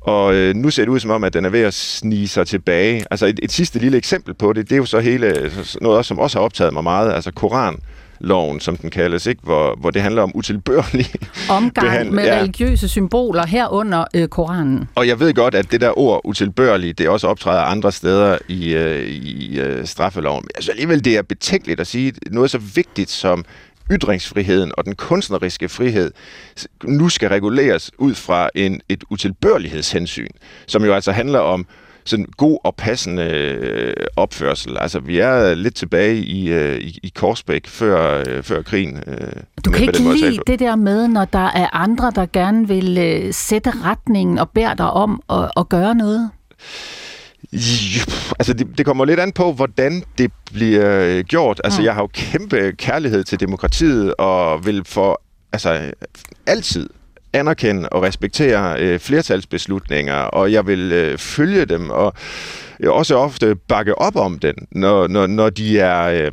Og 0.02 0.36
øh, 0.36 0.56
nu 0.56 0.70
ser 0.70 0.86
det 0.86 0.90
ud 0.92 1.00
som 1.00 1.12
om, 1.12 1.24
at 1.24 1.34
den 1.34 1.46
er 1.46 1.50
ved 1.50 1.62
at 1.62 1.74
snige 1.74 2.28
sig 2.28 2.48
tilbage. 2.48 3.06
Altså 3.12 3.26
et, 3.26 3.40
et 3.44 3.52
sidste 3.52 3.80
lille 3.80 3.98
eksempel 3.98 4.34
på 4.34 4.54
det, 4.54 4.70
det 4.70 4.76
er 4.76 4.78
jo 4.78 4.86
så 4.86 5.00
hele, 5.00 5.28
øh, 5.28 5.52
noget 5.82 6.06
som 6.06 6.20
også 6.20 6.40
har 6.40 6.46
optaget 6.46 6.74
mig 6.74 6.84
meget, 6.84 7.14
altså 7.14 7.32
Koran 7.32 7.80
loven, 8.24 8.60
som 8.60 8.78
den 8.78 8.90
kaldes, 8.90 9.26
ikke? 9.26 9.42
Hvor, 9.44 9.76
hvor 9.80 9.92
det 9.92 10.02
handler 10.02 10.22
om 10.22 10.32
utilbørlig 10.36 11.06
Omgang 11.50 11.74
behandling. 11.74 12.16
med 12.16 12.26
ja. 12.26 12.40
religiøse 12.40 12.88
symboler 12.88 13.46
herunder 13.46 14.06
øh, 14.16 14.28
Koranen. 14.28 14.90
Og 14.96 15.08
jeg 15.08 15.20
ved 15.20 15.34
godt, 15.34 15.56
at 15.56 15.72
det 15.72 15.82
der 15.82 16.00
ord 16.00 16.22
utilbørlig, 16.24 16.98
det 16.98 17.10
også 17.10 17.28
optræder 17.28 17.62
andre 17.62 17.92
steder 17.92 18.38
i, 18.48 18.74
øh, 18.74 19.08
i 19.08 19.60
øh, 19.60 19.86
straffeloven. 19.86 20.44
Men 20.44 20.50
altså 20.56 20.72
alligevel, 20.72 21.06
det 21.06 21.18
er 21.18 21.22
betænkeligt 21.22 21.80
at 21.80 21.88
sige 21.88 22.14
noget 22.32 22.52
så 22.52 22.58
vigtigt 22.58 23.10
som 23.10 23.46
ytringsfriheden 23.92 24.72
og 24.78 24.86
den 24.86 24.96
kunstneriske 24.96 25.70
frihed 25.70 26.12
nu 26.84 27.10
skal 27.10 27.30
reguleres 27.30 27.92
ud 27.98 28.16
fra 28.16 28.50
en, 28.56 28.82
et 28.90 29.04
utilbørlighedshensyn, 29.10 30.28
som 30.68 30.86
jo 30.86 30.94
altså 30.94 31.12
handler 31.12 31.40
om 31.40 31.66
sådan 32.06 32.26
god 32.38 32.60
og 32.64 32.76
passende 32.76 33.24
øh, 33.24 33.94
opførsel. 34.16 34.78
Altså, 34.78 35.00
vi 35.00 35.20
er 35.20 35.56
lidt 35.56 35.76
tilbage 35.76 36.16
i, 36.16 36.50
øh, 36.50 36.78
i, 36.78 37.00
i 37.04 37.12
Korsbæk 37.16 37.68
før, 37.68 38.24
øh, 38.28 38.44
før 38.44 38.62
krigen. 38.62 39.04
Øh, 39.08 39.18
du 39.66 39.72
kan 39.72 39.82
ikke 39.82 40.14
lide 40.14 40.40
det 40.48 40.60
der 40.60 40.76
med, 40.76 41.08
når 41.08 41.26
der 41.26 41.48
er 41.48 41.76
andre, 41.76 42.12
der 42.16 42.26
gerne 42.34 42.68
vil 42.68 42.98
øh, 42.98 43.34
sætte 43.34 43.72
retningen 43.84 44.38
og 44.38 44.50
bære 44.50 44.76
dig 44.78 44.92
om 44.92 45.22
at, 45.30 45.52
at 45.58 45.70
gøre 45.70 45.96
noget? 45.96 46.30
Altså, 48.40 48.54
det, 48.54 48.78
det 48.78 48.86
kommer 48.86 49.06
lidt 49.06 49.20
an 49.20 49.32
på, 49.32 49.54
hvordan 49.54 50.04
det 50.18 50.32
bliver 50.54 51.00
øh, 51.02 51.24
gjort. 51.24 51.62
Altså, 51.64 51.82
mm. 51.82 51.86
jeg 51.86 51.94
har 51.94 52.02
jo 52.02 52.10
kæmpe 52.14 52.72
kærlighed 52.78 53.24
til 53.24 53.40
demokratiet, 53.40 54.14
og 54.14 54.66
vil 54.66 54.84
for 54.86 55.22
altså, 55.54 55.92
altid 56.48 56.90
anerkende 57.34 57.90
og 57.90 58.04
respektere 58.04 58.80
øh, 58.80 59.00
flertalsbeslutninger, 59.00 60.16
og 60.16 60.52
jeg 60.52 60.68
vil 60.68 60.92
øh, 60.92 61.18
følge 61.18 61.66
dem, 61.66 61.90
og 61.90 62.14
jeg 62.80 62.90
også 62.90 63.16
ofte 63.16 63.56
bakke 63.56 63.98
op 63.98 64.16
om 64.16 64.40
den, 64.40 64.56
når, 64.72 65.08
når, 65.08 65.28
når 65.28 65.50
de 65.50 65.80
er 65.80 66.04
øh, 66.04 66.32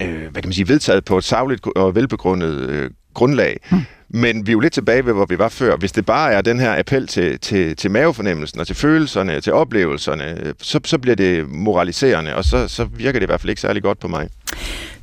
øh, 0.00 0.20
hvad 0.20 0.42
kan 0.42 0.48
man 0.48 0.52
sige, 0.52 0.68
vedtaget 0.68 1.04
på 1.04 1.18
et 1.18 1.24
savligt 1.24 1.66
og 1.76 1.94
velbegrundet 1.94 2.70
øh, 2.70 2.90
grundlag. 3.14 3.60
Hmm. 3.70 3.80
Men 4.08 4.46
vi 4.46 4.50
er 4.50 4.52
jo 4.52 4.60
lidt 4.60 4.72
tilbage 4.72 5.06
ved, 5.06 5.12
hvor 5.12 5.26
vi 5.26 5.38
var 5.38 5.48
før. 5.48 5.76
Hvis 5.76 5.92
det 5.92 6.06
bare 6.06 6.32
er 6.32 6.42
den 6.42 6.60
her 6.60 6.78
appel 6.78 7.06
til, 7.06 7.40
til, 7.40 7.76
til 7.76 7.90
mavefornemmelsen 7.90 8.60
og 8.60 8.66
til 8.66 8.76
følelserne, 8.76 9.40
til 9.40 9.52
oplevelserne, 9.52 10.54
så, 10.62 10.80
så 10.84 10.98
bliver 10.98 11.16
det 11.16 11.48
moraliserende, 11.48 12.34
og 12.36 12.44
så, 12.44 12.68
så 12.68 12.84
virker 12.84 13.18
det 13.18 13.26
i 13.26 13.30
hvert 13.30 13.40
fald 13.40 13.50
ikke 13.50 13.60
særlig 13.60 13.82
godt 13.82 13.98
på 13.98 14.08
mig. 14.08 14.28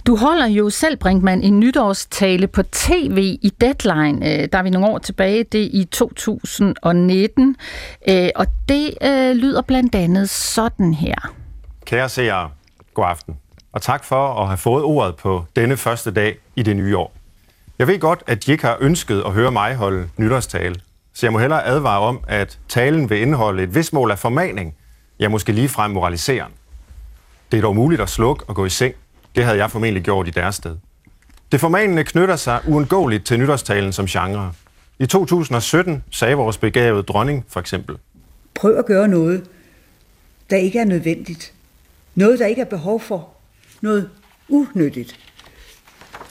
Du 0.07 0.15
holder 0.15 0.47
jo 0.47 0.69
selv, 0.69 0.97
Brinkmann, 0.97 1.41
en 1.43 1.59
nytårstale 1.59 2.47
på 2.47 2.63
tv 2.63 3.37
i 3.41 3.53
Deadline. 3.61 4.31
Øh, 4.31 4.49
der 4.51 4.57
er 4.59 4.63
vi 4.63 4.69
nogle 4.69 4.87
år 4.87 4.97
tilbage, 4.97 5.43
det 5.43 5.63
er 5.63 5.69
i 5.73 5.85
2019. 5.91 7.55
Øh, 8.09 8.29
og 8.35 8.47
det 8.69 8.97
øh, 9.01 9.35
lyder 9.35 9.61
blandt 9.61 9.95
andet 9.95 10.29
sådan 10.29 10.93
her. 10.93 11.33
Kære 11.85 12.09
seere, 12.09 12.49
god 12.93 13.05
aften. 13.05 13.37
Og 13.71 13.81
tak 13.81 14.03
for 14.03 14.41
at 14.41 14.47
have 14.47 14.57
fået 14.57 14.83
ordet 14.83 15.15
på 15.15 15.45
denne 15.55 15.77
første 15.77 16.11
dag 16.11 16.37
i 16.55 16.63
det 16.63 16.75
nye 16.75 16.97
år. 16.97 17.13
Jeg 17.79 17.87
ved 17.87 17.99
godt, 17.99 18.23
at 18.27 18.47
I 18.47 18.51
ikke 18.51 18.65
har 18.65 18.77
ønsket 18.79 19.23
at 19.25 19.31
høre 19.31 19.51
mig 19.51 19.75
holde 19.75 20.09
nytårstale, 20.17 20.75
så 21.13 21.25
jeg 21.25 21.33
må 21.33 21.39
hellere 21.39 21.65
advare 21.65 21.99
om, 21.99 22.19
at 22.27 22.59
talen 22.69 23.09
vil 23.09 23.21
indeholde 23.21 23.63
et 23.63 23.75
vis 23.75 23.93
mål 23.93 24.11
af 24.11 24.19
formaning, 24.19 24.75
ja 25.19 25.29
måske 25.29 25.51
lige 25.51 25.69
frem 25.69 25.91
moraliserer. 25.91 26.45
Det 27.51 27.57
er 27.57 27.61
dog 27.61 27.75
muligt 27.75 28.01
at 28.01 28.09
slukke 28.09 28.43
og 28.47 28.55
gå 28.55 28.65
i 28.65 28.69
seng, 28.69 28.95
det 29.35 29.43
havde 29.43 29.57
jeg 29.57 29.71
formentlig 29.71 30.03
gjort 30.03 30.27
i 30.27 30.31
deres 30.31 30.55
sted. 30.55 30.77
Det 31.51 31.59
formanende 31.59 32.03
knytter 32.03 32.35
sig 32.35 32.59
uundgåeligt 32.67 33.25
til 33.25 33.39
nytårstalen 33.39 33.93
som 33.93 34.05
genre. 34.05 34.53
I 34.99 35.05
2017 35.05 36.03
sagde 36.11 36.35
vores 36.35 36.57
begavede 36.57 37.03
dronning 37.03 37.45
for 37.49 37.59
eksempel. 37.59 37.97
Prøv 38.53 38.77
at 38.77 38.85
gøre 38.85 39.07
noget, 39.07 39.43
der 40.49 40.57
ikke 40.57 40.79
er 40.79 40.85
nødvendigt. 40.85 41.53
Noget, 42.15 42.39
der 42.39 42.45
ikke 42.45 42.61
er 42.61 42.65
behov 42.65 42.99
for. 42.99 43.29
Noget 43.81 44.09
unyttigt. 44.49 45.19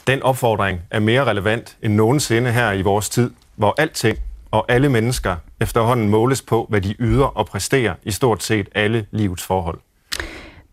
Den 0.07 0.23
opfordring 0.23 0.79
er 0.91 0.99
mere 0.99 1.25
relevant 1.25 1.77
end 1.81 1.93
nogensinde 1.93 2.51
her 2.51 2.71
i 2.71 2.81
vores 2.81 3.09
tid, 3.09 3.31
hvor 3.55 3.75
alting 3.77 4.17
og 4.51 4.65
alle 4.71 4.89
mennesker 4.89 5.35
efterhånden 5.61 6.09
måles 6.09 6.41
på, 6.41 6.65
hvad 6.69 6.81
de 6.81 6.95
yder 6.99 7.25
og 7.25 7.45
præsterer 7.45 7.95
i 8.03 8.11
stort 8.11 8.43
set 8.43 8.69
alle 8.75 9.05
livets 9.11 9.43
forhold. 9.43 9.79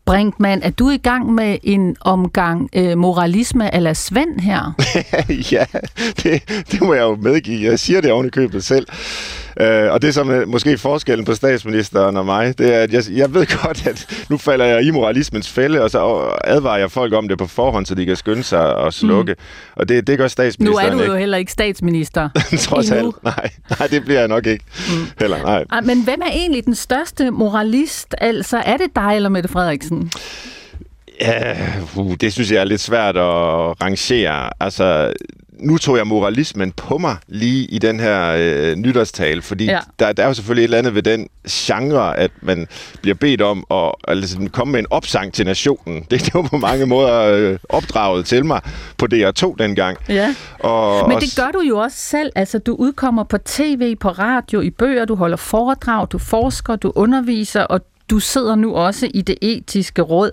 Brinkmann, 0.08 0.62
er 0.62 0.70
du 0.70 0.90
i 0.90 0.96
gang 0.96 1.34
med 1.34 1.58
en 1.62 1.96
omgang 2.00 2.68
øh, 2.76 2.98
moralisme 2.98 3.74
eller 3.74 3.92
Svend 3.92 4.40
her? 4.40 4.74
ja, 5.52 5.64
det, 6.22 6.64
det 6.72 6.80
må 6.80 6.94
jeg 6.94 7.02
jo 7.02 7.16
medgive. 7.16 7.70
Jeg 7.70 7.78
siger 7.78 8.00
det 8.00 8.12
oven 8.12 8.26
i 8.26 8.30
købet 8.30 8.64
selv. 8.64 8.86
Øh, 9.60 9.92
og 9.92 10.02
det 10.02 10.14
som 10.14 10.30
er 10.30 10.46
måske 10.46 10.78
forskellen 10.78 11.24
på 11.24 11.34
statsministeren 11.34 12.16
og 12.16 12.26
mig, 12.26 12.58
det 12.58 12.74
er, 12.74 12.80
at 12.80 12.92
jeg, 12.92 13.02
jeg 13.10 13.34
ved 13.34 13.46
godt, 13.62 13.86
at 13.86 14.26
nu 14.30 14.36
falder 14.36 14.64
jeg 14.64 14.82
i 14.82 14.90
moralismens 14.90 15.50
fælde, 15.50 15.82
og 15.82 15.90
så 15.90 16.30
advarer 16.44 16.78
jeg 16.78 16.90
folk 16.90 17.12
om 17.12 17.28
det 17.28 17.38
på 17.38 17.46
forhånd, 17.46 17.86
så 17.86 17.94
de 17.94 18.06
kan 18.06 18.16
skynde 18.16 18.42
sig 18.42 18.74
og 18.74 18.92
slukke. 18.92 19.32
Mm. 19.32 19.72
Og 19.76 19.88
det, 19.88 20.06
det 20.06 20.18
gør 20.18 20.28
statsministeren 20.28 20.86
ikke. 20.86 20.96
Nu 20.96 21.02
er 21.02 21.06
du 21.06 21.12
jo 21.12 21.18
heller 21.18 21.38
ikke 21.38 21.52
statsminister. 21.52 22.28
Trods 22.68 22.90
alt. 22.90 23.24
Nej, 23.24 23.50
nej, 23.78 23.88
det 23.88 24.04
bliver 24.04 24.18
jeg 24.18 24.28
nok 24.28 24.46
ikke. 24.46 24.64
Mm. 24.88 25.06
Heller, 25.20 25.42
nej. 25.42 25.80
Men 25.80 26.04
hvem 26.04 26.20
er 26.22 26.30
egentlig 26.32 26.64
den 26.64 26.74
største 26.74 27.30
moralist? 27.30 28.14
Altså, 28.18 28.56
er 28.56 28.76
det 28.76 28.96
dig 28.96 29.12
eller 29.16 29.28
Mette 29.28 29.48
Frederiksen? 29.48 30.10
Ja, 31.20 31.56
uh, 31.96 32.14
det 32.20 32.32
synes 32.32 32.52
jeg 32.52 32.60
er 32.60 32.64
lidt 32.64 32.80
svært 32.80 33.16
at 33.16 33.82
rangere. 33.82 34.50
Altså, 34.60 35.12
nu 35.60 35.78
tog 35.78 35.96
jeg 35.96 36.06
moralismen 36.06 36.72
på 36.72 36.98
mig 36.98 37.16
lige 37.28 37.64
i 37.64 37.78
den 37.78 38.00
her 38.00 38.36
øh, 38.38 38.76
nytårstale, 38.76 39.42
fordi 39.42 39.64
ja. 39.64 39.78
der, 39.98 40.12
der 40.12 40.22
er 40.22 40.26
jo 40.26 40.34
selvfølgelig 40.34 40.62
et 40.62 40.64
eller 40.64 40.78
andet 40.78 40.94
ved 40.94 41.02
den 41.02 41.28
genre, 41.48 42.18
at 42.18 42.30
man 42.42 42.66
bliver 43.02 43.14
bedt 43.14 43.42
om 43.42 43.64
at 43.70 43.92
altså, 44.08 44.48
komme 44.52 44.72
med 44.72 44.80
en 44.80 44.86
opsang 44.90 45.32
til 45.32 45.46
nationen. 45.46 46.04
Det, 46.10 46.24
det 46.24 46.34
var 46.34 46.42
på 46.42 46.56
mange 46.56 46.86
måder 46.86 47.20
øh, 47.22 47.58
opdraget 47.68 48.26
til 48.26 48.44
mig 48.44 48.60
på 48.96 49.06
DR2 49.14 49.54
dengang. 49.58 49.98
Ja. 50.08 50.34
Og, 50.58 51.08
Men 51.08 51.20
det 51.20 51.36
gør 51.36 51.50
du 51.50 51.60
jo 51.60 51.78
også 51.78 51.98
selv. 51.98 52.32
Altså, 52.34 52.58
du 52.58 52.74
udkommer 52.74 53.24
på 53.24 53.38
tv, 53.38 53.96
på 53.96 54.08
radio, 54.08 54.60
i 54.60 54.70
bøger, 54.70 55.04
du 55.04 55.14
holder 55.14 55.36
foredrag, 55.36 56.06
du 56.12 56.18
forsker, 56.18 56.76
du 56.76 56.92
underviser, 56.94 57.62
og 57.62 57.80
du 58.10 58.18
sidder 58.18 58.54
nu 58.54 58.74
også 58.74 59.08
i 59.14 59.22
det 59.22 59.38
etiske 59.42 60.02
råd. 60.02 60.30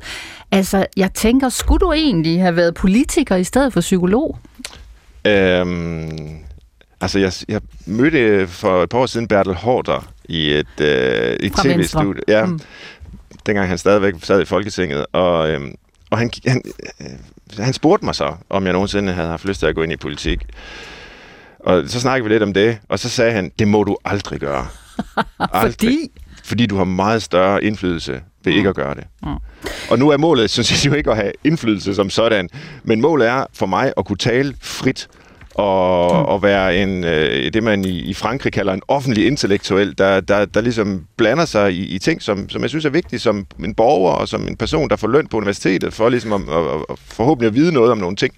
Altså, 0.52 0.86
jeg 0.98 1.14
tænker, 1.14 1.50
skulle 1.50 1.80
du 1.80 1.92
egentlig 1.92 2.42
have 2.42 2.56
været 2.56 2.74
politiker 2.74 3.36
i 3.36 3.44
stedet 3.44 3.74
for 3.74 3.82
psykolog? 3.82 4.38
Øhm, 5.26 6.38
altså, 7.02 7.20
jeg, 7.20 7.34
jeg 7.48 7.62
mødte 7.86 8.48
for 8.48 8.84
et 8.84 8.90
par 8.90 8.98
år 8.98 9.06
siden 9.06 9.28
Bertel 9.28 9.54
Hårder 9.54 10.12
i 10.26 10.52
et, 10.52 10.82
øh, 10.82 11.36
et 11.40 11.54
tv-studie. 11.64 12.22
Ja, 12.28 12.46
mm. 12.46 12.60
dengang 13.46 13.68
han 13.68 13.78
stadigvæk 13.78 14.14
sad 14.24 14.42
i 14.42 14.46
Folketinget. 14.46 15.06
Og, 15.12 15.50
øhm, 15.50 15.76
og 16.10 16.18
han, 16.18 16.32
han, 16.48 16.62
øh, 17.02 17.08
han 17.60 17.74
spurgte 17.74 18.06
mig 18.06 18.16
så, 18.16 18.36
om 18.50 18.66
jeg 18.66 18.74
nogensinde 18.74 19.14
havde 19.14 19.30
haft 19.30 19.46
lyst 19.46 19.60
til 19.60 19.68
at 19.68 19.76
gå 19.76 19.84
ind 19.84 19.92
i 19.92 19.98
politik. 19.98 20.40
Og 21.60 21.84
så 21.88 22.00
snakkede 22.00 22.30
vi 22.30 22.34
lidt 22.34 22.44
om 22.44 22.54
det, 22.54 22.78
og 22.90 23.00
så 23.00 23.10
sagde 23.10 23.32
han, 23.32 23.52
det 23.60 23.68
må 23.68 23.84
du 23.84 23.98
aldrig 24.06 24.40
gøre. 24.40 24.68
Aldrig. 25.40 25.74
Fordi? 25.74 26.12
Fordi 26.44 26.66
du 26.66 26.78
har 26.78 26.84
meget 26.84 27.24
større 27.24 27.64
indflydelse 27.64 28.12
ved 28.44 28.54
mm. 28.54 28.58
ikke 28.58 28.70
at 28.70 28.76
gøre 28.76 28.96
det. 28.96 29.04
Mm. 29.24 29.30
Og 29.90 30.00
nu 30.00 30.10
er 30.10 30.18
målet, 30.18 30.50
synes 30.50 30.86
jeg 30.86 30.86
jo 30.92 30.98
ikke 30.98 31.12
at 31.12 31.18
have 31.18 31.32
indflydelse 31.44 31.96
som 31.96 32.10
sådan, 32.10 32.50
men 32.84 33.02
målet 33.02 33.28
er 33.28 33.46
for 33.54 33.66
mig 33.66 33.94
at 33.98 34.06
kunne 34.06 34.18
tale 34.18 34.56
frit 34.62 35.08
og, 35.56 36.20
mm. 36.20 36.26
og 36.26 36.44
være 36.44 36.78
en, 36.78 37.04
øh, 37.04 37.54
det, 37.54 37.64
man 37.64 37.86
i, 37.86 38.00
i 38.00 38.14
Frankrig 38.14 38.54
kalder 38.54 38.74
en 38.74 38.82
offentlig 38.88 39.28
intellektuel, 39.28 39.98
der, 39.98 40.22
der, 40.22 40.46
der 40.46 40.62
ligesom 40.62 41.06
blander 41.18 41.46
sig 41.46 41.74
i, 41.74 41.86
i 41.86 42.00
ting, 42.00 42.22
som, 42.22 42.50
som 42.50 42.62
jeg 42.62 42.70
synes 42.70 42.86
er 42.86 42.90
vigtige 42.90 43.20
som 43.20 43.48
en 43.60 43.76
borger 43.76 44.12
og 44.12 44.28
som 44.28 44.48
en 44.48 44.58
person, 44.58 44.90
der 44.90 44.96
får 44.96 45.08
løn 45.08 45.28
på 45.28 45.38
universitetet, 45.38 45.94
for 45.94 46.10
ligesom 46.10 46.34
at, 46.34 46.56
at, 46.56 46.86
at 46.90 47.00
forhåbentlig 47.00 47.48
at 47.48 47.56
vide 47.56 47.74
noget 47.74 47.92
om 47.92 47.98
nogle 47.98 48.16
ting 48.16 48.34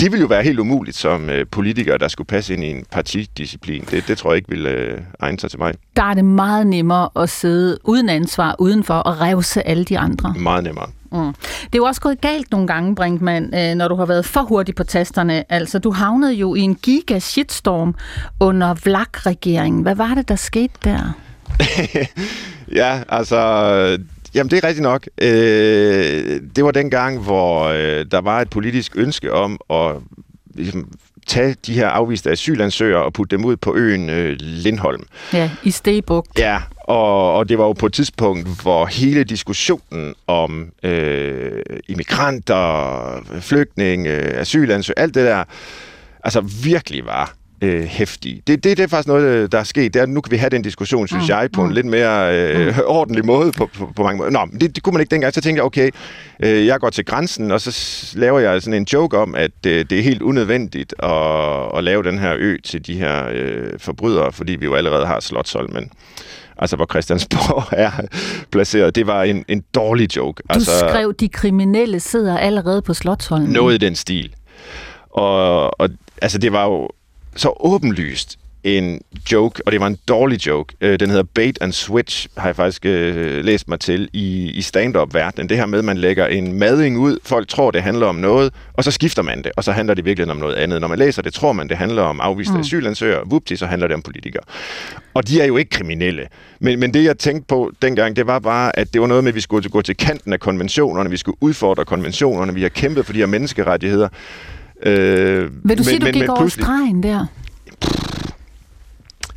det 0.00 0.12
ville 0.12 0.20
jo 0.20 0.26
være 0.26 0.42
helt 0.42 0.58
umuligt 0.58 0.96
som 0.96 1.30
øh, 1.30 1.46
politiker, 1.50 1.96
der 1.96 2.08
skulle 2.08 2.26
passe 2.26 2.54
ind 2.54 2.64
i 2.64 2.70
en 2.70 2.84
partidisciplin. 2.90 3.84
Det, 3.90 4.08
det 4.08 4.18
tror 4.18 4.30
jeg 4.30 4.36
ikke 4.36 4.48
ville 4.48 4.70
øh, 4.70 4.98
egne 5.18 5.40
sig 5.40 5.50
til 5.50 5.58
mig. 5.58 5.74
Der 5.96 6.02
er 6.02 6.14
det 6.14 6.24
meget 6.24 6.66
nemmere 6.66 7.08
at 7.16 7.30
sidde 7.30 7.78
uden 7.84 8.08
ansvar 8.08 8.56
udenfor 8.58 8.94
og 8.94 9.20
revse 9.20 9.66
alle 9.66 9.84
de 9.84 9.98
andre. 9.98 10.34
Meget 10.38 10.64
nemmere. 10.64 10.86
Mm. 11.12 11.34
Det 11.64 11.74
er 11.74 11.76
jo 11.76 11.84
også 11.84 12.00
gået 12.00 12.20
galt 12.20 12.50
nogle 12.50 12.66
gange, 12.66 12.94
Brinkmann, 12.94 13.54
øh, 13.54 13.74
når 13.74 13.88
du 13.88 13.94
har 13.94 14.06
været 14.06 14.24
for 14.24 14.40
hurtig 14.42 14.74
på 14.74 14.84
tasterne. 14.84 15.52
Altså, 15.52 15.78
du 15.78 15.90
havnede 15.90 16.34
jo 16.34 16.54
i 16.54 16.60
en 16.60 16.74
giga 16.74 17.18
shitstorm 17.18 17.94
under 18.40 18.74
Vlak-regeringen. 18.84 19.82
Hvad 19.82 19.94
var 19.94 20.14
det, 20.14 20.28
der 20.28 20.36
skete 20.36 20.74
der? 20.84 21.12
ja, 22.80 23.02
altså, 23.08 23.98
jamen 24.38 24.50
det 24.50 24.64
er 24.64 24.68
rigtigt 24.68 24.82
nok. 24.82 25.08
Øh, 25.20 26.40
det 26.56 26.64
var 26.64 26.70
den 26.70 26.90
gang, 26.90 27.18
hvor 27.18 27.64
øh, 27.64 28.06
der 28.10 28.20
var 28.20 28.40
et 28.40 28.50
politisk 28.50 28.96
ønske 28.96 29.32
om 29.32 29.60
at 29.70 29.96
ligesom, 30.54 30.88
tage 31.26 31.56
de 31.66 31.72
her 31.74 31.88
afviste 31.88 32.30
asylansøgere 32.30 33.04
og 33.04 33.12
putte 33.12 33.36
dem 33.36 33.44
ud 33.44 33.56
på 33.56 33.76
øen 33.76 34.10
øh, 34.10 34.36
Lindholm. 34.40 35.06
Ja, 35.32 35.50
i 35.62 35.70
Stebugt. 35.70 36.38
Ja, 36.38 36.58
og, 36.78 37.34
og 37.34 37.48
det 37.48 37.58
var 37.58 37.64
jo 37.64 37.72
på 37.72 37.86
et 37.86 37.92
tidspunkt, 37.92 38.62
hvor 38.62 38.86
hele 38.86 39.24
diskussionen 39.24 40.14
om 40.26 40.68
øh, 40.82 41.62
immigranter, 41.88 43.40
flygtninge, 43.40 44.10
asylansøgere, 44.10 44.98
alt 44.98 45.14
det 45.14 45.26
der, 45.26 45.44
altså 46.24 46.40
virkelig 46.40 47.06
var 47.06 47.34
øh, 47.62 47.84
hæftige. 47.84 48.42
Det, 48.46 48.64
det, 48.64 48.76
det 48.76 48.84
er 48.84 48.88
faktisk 48.88 49.08
noget, 49.08 49.52
der 49.52 49.58
er 49.58 49.64
sket. 49.64 49.94
Det 49.94 50.02
er, 50.02 50.06
nu 50.06 50.20
kan 50.20 50.30
vi 50.30 50.36
have 50.36 50.50
den 50.50 50.62
diskussion, 50.62 51.08
synes 51.08 51.24
mm. 51.24 51.28
jeg, 51.28 51.48
på 51.52 51.62
en 51.62 51.68
mm. 51.68 51.74
lidt 51.74 51.86
mere 51.86 52.36
øh, 52.36 52.66
mm. 52.66 52.82
ordentlig 52.98 53.26
måde 53.26 53.52
på, 53.52 53.70
på, 53.78 53.92
på 53.96 54.02
mange 54.02 54.18
måder. 54.18 54.30
Nå, 54.30 54.48
det, 54.60 54.74
det 54.74 54.82
kunne 54.82 54.92
man 54.92 55.00
ikke 55.00 55.10
dengang. 55.10 55.34
Så 55.34 55.40
tænkte 55.40 55.58
jeg, 55.58 55.64
okay, 55.64 55.90
øh, 56.44 56.66
jeg 56.66 56.80
går 56.80 56.90
til 56.90 57.04
grænsen, 57.04 57.50
og 57.50 57.60
så 57.60 58.12
laver 58.18 58.38
jeg 58.38 58.62
sådan 58.62 58.80
en 58.80 58.86
joke 58.92 59.18
om, 59.18 59.34
at 59.34 59.50
øh, 59.66 59.84
det 59.90 59.98
er 59.98 60.02
helt 60.02 60.22
unødvendigt 60.22 60.94
at, 61.02 61.78
at 61.78 61.84
lave 61.84 62.02
den 62.02 62.18
her 62.18 62.34
ø 62.38 62.56
til 62.64 62.86
de 62.86 62.94
her 62.94 63.28
øh, 63.32 63.78
forbrydere, 63.78 64.32
fordi 64.32 64.52
vi 64.52 64.64
jo 64.64 64.74
allerede 64.74 65.06
har 65.06 65.20
Slotsholmen 65.20 65.90
altså 66.60 66.76
hvor 66.76 66.86
Christiansborg 66.86 67.64
er 67.86 67.90
placeret. 68.52 68.94
Det 68.94 69.06
var 69.06 69.22
en, 69.22 69.44
en 69.48 69.64
dårlig 69.74 70.16
joke. 70.16 70.42
Du 70.42 70.54
altså, 70.54 70.78
skrev, 70.78 71.14
de 71.14 71.28
kriminelle 71.28 72.00
sidder 72.00 72.38
allerede 72.38 72.82
på 72.82 72.94
Slotsholmen. 72.94 73.50
Noget 73.50 73.74
i 73.74 73.78
den 73.78 73.94
stil. 73.94 74.34
Og, 75.10 75.80
og 75.80 75.90
altså, 76.22 76.38
det 76.38 76.52
var 76.52 76.64
jo 76.64 76.88
så 77.38 77.52
åbenlyst 77.60 78.38
en 78.64 79.00
joke, 79.32 79.62
og 79.66 79.72
det 79.72 79.80
var 79.80 79.86
en 79.86 79.98
dårlig 80.08 80.46
joke. 80.46 80.74
Øh, 80.80 81.00
den 81.00 81.10
hedder 81.10 81.24
Bait 81.34 81.58
and 81.60 81.72
Switch, 81.72 82.28
har 82.36 82.48
jeg 82.48 82.56
faktisk 82.56 82.86
øh, 82.86 83.44
læst 83.44 83.68
mig 83.68 83.80
til 83.80 84.08
i, 84.12 84.50
i 84.50 84.62
stand-up-verdenen. 84.62 85.48
Det 85.48 85.56
her 85.56 85.66
med, 85.66 85.78
at 85.78 85.84
man 85.84 85.98
lægger 85.98 86.26
en 86.26 86.52
mading 86.52 86.98
ud, 86.98 87.18
folk 87.24 87.48
tror, 87.48 87.70
det 87.70 87.82
handler 87.82 88.06
om 88.06 88.14
noget, 88.14 88.52
og 88.74 88.84
så 88.84 88.90
skifter 88.90 89.22
man 89.22 89.42
det, 89.44 89.52
og 89.56 89.64
så 89.64 89.72
handler 89.72 89.94
det 89.94 90.04
virkelig 90.04 90.30
om 90.30 90.36
noget 90.36 90.54
andet. 90.54 90.80
Når 90.80 90.88
man 90.88 90.98
læser 90.98 91.22
det, 91.22 91.34
tror 91.34 91.52
man, 91.52 91.68
det 91.68 91.76
handler 91.76 92.02
om 92.02 92.20
afviste 92.20 92.54
mm. 92.54 92.60
asylansøgere. 92.60 93.22
Vupti, 93.26 93.56
så 93.56 93.66
handler 93.66 93.86
det 93.88 93.94
om 93.94 94.02
politikere. 94.02 94.42
Og 95.14 95.28
de 95.28 95.40
er 95.40 95.44
jo 95.44 95.56
ikke 95.56 95.70
kriminelle. 95.70 96.26
Men, 96.60 96.80
men 96.80 96.94
det, 96.94 97.04
jeg 97.04 97.18
tænkte 97.18 97.46
på 97.46 97.72
dengang, 97.82 98.16
det 98.16 98.26
var 98.26 98.38
bare, 98.38 98.78
at 98.78 98.92
det 98.92 99.00
var 99.00 99.06
noget 99.06 99.24
med, 99.24 99.28
at 99.28 99.34
vi 99.34 99.40
skulle 99.40 99.68
gå 99.68 99.82
til 99.82 99.96
kanten 99.96 100.32
af 100.32 100.40
konventionerne, 100.40 101.10
vi 101.10 101.16
skulle 101.16 101.36
udfordre 101.40 101.84
konventionerne, 101.84 102.54
vi 102.54 102.62
har 102.62 102.68
kæmpet 102.68 103.06
for 103.06 103.12
de 103.12 103.18
her 103.18 103.26
menneskerettigheder. 103.26 104.08
Øh, 104.82 105.50
Vil 105.64 105.78
du 105.78 105.84
sige, 105.84 105.98
men, 105.98 106.06
du 106.06 106.12
gik 106.12 106.22
men, 106.22 106.30
over 106.30 106.48
stregen 106.48 107.02
der? 107.02 107.26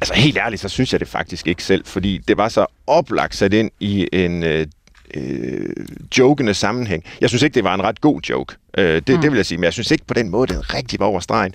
Altså 0.02 0.14
helt 0.14 0.38
ærligt, 0.38 0.62
så 0.62 0.70
synes 0.70 0.92
jeg 0.92 1.00
det 1.00 1.08
faktisk 1.08 1.48
ikke 1.48 1.64
selv, 1.64 1.86
fordi 1.86 2.18
det 2.18 2.38
var 2.38 2.50
så 2.50 2.66
oplagt 2.88 3.36
sat 3.36 3.54
ind 3.54 3.72
i 3.80 4.08
en 4.14 4.44
øh, 4.44 4.68
øh, 5.14 5.70
jokende 6.18 6.54
sammenhæng. 6.54 7.04
Jeg 7.22 7.30
synes 7.30 7.44
ikke, 7.44 7.56
det 7.56 7.64
var 7.64 7.74
en 7.74 7.84
ret 7.84 8.02
god 8.02 8.22
joke. 8.22 8.56
Øh, 8.78 8.86
det, 8.86 9.10
mm. 9.10 9.22
det 9.22 9.32
vil 9.32 9.38
jeg 9.38 9.46
sige, 9.46 9.58
men 9.58 9.64
jeg 9.64 9.74
synes 9.74 9.92
ikke 9.92 10.06
på 10.06 10.14
den 10.14 10.30
måde, 10.30 10.54
det 10.54 10.74
rigtig 10.74 11.00
var 11.00 11.06
over 11.06 11.20
stregen. 11.20 11.54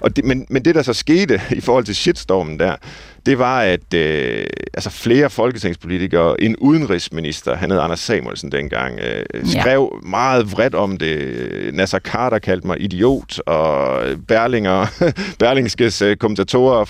Og 0.00 0.16
det, 0.16 0.24
men, 0.24 0.46
men 0.48 0.64
det, 0.64 0.74
der 0.74 0.82
så 0.82 0.92
skete 0.92 1.40
i 1.58 1.60
forhold 1.60 1.84
til 1.84 1.96
shitstormen 1.96 2.58
der, 2.58 2.76
det 3.26 3.38
var, 3.38 3.60
at 3.60 3.94
øh, 3.94 4.46
altså 4.74 4.90
flere 4.90 5.30
folketingspolitikere, 5.30 6.40
en 6.40 6.56
udenrigsminister, 6.56 7.56
han 7.56 7.70
hed 7.70 7.78
Anders 7.78 8.00
Samuelsen 8.00 8.52
dengang, 8.52 8.98
øh, 8.98 9.46
skrev 9.46 10.00
ja. 10.04 10.08
meget 10.08 10.52
vredt 10.52 10.74
om 10.74 10.96
det. 10.96 11.74
Nasser 11.74 11.98
Carter 11.98 12.38
kaldte 12.38 12.66
mig 12.66 12.80
idiot, 12.80 13.38
og 13.46 14.02
Berlinger, 14.28 14.86
Berlingskes 15.38 16.02
øh, 16.02 16.16
kommentatorer 16.16 16.84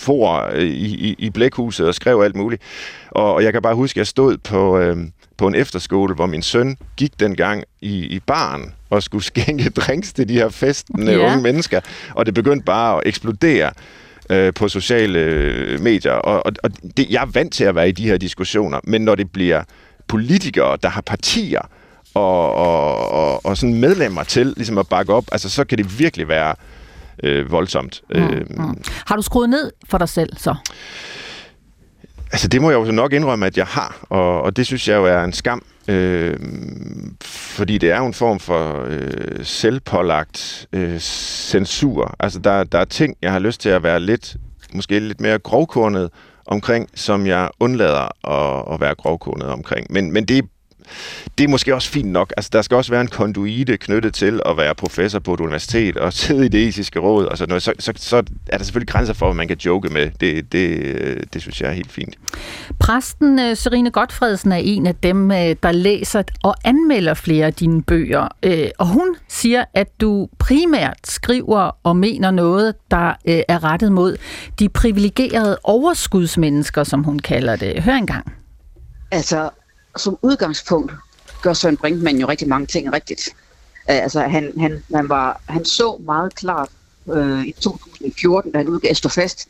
for 0.00 0.50
i, 0.56 0.66
i, 0.66 1.14
i 1.18 1.30
blækhuset 1.30 1.88
og 1.88 1.94
skrev 1.94 2.20
alt 2.20 2.36
muligt. 2.36 2.62
Og, 3.10 3.34
og 3.34 3.44
jeg 3.44 3.52
kan 3.52 3.62
bare 3.62 3.74
huske, 3.74 3.96
at 3.96 3.98
jeg 3.98 4.06
stod 4.06 4.36
på, 4.36 4.78
øh, 4.78 4.96
på 5.40 5.46
en 5.46 5.54
efterskole, 5.54 6.14
hvor 6.14 6.26
min 6.26 6.42
søn 6.42 6.76
gik 6.96 7.20
dengang 7.20 7.64
i, 7.80 7.96
i 7.98 8.20
barn 8.26 8.74
og 8.90 9.02
skulle 9.02 9.24
skænke 9.32 9.70
drinks 9.70 10.12
til 10.12 10.28
de 10.28 10.34
her 10.34 10.48
festende 10.48 11.12
ja. 11.12 11.26
unge 11.26 11.42
mennesker. 11.42 11.80
Og 12.14 12.26
det 12.26 12.34
begyndte 12.34 12.64
bare 12.64 12.96
at 12.96 13.02
eksplodere 13.06 13.72
øh, 14.30 14.54
på 14.54 14.68
sociale 14.68 15.18
øh, 15.18 15.80
medier. 15.80 16.12
Og, 16.12 16.46
og, 16.46 16.52
og 16.62 16.70
det, 16.96 17.10
jeg 17.10 17.22
er 17.22 17.26
vant 17.26 17.52
til 17.52 17.64
at 17.64 17.74
være 17.74 17.88
i 17.88 17.92
de 17.92 18.06
her 18.06 18.16
diskussioner, 18.16 18.80
men 18.84 19.02
når 19.02 19.14
det 19.14 19.30
bliver 19.32 19.62
politikere, 20.06 20.78
der 20.82 20.88
har 20.88 21.00
partier 21.00 21.60
og, 22.14 22.54
og, 22.54 23.10
og, 23.10 23.46
og 23.46 23.56
sådan 23.56 23.74
medlemmer 23.74 24.22
til 24.22 24.46
ligesom 24.56 24.78
at 24.78 24.88
bakke 24.88 25.14
op, 25.14 25.24
altså 25.32 25.50
så 25.50 25.64
kan 25.64 25.78
det 25.78 25.98
virkelig 25.98 26.28
være 26.28 26.54
øh, 27.22 27.50
voldsomt. 27.50 28.02
Mm, 28.14 28.20
mm. 28.50 28.82
Har 29.06 29.16
du 29.16 29.22
skruet 29.22 29.50
ned 29.50 29.72
for 29.84 29.98
dig 29.98 30.08
selv 30.08 30.36
så? 30.36 30.54
Altså 32.32 32.48
det 32.48 32.62
må 32.62 32.70
jeg 32.70 32.86
jo 32.86 32.92
nok 32.92 33.12
indrømme, 33.12 33.46
at 33.46 33.56
jeg 33.56 33.66
har, 33.66 34.06
og, 34.08 34.42
og 34.42 34.56
det 34.56 34.66
synes 34.66 34.88
jeg 34.88 34.96
jo 34.96 35.04
er 35.04 35.24
en 35.24 35.32
skam, 35.32 35.62
øh, 35.88 36.36
fordi 37.24 37.78
det 37.78 37.90
er 37.90 37.98
jo 37.98 38.06
en 38.06 38.14
form 38.14 38.40
for 38.40 38.84
øh, 38.88 39.44
selvpålagt 39.44 40.66
øh, 40.72 40.98
censur. 40.98 42.14
Altså 42.20 42.38
der, 42.38 42.64
der 42.64 42.78
er 42.78 42.84
ting, 42.84 43.16
jeg 43.22 43.32
har 43.32 43.38
lyst 43.38 43.60
til 43.60 43.68
at 43.68 43.82
være 43.82 44.00
lidt, 44.00 44.36
måske 44.74 44.98
lidt 44.98 45.20
mere 45.20 45.38
grovkornet 45.38 46.10
omkring, 46.46 46.88
som 46.94 47.26
jeg 47.26 47.48
undlader 47.60 48.28
at, 48.30 48.74
at 48.74 48.80
være 48.80 48.94
grovkornet 48.94 49.48
omkring. 49.48 49.86
Men, 49.90 50.12
men 50.12 50.24
det 50.24 50.38
er 50.38 50.42
det 51.38 51.44
er 51.44 51.48
måske 51.48 51.74
også 51.74 51.90
fint 51.90 52.08
nok. 52.08 52.32
Altså, 52.36 52.50
der 52.52 52.62
skal 52.62 52.76
også 52.76 52.92
være 52.92 53.00
en 53.00 53.08
konduite 53.08 53.76
knyttet 53.76 54.14
til 54.14 54.40
at 54.46 54.56
være 54.56 54.74
professor 54.74 55.18
på 55.18 55.34
et 55.34 55.40
universitet 55.40 55.96
og 55.96 56.12
sidde 56.12 56.46
i 56.46 56.48
det 56.48 56.68
etiske 56.68 56.98
råd 56.98 57.24
og 57.24 57.38
sådan 57.38 57.48
noget. 57.48 57.62
Så, 57.62 57.72
så, 57.78 57.92
så 57.96 58.16
er 58.46 58.58
der 58.58 58.64
selvfølgelig 58.64 58.88
grænser 58.88 59.14
for, 59.14 59.26
hvad 59.26 59.34
man 59.34 59.48
kan 59.48 59.56
joke 59.56 59.88
med. 59.88 60.10
Det, 60.20 60.52
det, 60.52 61.34
det 61.34 61.42
synes 61.42 61.60
jeg 61.60 61.68
er 61.68 61.72
helt 61.72 61.92
fint. 61.92 62.18
Præsten 62.78 63.38
øh, 63.38 63.56
Serine 63.56 63.90
Godfredsen 63.90 64.52
er 64.52 64.56
en 64.56 64.86
af 64.86 64.94
dem, 64.94 65.30
øh, 65.30 65.56
der 65.62 65.72
læser 65.72 66.22
og 66.42 66.54
anmelder 66.64 67.14
flere 67.14 67.46
af 67.46 67.54
dine 67.54 67.82
bøger. 67.82 68.28
Øh, 68.42 68.68
og 68.78 68.86
hun 68.86 69.16
siger, 69.28 69.64
at 69.74 70.00
du 70.00 70.28
primært 70.38 70.98
skriver 71.04 71.70
og 71.82 71.96
mener 71.96 72.30
noget, 72.30 72.74
der 72.90 73.14
er 73.26 73.64
rettet 73.64 73.92
mod 73.92 74.16
de 74.58 74.68
privilegerede 74.68 75.58
overskudsmennesker, 75.64 76.84
som 76.84 77.02
hun 77.04 77.18
kalder 77.18 77.56
det. 77.56 77.82
Hør 77.82 77.92
engang. 77.92 78.32
Altså, 79.12 79.50
som 79.96 80.18
udgangspunkt 80.22 80.92
gør 81.42 81.52
Søren 81.52 81.76
Brinkmann 81.76 82.20
jo 82.20 82.28
rigtig 82.28 82.48
mange 82.48 82.66
ting 82.66 82.92
rigtigt. 82.92 83.28
Uh, 83.88 83.94
altså, 83.96 84.20
han, 84.20 84.52
han, 84.58 84.82
han, 84.94 85.08
var, 85.08 85.40
han 85.48 85.64
så 85.64 85.96
meget 86.04 86.34
klart 86.34 86.68
uh, 87.04 87.46
i 87.46 87.52
2014, 87.52 88.52
da 88.52 88.58
han 88.58 88.68
udgav 88.68 88.94
Stå 88.94 89.08
fast, 89.08 89.48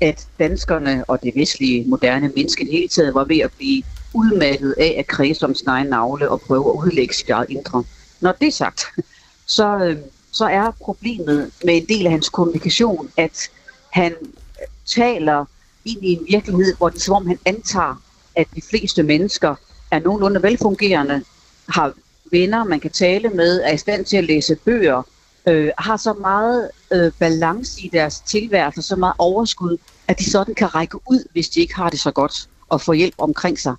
at 0.00 0.26
danskerne 0.38 1.04
og 1.08 1.22
det 1.22 1.32
vestlige 1.36 1.84
moderne 1.88 2.32
menneske 2.36 2.62
i 2.62 2.66
det 2.66 2.72
hele 2.72 2.88
taget 2.88 3.14
var 3.14 3.24
ved 3.24 3.38
at 3.38 3.52
blive 3.52 3.82
udmattet 4.14 4.74
af 4.78 4.94
at 4.98 5.06
kredse 5.06 5.46
om 5.46 5.54
sin 5.54 5.68
egen 5.68 5.86
navle 5.86 6.30
og 6.30 6.40
prøve 6.40 6.70
at 6.70 6.86
udlægge 6.86 7.14
sit 7.14 7.30
eget 7.30 7.50
indre. 7.50 7.84
Når 8.20 8.32
det 8.32 8.48
er 8.48 8.52
sagt, 8.52 8.84
så, 9.56 9.76
øh, 9.76 9.96
så 10.32 10.44
er 10.44 10.70
problemet 10.70 11.50
med 11.64 11.76
en 11.76 11.86
del 11.88 12.06
af 12.06 12.12
hans 12.12 12.28
kommunikation, 12.28 13.10
at 13.16 13.50
han 13.90 14.14
taler 14.86 15.44
ind 15.84 16.04
i 16.04 16.12
en 16.12 16.26
virkelighed, 16.28 16.74
hvor 16.76 16.88
det 16.88 16.96
er 16.96 17.00
som 17.00 17.14
om 17.14 17.26
han 17.26 17.38
antager, 17.44 18.02
at 18.36 18.46
de 18.54 18.62
fleste 18.70 19.02
mennesker 19.02 19.54
er 19.92 20.00
nogenlunde 20.00 20.42
velfungerende, 20.42 21.24
har 21.68 21.92
venner, 22.30 22.64
man 22.64 22.80
kan 22.80 22.90
tale 22.90 23.28
med, 23.28 23.60
er 23.64 23.72
i 23.72 23.76
stand 23.76 24.04
til 24.04 24.16
at 24.16 24.24
læse 24.24 24.56
bøger, 24.56 25.02
øh, 25.48 25.70
har 25.78 25.96
så 25.96 26.12
meget 26.12 26.70
øh, 26.92 27.12
balance 27.18 27.80
i 27.80 27.90
deres 27.92 28.20
tilværelse, 28.20 28.82
så 28.82 28.96
meget 28.96 29.14
overskud, 29.18 29.76
at 30.08 30.18
de 30.18 30.30
sådan 30.30 30.54
kan 30.54 30.74
række 30.74 30.98
ud, 31.10 31.28
hvis 31.32 31.48
de 31.48 31.60
ikke 31.60 31.74
har 31.74 31.90
det 31.90 32.00
så 32.00 32.10
godt, 32.10 32.48
og 32.68 32.80
få 32.80 32.92
hjælp 32.92 33.14
omkring 33.18 33.58
sig. 33.58 33.74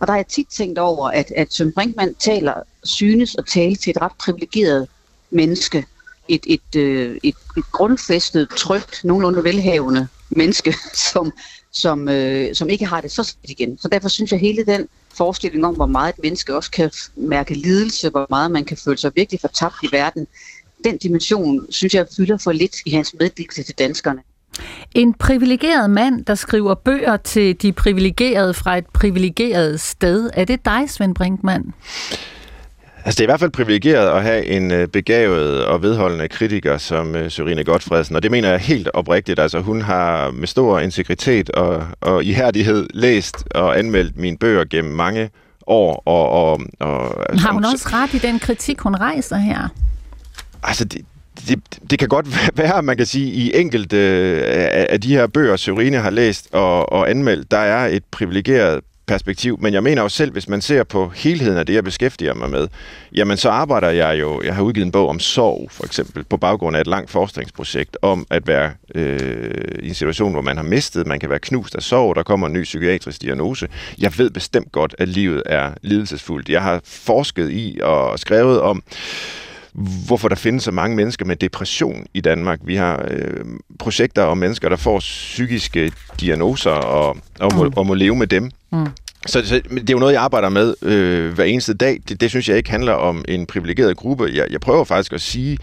Og 0.00 0.06
der 0.06 0.12
har 0.12 0.18
jeg 0.18 0.26
tit 0.26 0.46
tænkt 0.46 0.78
over, 0.78 1.08
at, 1.08 1.32
at 1.36 1.54
Søren 1.54 1.72
Brinkmann 1.72 2.14
taler, 2.14 2.54
synes 2.84 3.34
at 3.34 3.46
tale 3.46 3.76
til 3.76 3.90
et 3.90 4.02
ret 4.02 4.12
privilegeret 4.18 4.88
menneske. 5.30 5.86
Et, 6.28 6.44
et, 6.46 6.76
øh, 6.76 7.16
et, 7.22 7.34
et 7.56 7.64
grundfæstet, 7.72 8.48
trygt, 8.56 9.04
nogenlunde 9.04 9.44
velhavende 9.44 10.08
menneske, 10.30 10.74
som, 11.12 11.32
som, 11.72 12.08
øh, 12.08 12.54
som 12.54 12.68
ikke 12.68 12.86
har 12.86 13.00
det 13.00 13.12
så 13.12 13.22
skidt 13.22 13.50
igen. 13.50 13.78
Så 13.78 13.88
derfor 13.88 14.08
synes 14.08 14.32
jeg, 14.32 14.36
at 14.36 14.40
hele 14.40 14.66
den 14.66 14.88
forestilling 15.16 15.66
om, 15.66 15.74
hvor 15.74 15.86
meget 15.86 16.14
et 16.14 16.22
menneske 16.22 16.56
også 16.56 16.70
kan 16.70 16.90
mærke 17.16 17.54
lidelse, 17.54 18.10
hvor 18.10 18.26
meget 18.30 18.50
man 18.50 18.64
kan 18.64 18.76
føle 18.76 18.98
sig 18.98 19.12
virkelig 19.14 19.40
fortabt 19.40 19.74
i 19.82 19.88
verden, 19.92 20.26
den 20.84 20.98
dimension, 20.98 21.66
synes 21.70 21.94
jeg, 21.94 22.06
fylder 22.16 22.38
for 22.38 22.52
lidt 22.52 22.76
i 22.86 22.90
hans 22.90 23.14
meddelelse 23.20 23.62
til 23.62 23.74
danskerne. 23.78 24.20
En 24.94 25.14
privilegeret 25.14 25.90
mand, 25.90 26.24
der 26.24 26.34
skriver 26.34 26.74
bøger 26.74 27.16
til 27.16 27.62
de 27.62 27.72
privilegerede 27.72 28.54
fra 28.54 28.78
et 28.78 28.86
privilegeret 28.86 29.80
sted. 29.80 30.30
Er 30.34 30.44
det 30.44 30.64
dig, 30.64 30.90
Svend 30.90 31.14
Brinkmann? 31.14 31.74
Altså, 33.04 33.18
det 33.18 33.20
er 33.20 33.28
i 33.28 33.32
hvert 33.32 33.40
fald 33.40 33.50
privilegeret 33.50 34.16
at 34.16 34.22
have 34.22 34.46
en 34.46 34.70
øh, 34.70 34.88
begavet 34.88 35.64
og 35.64 35.82
vedholdende 35.82 36.28
kritiker 36.28 36.78
som 36.78 37.14
øh, 37.14 37.30
Sørine 37.30 37.64
Godfredsen, 37.64 38.16
og 38.16 38.22
det 38.22 38.30
mener 38.30 38.50
jeg 38.50 38.58
helt 38.58 38.88
oprigtigt. 38.94 39.40
Altså, 39.40 39.60
hun 39.60 39.82
har 39.82 40.30
med 40.30 40.46
stor 40.46 40.78
integritet 40.78 41.50
og, 41.50 41.86
og 42.00 42.24
ihærdighed 42.24 42.86
læst 42.94 43.44
og 43.50 43.78
anmeldt 43.78 44.16
mine 44.16 44.38
bøger 44.38 44.64
gennem 44.70 44.94
mange 44.94 45.30
år. 45.66 46.02
Og, 46.06 46.28
og, 46.28 46.60
og, 46.80 47.24
har 47.40 47.52
hun 47.52 47.64
også 47.64 47.88
ret 47.92 48.14
i 48.14 48.18
den 48.18 48.38
kritik, 48.38 48.80
hun 48.80 48.96
rejser 48.96 49.36
her? 49.36 49.68
Altså, 50.62 50.84
det, 50.84 51.00
det, 51.48 51.60
det 51.90 51.98
kan 51.98 52.08
godt 52.08 52.26
være, 52.58 52.82
man 52.82 52.96
kan 52.96 53.06
sige, 53.06 53.32
i 53.32 53.52
enkelte 53.54 53.96
øh, 53.96 54.42
af 54.88 55.00
de 55.00 55.08
her 55.08 55.26
bøger, 55.26 55.56
Sørine 55.56 55.98
har 55.98 56.10
læst 56.10 56.48
og, 56.52 56.92
og 56.92 57.10
anmeldt, 57.10 57.50
der 57.50 57.58
er 57.58 57.86
et 57.86 58.04
privilegeret 58.04 58.80
perspektiv, 59.06 59.58
men 59.60 59.74
jeg 59.74 59.82
mener 59.82 60.02
jo 60.02 60.08
selv, 60.08 60.32
hvis 60.32 60.48
man 60.48 60.60
ser 60.60 60.84
på 60.84 61.08
helheden 61.14 61.58
af 61.58 61.66
det, 61.66 61.74
jeg 61.74 61.84
beskæftiger 61.84 62.34
mig 62.34 62.50
med, 62.50 62.68
jamen 63.14 63.36
så 63.36 63.50
arbejder 63.50 63.88
jeg 63.88 64.20
jo, 64.20 64.42
jeg 64.42 64.54
har 64.54 64.62
udgivet 64.62 64.86
en 64.86 64.92
bog 64.92 65.08
om 65.08 65.20
sorg, 65.20 65.68
for 65.70 65.84
eksempel, 65.84 66.24
på 66.24 66.36
baggrund 66.36 66.76
af 66.76 66.80
et 66.80 66.86
langt 66.86 67.10
forskningsprojekt 67.10 67.96
om 68.02 68.26
at 68.30 68.46
være 68.46 68.72
øh, 68.94 69.78
i 69.82 69.88
en 69.88 69.94
situation, 69.94 70.32
hvor 70.32 70.42
man 70.42 70.56
har 70.56 70.64
mistet, 70.64 71.06
man 71.06 71.20
kan 71.20 71.30
være 71.30 71.38
knust 71.38 71.74
af 71.74 71.82
sorg, 71.82 72.16
der 72.16 72.22
kommer 72.22 72.46
en 72.46 72.52
ny 72.52 72.62
psykiatrisk 72.62 73.22
diagnose. 73.22 73.68
Jeg 73.98 74.18
ved 74.18 74.30
bestemt 74.30 74.72
godt, 74.72 74.94
at 74.98 75.08
livet 75.08 75.42
er 75.46 75.70
lidelsesfuldt. 75.82 76.48
Jeg 76.48 76.62
har 76.62 76.80
forsket 76.84 77.50
i 77.50 77.80
og 77.82 78.18
skrevet 78.18 78.60
om, 78.60 78.82
hvorfor 80.06 80.28
der 80.28 80.36
findes 80.36 80.64
så 80.64 80.70
mange 80.70 80.96
mennesker 80.96 81.24
med 81.24 81.36
depression 81.36 82.06
i 82.14 82.20
Danmark. 82.20 82.60
Vi 82.64 82.76
har 82.76 83.06
øh, 83.10 83.44
projekter 83.78 84.22
om 84.22 84.38
mennesker, 84.38 84.68
der 84.68 84.76
får 84.76 84.98
psykiske 84.98 85.92
diagnoser 86.20 86.70
og, 86.70 87.16
og, 87.40 87.54
må, 87.54 87.64
mm. 87.64 87.72
og 87.76 87.86
må 87.86 87.94
leve 87.94 88.16
med 88.16 88.26
dem. 88.26 88.50
Mm. 88.72 88.86
Så, 89.26 89.46
så 89.46 89.60
det 89.70 89.90
er 89.90 89.94
jo 89.94 89.98
noget, 89.98 90.12
jeg 90.12 90.22
arbejder 90.22 90.48
med 90.48 90.74
øh, 90.82 91.34
hver 91.34 91.44
eneste 91.44 91.74
dag. 91.74 92.00
Det, 92.08 92.20
det 92.20 92.30
synes 92.30 92.48
jeg 92.48 92.56
ikke 92.56 92.70
handler 92.70 92.92
om 92.92 93.24
en 93.28 93.46
privilegeret 93.46 93.96
gruppe. 93.96 94.30
Jeg, 94.34 94.46
jeg 94.50 94.60
prøver 94.60 94.84
faktisk 94.84 95.12
at 95.12 95.20
sige, 95.20 95.58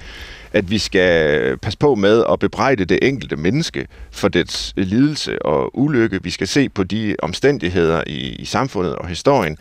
at 0.53 0.71
vi 0.71 0.77
skal 0.77 1.57
passe 1.57 1.79
på 1.79 1.95
med 1.95 2.23
at 2.31 2.39
bebrejde 2.39 2.85
det 2.85 2.99
enkelte 3.01 3.35
menneske 3.35 3.87
for 4.11 4.27
dets 4.27 4.73
lidelse 4.77 5.41
og 5.41 5.79
ulykke. 5.79 6.23
Vi 6.23 6.29
skal 6.29 6.47
se 6.47 6.69
på 6.69 6.83
de 6.83 7.15
omstændigheder 7.19 8.03
i, 8.07 8.35
i 8.35 8.45
samfundet 8.45 8.95
og 8.95 9.07
historien, 9.07 9.57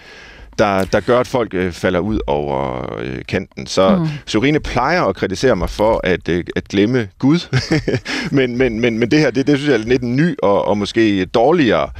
der, 0.60 0.84
der 0.84 1.00
gør, 1.00 1.20
at 1.20 1.26
folk 1.26 1.54
øh, 1.54 1.72
falder 1.72 2.00
ud 2.00 2.18
over 2.26 2.86
øh, 3.02 3.18
kanten. 3.28 3.66
Så 3.66 3.96
mm. 3.96 4.06
Sorine 4.26 4.60
plejer 4.60 5.02
at 5.02 5.16
kritisere 5.16 5.56
mig 5.56 5.70
for 5.70 6.00
at, 6.04 6.28
øh, 6.28 6.44
at 6.56 6.68
glemme 6.68 7.08
Gud. 7.18 7.56
men, 8.36 8.56
men, 8.58 8.80
men, 8.80 8.98
men 8.98 9.10
det 9.10 9.18
her, 9.18 9.30
det, 9.30 9.46
det 9.46 9.58
synes 9.58 9.70
jeg 9.70 9.80
er 9.80 9.88
lidt 9.88 10.02
en 10.02 10.16
ny 10.16 10.36
og, 10.42 10.64
og 10.64 10.78
måske 10.78 11.24
dårligere 11.24 11.90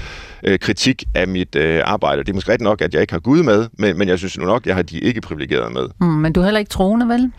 øh, 0.44 0.58
kritik 0.58 1.04
af 1.14 1.28
mit 1.28 1.56
øh, 1.56 1.82
arbejde. 1.84 2.22
Det 2.22 2.28
er 2.28 2.34
måske 2.34 2.52
ret 2.52 2.60
nok, 2.60 2.80
at 2.80 2.94
jeg 2.94 3.00
ikke 3.00 3.12
har 3.12 3.20
Gud 3.20 3.42
med, 3.42 3.68
men, 3.78 3.98
men 3.98 4.08
jeg 4.08 4.18
synes 4.18 4.38
nu 4.38 4.44
nok, 4.44 4.62
at 4.62 4.66
jeg 4.66 4.74
har 4.74 4.82
de 4.82 4.98
ikke 4.98 5.20
privilegerede 5.20 5.70
med. 5.70 5.88
Mm, 6.00 6.06
men 6.06 6.32
du 6.32 6.40
er 6.40 6.44
heller 6.44 6.58
ikke 6.58 6.70
troende, 6.70 7.08
vel? 7.08 7.32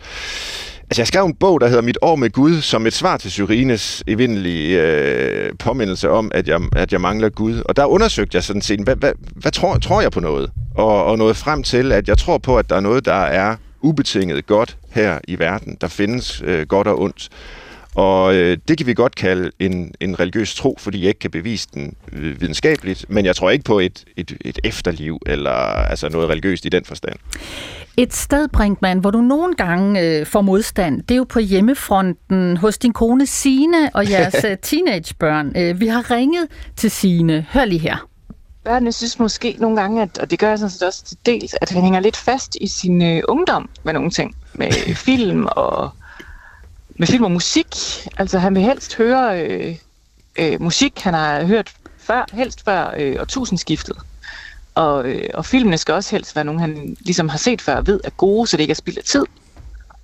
Altså, 0.82 1.02
jeg 1.02 1.06
skrev 1.06 1.24
en 1.24 1.34
bog, 1.34 1.60
der 1.60 1.68
hedder 1.68 1.82
Mit 1.82 1.98
år 2.02 2.16
med 2.16 2.30
Gud, 2.30 2.60
som 2.60 2.86
et 2.86 2.92
svar 2.92 3.16
til 3.16 3.30
Syrines 3.30 4.04
evindelige 4.06 4.82
øh, 4.82 5.50
påmindelse 5.58 6.10
om, 6.10 6.30
at 6.34 6.48
jeg, 6.48 6.60
at 6.76 6.92
jeg 6.92 7.00
mangler 7.00 7.28
Gud. 7.28 7.62
Og 7.64 7.76
der 7.76 7.84
undersøgte 7.84 8.36
jeg 8.36 8.42
sådan 8.44 8.62
set, 8.62 8.80
hvad, 8.80 8.96
hvad, 8.96 9.12
hvad 9.36 9.52
tror, 9.52 9.78
tror 9.78 10.00
jeg 10.00 10.10
på 10.10 10.20
noget? 10.20 10.50
Og, 10.74 11.04
og 11.04 11.18
nåede 11.18 11.34
frem 11.34 11.62
til, 11.62 11.92
at 11.92 12.08
jeg 12.08 12.18
tror 12.18 12.38
på, 12.38 12.58
at 12.58 12.70
der 12.70 12.76
er 12.76 12.80
noget, 12.80 13.04
der 13.04 13.12
er 13.12 13.56
ubetinget 13.80 14.46
godt 14.46 14.76
her 14.90 15.18
i 15.28 15.38
verden. 15.38 15.76
Der 15.80 15.88
findes 15.88 16.42
øh, 16.44 16.66
godt 16.66 16.86
og 16.86 17.00
ondt. 17.00 17.28
Og 17.94 18.34
øh, 18.34 18.58
det 18.68 18.78
kan 18.78 18.86
vi 18.86 18.94
godt 18.94 19.14
kalde 19.14 19.50
en, 19.58 19.94
en 20.00 20.20
religiøs 20.20 20.54
tro, 20.54 20.76
fordi 20.78 21.00
jeg 21.00 21.08
ikke 21.08 21.18
kan 21.18 21.30
bevise 21.30 21.68
den 21.74 21.94
øh, 22.12 22.40
videnskabeligt, 22.40 23.04
men 23.08 23.24
jeg 23.24 23.36
tror 23.36 23.50
ikke 23.50 23.64
på 23.64 23.78
et, 23.78 24.04
et, 24.16 24.36
et 24.40 24.58
efterliv 24.64 25.18
eller 25.26 25.50
altså 25.50 26.08
noget 26.08 26.28
religiøst 26.28 26.64
i 26.64 26.68
den 26.68 26.84
forstand. 26.84 27.16
Et 27.96 28.14
sted, 28.14 28.48
Brinkmann, 28.48 29.00
hvor 29.00 29.10
du 29.10 29.20
nogle 29.20 29.54
gange 29.54 30.00
øh, 30.00 30.26
får 30.26 30.40
modstand, 30.40 31.02
det 31.02 31.10
er 31.10 31.16
jo 31.16 31.26
på 31.28 31.38
hjemmefronten 31.38 32.56
hos 32.56 32.78
din 32.78 32.92
kone 32.92 33.26
Sine 33.26 33.90
og 33.94 34.10
jeres 34.10 34.44
øh, 34.50 34.56
teenagebørn. 34.62 35.52
Øh, 35.56 35.80
vi 35.80 35.86
har 35.86 36.10
ringet 36.10 36.46
til 36.76 36.90
Sine. 36.90 37.46
Hør 37.52 37.64
lige 37.64 37.78
her. 37.78 38.11
Børnene 38.64 38.92
synes 38.92 39.18
måske 39.18 39.56
nogle 39.58 39.80
gange, 39.80 40.02
at, 40.02 40.18
og 40.18 40.30
det 40.30 40.38
gør 40.38 40.48
jeg 40.48 40.58
sådan 40.58 40.70
set 40.70 40.82
også 40.82 41.04
til 41.04 41.16
dels, 41.26 41.54
at 41.60 41.70
han 41.70 41.82
hænger 41.82 42.00
lidt 42.00 42.16
fast 42.16 42.56
i 42.60 42.66
sin 42.66 43.02
øh, 43.02 43.22
ungdom 43.28 43.68
med 43.82 43.92
nogle 43.92 44.10
ting. 44.10 44.36
Med 44.54 44.72
film 45.08 45.46
og 45.46 45.90
med 46.96 47.06
film 47.06 47.24
og 47.24 47.30
musik. 47.30 47.76
Altså 48.16 48.38
han 48.38 48.54
vil 48.54 48.62
helst 48.62 48.96
høre 48.96 49.42
øh, 49.42 49.76
øh, 50.38 50.62
musik, 50.62 51.00
han 51.00 51.14
har 51.14 51.44
hørt 51.44 51.72
før, 51.98 52.24
helst 52.32 52.64
før 52.64 52.94
øh, 52.98 53.16
årtusindskiftet. 53.20 53.96
Og, 54.74 55.06
øh, 55.06 55.30
og 55.34 55.46
filmene 55.46 55.78
skal 55.78 55.94
også 55.94 56.10
helst 56.10 56.36
være 56.36 56.44
nogle, 56.44 56.60
han 56.60 56.96
ligesom 57.00 57.28
har 57.28 57.38
set 57.38 57.60
før 57.60 57.76
og 57.76 57.86
ved 57.86 58.00
er 58.04 58.10
gode, 58.10 58.46
så 58.46 58.56
det 58.56 58.60
ikke 58.60 58.70
er 58.72 58.74
spild 58.74 58.98
af 58.98 59.04
tid. 59.04 59.24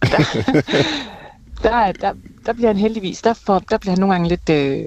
Og 0.01 0.09
der, 0.11 0.43
der, 1.63 1.93
der, 1.93 2.13
der 2.47 2.53
bliver 2.53 2.69
han 2.69 2.77
heldigvis, 2.77 3.23
der, 3.23 3.33
får, 3.33 3.59
der 3.59 3.79
bliver 3.79 3.93
han 3.93 4.01
nogle 4.01 4.15
gange 4.15 4.29
lidt 4.29 4.49
øh, 4.49 4.85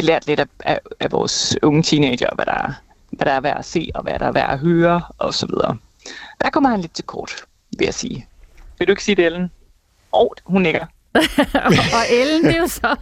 belært 0.00 0.26
lidt 0.26 0.40
af, 0.40 0.46
af, 0.60 0.80
af 1.00 1.12
vores 1.12 1.56
unge 1.62 1.82
teenager, 1.82 2.28
hvad 2.34 2.46
der, 2.46 2.72
hvad 3.10 3.26
der 3.26 3.32
er 3.32 3.40
værd 3.40 3.58
at 3.58 3.64
se, 3.64 3.90
og 3.94 4.02
hvad 4.02 4.18
der 4.18 4.26
er 4.26 4.32
værd 4.32 4.50
at 4.50 4.58
høre, 4.58 5.02
og 5.18 5.34
så 5.34 5.46
videre. 5.46 5.76
Der 6.40 6.50
kommer 6.50 6.70
han 6.70 6.80
lidt 6.80 6.94
til 6.94 7.04
kort, 7.04 7.32
vil 7.78 7.84
jeg 7.84 7.94
sige. 7.94 8.26
Vil 8.78 8.86
du 8.86 8.92
ikke 8.92 9.04
sige 9.04 9.14
det, 9.14 9.26
Ellen? 9.26 9.42
Åh, 10.12 10.20
oh, 10.20 10.28
hun 10.44 10.62
nikker. 10.62 10.86
og 11.98 12.04
Ellen, 12.12 12.44
det 12.44 12.56
er 12.56 12.60
jo 12.60 12.66
så 12.66 12.96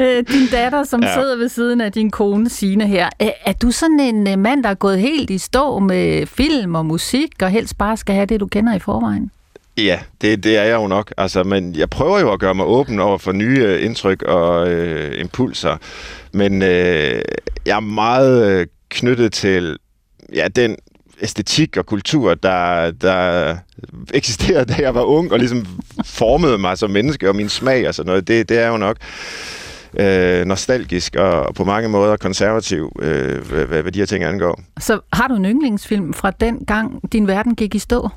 øh, 0.00 0.24
din 0.28 0.46
datter, 0.52 0.84
som 0.84 1.02
ja. 1.02 1.14
sidder 1.14 1.36
ved 1.36 1.48
siden 1.48 1.80
af 1.80 1.92
din 1.92 2.10
kone 2.10 2.48
Signe 2.48 2.86
her. 2.86 3.10
Er, 3.18 3.30
er 3.44 3.52
du 3.52 3.70
sådan 3.70 4.00
en 4.00 4.28
øh, 4.28 4.38
mand, 4.38 4.64
der 4.64 4.70
er 4.70 4.74
gået 4.74 4.98
helt 4.98 5.30
i 5.30 5.38
stå 5.38 5.78
med 5.78 6.26
film 6.26 6.74
og 6.74 6.86
musik, 6.86 7.42
og 7.42 7.50
helst 7.50 7.78
bare 7.78 7.96
skal 7.96 8.14
have 8.14 8.26
det, 8.26 8.40
du 8.40 8.46
kender 8.46 8.74
i 8.74 8.78
forvejen? 8.78 9.30
Ja, 9.76 10.00
det, 10.20 10.44
det 10.44 10.56
er 10.56 10.62
jeg 10.62 10.74
jo 10.74 10.86
nok. 10.86 11.12
Altså, 11.16 11.44
men 11.44 11.74
jeg 11.74 11.90
prøver 11.90 12.20
jo 12.20 12.32
at 12.32 12.40
gøre 12.40 12.54
mig 12.54 12.66
åben 12.66 13.00
over 13.00 13.18
for 13.18 13.32
nye 13.32 13.58
øh, 13.58 13.84
indtryk 13.84 14.22
og 14.22 14.68
øh, 14.68 15.20
impulser. 15.20 15.76
Men 16.32 16.62
øh, 16.62 17.22
jeg 17.66 17.76
er 17.76 17.80
meget 17.80 18.46
øh, 18.46 18.66
knyttet 18.88 19.32
til 19.32 19.76
ja, 20.34 20.48
den 20.48 20.76
æstetik 21.22 21.76
og 21.76 21.86
kultur, 21.86 22.34
der, 22.34 22.90
der 22.90 23.56
eksisterede, 24.14 24.64
da 24.64 24.82
jeg 24.82 24.94
var 24.94 25.02
ung, 25.02 25.32
og 25.32 25.38
ligesom 25.38 25.66
formede 26.04 26.58
mig 26.58 26.78
som 26.78 26.90
menneske, 26.90 27.28
og 27.28 27.36
min 27.36 27.48
smag 27.48 27.88
og 27.88 27.94
sådan 27.94 28.06
noget, 28.06 28.28
det, 28.28 28.48
det 28.48 28.58
er 28.58 28.68
jo 28.68 28.76
nok 28.76 28.96
øh, 29.98 30.44
nostalgisk 30.44 31.16
og 31.16 31.54
på 31.54 31.64
mange 31.64 31.88
måder 31.88 32.16
konservativ, 32.16 32.92
øh, 33.02 33.46
hvad, 33.48 33.82
hvad 33.82 33.92
de 33.92 33.98
her 33.98 34.06
ting 34.06 34.24
angår. 34.24 34.60
Så 34.80 35.00
har 35.12 35.28
du 35.28 35.34
en 35.34 35.44
yndlingsfilm 35.44 36.12
fra 36.12 36.30
den 36.30 36.64
gang, 36.66 37.12
din 37.12 37.26
verden 37.26 37.54
gik 37.54 37.74
i 37.74 37.78
stå? 37.78 38.08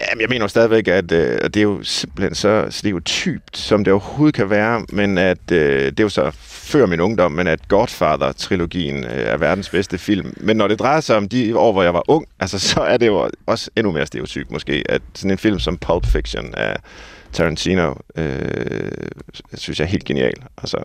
Jamen, 0.00 0.20
jeg 0.20 0.28
mener 0.28 0.44
jo 0.44 0.48
stadigvæk, 0.48 0.88
at 0.88 1.12
øh, 1.12 1.40
det 1.44 1.56
er 1.56 1.62
jo 1.62 1.82
simpelthen 1.82 2.34
så 2.34 2.66
stereotypt, 2.70 3.56
som 3.56 3.84
det 3.84 3.92
overhovedet 3.92 4.34
kan 4.34 4.50
være, 4.50 4.86
men 4.92 5.18
at 5.18 5.52
øh, 5.52 5.84
det 5.84 6.00
er 6.00 6.04
jo 6.04 6.08
så 6.08 6.30
før 6.40 6.86
min 6.86 7.00
ungdom, 7.00 7.32
men 7.32 7.46
at 7.46 7.68
Godfather-trilogien 7.68 9.04
øh, 9.04 9.10
er 9.10 9.36
verdens 9.36 9.70
bedste 9.70 9.98
film. 9.98 10.34
Men 10.36 10.56
når 10.56 10.68
det 10.68 10.78
drejer 10.78 11.00
sig 11.00 11.16
om 11.16 11.28
de 11.28 11.58
år, 11.58 11.72
hvor 11.72 11.82
jeg 11.82 11.94
var 11.94 12.02
ung, 12.08 12.26
altså, 12.40 12.58
så 12.58 12.80
er 12.80 12.96
det 12.96 13.06
jo 13.06 13.30
også 13.46 13.70
endnu 13.76 13.92
mere 13.92 14.06
stereotypt 14.06 14.50
måske, 14.50 14.84
at 14.88 15.02
sådan 15.14 15.30
en 15.30 15.38
film 15.38 15.58
som 15.58 15.78
Pulp 15.78 16.06
Fiction 16.06 16.54
af 16.54 16.76
Tarantino, 17.32 17.94
øh, 18.16 18.90
synes 19.54 19.78
jeg 19.78 19.84
er 19.84 19.90
helt 19.90 20.04
genial. 20.04 20.34
Altså, 20.58 20.78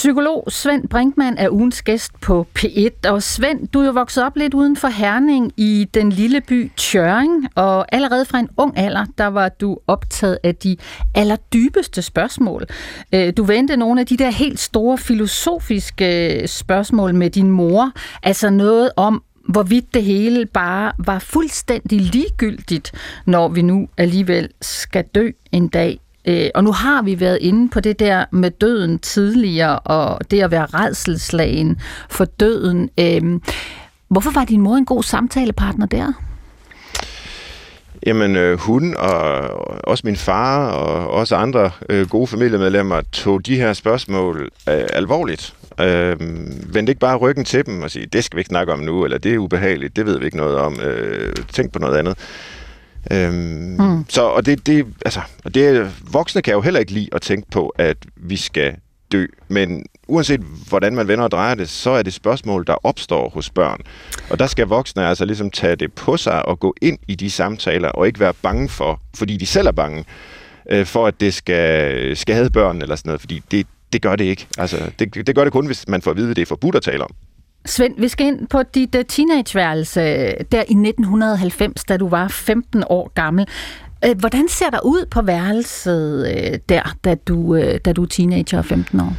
Psykolog 0.00 0.44
Svend 0.48 0.88
Brinkmann 0.88 1.38
er 1.38 1.50
ugens 1.50 1.82
gæst 1.82 2.12
på 2.20 2.46
P1. 2.58 3.10
Og 3.10 3.22
Svend, 3.22 3.68
du 3.68 3.80
er 3.80 3.86
jo 3.86 3.92
vokset 3.92 4.24
op 4.24 4.36
lidt 4.36 4.54
uden 4.54 4.76
for 4.76 4.88
Herning 4.88 5.52
i 5.56 5.86
den 5.94 6.12
lille 6.12 6.40
by 6.40 6.72
Tjøring, 6.76 7.48
og 7.54 7.94
allerede 7.94 8.24
fra 8.24 8.38
en 8.38 8.48
ung 8.56 8.78
alder, 8.78 9.06
der 9.18 9.26
var 9.26 9.48
du 9.48 9.78
optaget 9.86 10.38
af 10.42 10.54
de 10.54 10.76
allerdybeste 11.14 12.02
spørgsmål. 12.02 12.66
Øh, 13.14 13.32
du 13.36 13.44
vendte 13.44 13.76
nogle 13.76 14.00
af 14.00 14.06
de 14.06 14.16
der 14.16 14.30
helt 14.30 14.60
store 14.60 14.98
filosofiske 14.98 16.40
øh, 16.42 16.48
spørgsmål 16.48 17.14
med 17.14 17.30
din 17.30 17.50
mor, 17.50 17.92
altså 18.22 18.50
noget 18.50 18.90
om, 18.96 19.22
hvorvidt 19.48 19.94
det 19.94 20.02
hele 20.02 20.46
bare 20.46 20.92
var 20.98 21.18
fuldstændig 21.18 22.00
ligegyldigt, 22.00 22.92
når 23.26 23.48
vi 23.48 23.62
nu 23.62 23.88
alligevel 23.96 24.48
skal 24.60 25.04
dø 25.04 25.30
en 25.52 25.68
dag 25.68 26.00
Øh, 26.24 26.48
og 26.54 26.64
nu 26.64 26.72
har 26.72 27.02
vi 27.02 27.20
været 27.20 27.38
inde 27.40 27.70
på 27.70 27.80
det 27.80 27.98
der 27.98 28.24
med 28.32 28.50
døden 28.50 28.98
tidligere, 28.98 29.78
og 29.78 30.30
det 30.30 30.40
at 30.42 30.50
være 30.50 30.66
redselslagen 30.66 31.80
for 32.10 32.24
døden. 32.24 32.90
Øh, 33.00 33.40
hvorfor 34.08 34.30
var 34.30 34.44
din 34.44 34.60
mor 34.60 34.76
en 34.76 34.84
god 34.84 35.02
samtalepartner 35.02 35.86
der? 35.86 36.12
Jamen, 38.06 38.36
øh, 38.36 38.58
hun 38.58 38.96
og 38.96 39.40
også 39.88 40.02
min 40.06 40.16
far 40.16 40.70
og 40.70 41.10
også 41.10 41.36
andre 41.36 41.70
øh, 41.88 42.08
gode 42.08 42.26
familiemedlemmer 42.26 43.00
tog 43.12 43.46
de 43.46 43.56
her 43.56 43.72
spørgsmål 43.72 44.48
øh, 44.68 44.84
alvorligt. 44.92 45.54
Øh, 45.80 46.16
vendte 46.74 46.90
ikke 46.90 47.00
bare 47.00 47.16
ryggen 47.16 47.44
til 47.44 47.66
dem 47.66 47.82
og 47.82 47.90
sige, 47.90 48.06
det 48.06 48.24
skal 48.24 48.36
vi 48.36 48.40
ikke 48.40 48.48
snakke 48.48 48.72
om 48.72 48.78
nu, 48.78 49.04
eller 49.04 49.18
det 49.18 49.34
er 49.34 49.38
ubehageligt, 49.38 49.96
det 49.96 50.06
ved 50.06 50.18
vi 50.18 50.24
ikke 50.24 50.36
noget 50.36 50.56
om, 50.56 50.80
øh, 50.80 51.34
tænk 51.52 51.72
på 51.72 51.78
noget 51.78 51.96
andet. 51.96 52.18
Øhm, 53.12 53.76
mm. 53.78 54.04
Så, 54.08 54.22
og 54.22 54.46
det, 54.46 54.66
det, 54.66 54.86
altså, 55.04 55.20
og 55.44 55.54
det, 55.54 55.92
voksne 56.12 56.42
kan 56.42 56.54
jo 56.54 56.60
heller 56.60 56.80
ikke 56.80 56.92
lide 56.92 57.08
at 57.12 57.22
tænke 57.22 57.50
på, 57.50 57.68
at 57.68 57.96
vi 58.16 58.36
skal 58.36 58.76
dø. 59.12 59.26
Men 59.48 59.86
uanset 60.08 60.40
hvordan 60.68 60.94
man 60.94 61.08
vender 61.08 61.24
og 61.24 61.30
drejer 61.30 61.54
det, 61.54 61.68
så 61.68 61.90
er 61.90 62.02
det 62.02 62.12
spørgsmål, 62.12 62.66
der 62.66 62.86
opstår 62.86 63.28
hos 63.28 63.50
børn. 63.50 63.80
Og 64.30 64.38
der 64.38 64.46
skal 64.46 64.66
voksne 64.66 65.06
altså 65.06 65.24
ligesom 65.24 65.50
tage 65.50 65.76
det 65.76 65.92
på 65.92 66.16
sig 66.16 66.46
og 66.46 66.60
gå 66.60 66.74
ind 66.82 66.98
i 67.08 67.14
de 67.14 67.30
samtaler, 67.30 67.88
og 67.88 68.06
ikke 68.06 68.20
være 68.20 68.34
bange 68.42 68.68
for, 68.68 69.00
fordi 69.14 69.36
de 69.36 69.46
selv 69.46 69.66
er 69.66 69.72
bange, 69.72 70.04
øh, 70.70 70.86
for 70.86 71.06
at 71.06 71.20
det 71.20 71.34
skal 71.34 72.16
skade 72.16 72.50
børn 72.50 72.82
eller 72.82 72.96
sådan 72.96 73.08
noget, 73.08 73.20
fordi 73.20 73.42
det, 73.50 73.66
det 73.92 74.02
gør 74.02 74.16
det 74.16 74.24
ikke. 74.24 74.46
Altså, 74.58 74.90
det, 74.98 75.26
det 75.26 75.34
gør 75.34 75.44
det 75.44 75.52
kun, 75.52 75.66
hvis 75.66 75.88
man 75.88 76.02
får 76.02 76.10
at 76.10 76.16
vide, 76.16 76.30
at 76.30 76.36
det 76.36 76.42
er 76.42 76.46
forbudt 76.46 76.76
at 76.76 76.82
tale 76.82 77.04
om. 77.04 77.10
Svend, 77.66 77.94
vi 77.98 78.08
skal 78.08 78.26
ind 78.26 78.46
på 78.46 78.62
dit 78.62 78.94
uh, 78.94 79.00
teenageværelse 79.08 80.00
der 80.52 80.58
i 80.68 80.74
1990, 80.74 81.84
da 81.84 81.96
du 81.96 82.08
var 82.08 82.28
15 82.28 82.84
år 82.86 83.12
gammel. 83.14 83.46
Uh, 84.06 84.18
hvordan 84.18 84.48
ser 84.48 84.70
der 84.70 84.80
ud 84.84 85.06
på 85.10 85.22
værelset 85.22 86.60
der, 86.68 86.96
da 87.04 87.14
du, 87.14 87.58
da 87.84 87.92
du 87.92 88.02
er 88.02 88.06
teenager 88.06 88.58
og 88.58 88.64
15 88.64 89.00
år? 89.00 89.14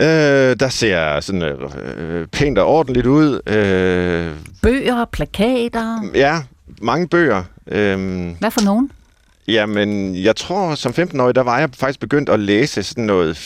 Øh, 0.00 0.56
der 0.60 0.68
ser 0.68 1.20
sådan 1.20 1.42
øh, 1.42 2.26
pænt 2.26 2.58
og 2.58 2.66
ordentligt 2.66 3.06
ud. 3.06 3.40
Øh, 3.46 4.32
Bøger, 4.62 5.04
plakater? 5.04 6.00
ja, 6.14 6.42
mange 6.82 7.08
bøger. 7.08 7.44
Øh, 7.68 8.26
Hvad 8.38 8.50
for 8.50 8.64
nogen? 8.64 8.90
Jamen, 9.48 10.16
jeg 10.16 10.36
tror, 10.36 10.74
som 10.74 10.92
15-årig, 10.92 11.34
der 11.34 11.40
var 11.42 11.58
jeg 11.58 11.68
faktisk 11.74 12.00
begyndt 12.00 12.28
at 12.28 12.40
læse 12.40 12.82
sådan 12.82 13.04
noget 13.04 13.36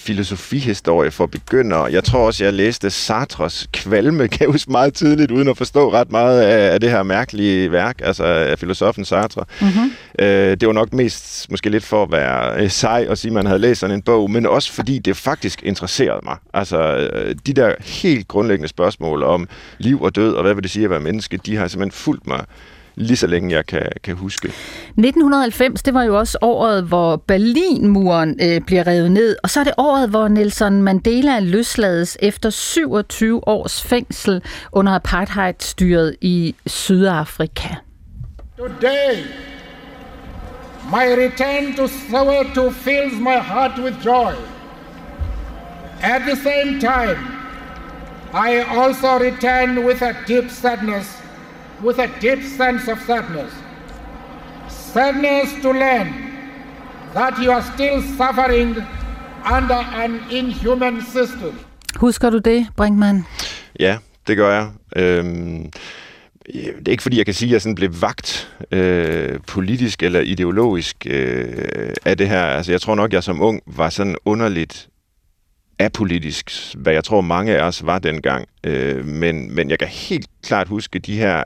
filosofihistorie 0.00 1.10
for 1.10 1.26
begyndere. 1.26 1.84
Jeg 1.84 2.04
tror 2.04 2.26
også, 2.26 2.44
jeg 2.44 2.52
læste 2.52 2.90
Sartres 2.90 3.68
kvalme, 3.72 4.28
kan 4.28 4.40
jeg 4.40 4.52
huske 4.52 4.70
meget 4.70 4.94
tidligt, 4.94 5.30
uden 5.30 5.48
at 5.48 5.56
forstå 5.56 5.92
ret 5.92 6.10
meget 6.10 6.40
af, 6.40 6.72
af 6.72 6.80
det 6.80 6.90
her 6.90 7.02
mærkelige 7.02 7.72
værk, 7.72 8.00
altså 8.02 8.24
af 8.24 8.58
filosofen 8.58 9.04
Sartre. 9.04 9.44
Mm-hmm. 9.60 9.92
Øh, 10.18 10.56
det 10.56 10.66
var 10.66 10.72
nok 10.72 10.92
mest 10.92 11.50
måske 11.50 11.70
lidt 11.70 11.84
for 11.84 12.02
at 12.02 12.12
være 12.12 12.62
øh, 12.62 12.70
sej 12.70 13.06
og 13.08 13.18
sige, 13.18 13.30
at 13.30 13.34
man 13.34 13.46
havde 13.46 13.58
læst 13.58 13.80
sådan 13.80 13.96
en 13.96 14.02
bog, 14.02 14.30
men 14.30 14.46
også 14.46 14.72
fordi 14.72 14.98
det 14.98 15.16
faktisk 15.16 15.62
interesserede 15.62 16.20
mig. 16.24 16.36
Altså, 16.54 16.96
øh, 16.96 17.34
de 17.46 17.52
der 17.52 17.74
helt 17.80 18.28
grundlæggende 18.28 18.68
spørgsmål 18.68 19.22
om 19.22 19.48
liv 19.78 20.02
og 20.02 20.16
død, 20.16 20.34
og 20.34 20.42
hvad 20.42 20.54
vil 20.54 20.62
det 20.62 20.70
sige 20.70 20.84
at 20.84 20.90
være 20.90 21.00
menneske, 21.00 21.36
de 21.36 21.56
har 21.56 21.68
simpelthen 21.68 21.92
fulgt 21.92 22.26
mig 22.26 22.44
lige 23.00 23.16
så 23.16 23.26
længe 23.26 23.54
jeg 23.54 23.66
kan, 23.66 23.86
kan 24.04 24.16
huske. 24.16 24.48
1990, 24.48 25.82
det 25.82 25.94
var 25.94 26.02
jo 26.02 26.18
også 26.18 26.38
året, 26.42 26.84
hvor 26.84 27.16
Berlinmuren 27.16 28.36
øh, 28.42 28.60
bliver 28.60 28.86
revet 28.86 29.12
ned, 29.12 29.36
og 29.42 29.50
så 29.50 29.60
er 29.60 29.64
det 29.64 29.72
året, 29.78 30.08
hvor 30.08 30.28
Nelson 30.28 30.82
Mandela 30.82 31.40
løslades 31.40 32.16
efter 32.22 32.50
27 32.50 33.48
års 33.48 33.82
fængsel 33.82 34.42
under 34.72 34.92
apartheidstyret 34.92 36.16
i 36.20 36.54
Sydafrika. 36.66 37.68
Today, 38.58 39.24
my 40.90 41.06
return 41.24 41.76
to 41.76 41.86
Soweto 41.86 42.70
fills 42.70 43.12
my 43.20 43.38
heart 43.42 43.78
with 43.84 44.06
joy. 44.06 44.32
At 46.02 46.22
the 46.22 46.36
same 46.36 46.80
time, 46.80 47.18
I 48.34 48.64
also 48.68 49.18
return 49.18 49.84
with 49.86 50.02
a 50.02 50.12
deep 50.28 50.50
sadness 50.50 51.19
with 51.84 51.98
a 51.98 52.06
deep 52.20 52.42
sense 52.42 52.92
of 52.92 52.98
sadness. 53.06 53.52
Sadness 54.68 55.62
to 55.62 55.72
learn 55.72 56.08
that 57.14 57.38
you 57.38 57.52
are 57.52 57.62
still 57.74 58.02
suffering 58.02 58.76
under 59.56 59.84
an 60.04 60.20
inhuman 60.30 61.02
system. 61.02 61.58
Husker 61.96 62.30
du 62.30 62.38
det, 62.38 62.66
Brinkmann? 62.76 63.26
Ja, 63.80 63.98
det 64.26 64.36
gør 64.36 64.52
jeg. 64.54 64.70
Øhm, 64.96 65.70
det 66.46 66.88
er 66.88 66.90
ikke 66.90 67.02
fordi, 67.02 67.18
jeg 67.18 67.24
kan 67.26 67.34
sige, 67.34 67.48
at 67.48 67.52
jeg 67.52 67.62
sådan 67.62 67.74
blev 67.74 67.90
vagt 68.00 68.56
øh, 68.70 69.38
politisk 69.46 70.02
eller 70.02 70.20
ideologisk 70.20 71.06
øh, 71.06 71.92
af 72.04 72.18
det 72.18 72.28
her. 72.28 72.42
Altså, 72.42 72.72
jeg 72.72 72.80
tror 72.80 72.94
nok, 72.94 73.12
jeg 73.12 73.22
som 73.22 73.42
ung 73.42 73.60
var 73.66 73.90
sådan 73.90 74.16
underligt 74.24 74.88
apolitisk, 75.78 76.50
hvad 76.76 76.92
jeg 76.92 77.04
tror 77.04 77.20
mange 77.20 77.56
af 77.56 77.62
os 77.62 77.86
var 77.86 77.98
dengang. 77.98 78.48
Øh, 78.64 79.04
men, 79.04 79.54
men 79.54 79.70
jeg 79.70 79.78
kan 79.78 79.88
helt 79.88 80.26
klart 80.42 80.68
huske 80.68 80.98
de 80.98 81.16
her 81.16 81.44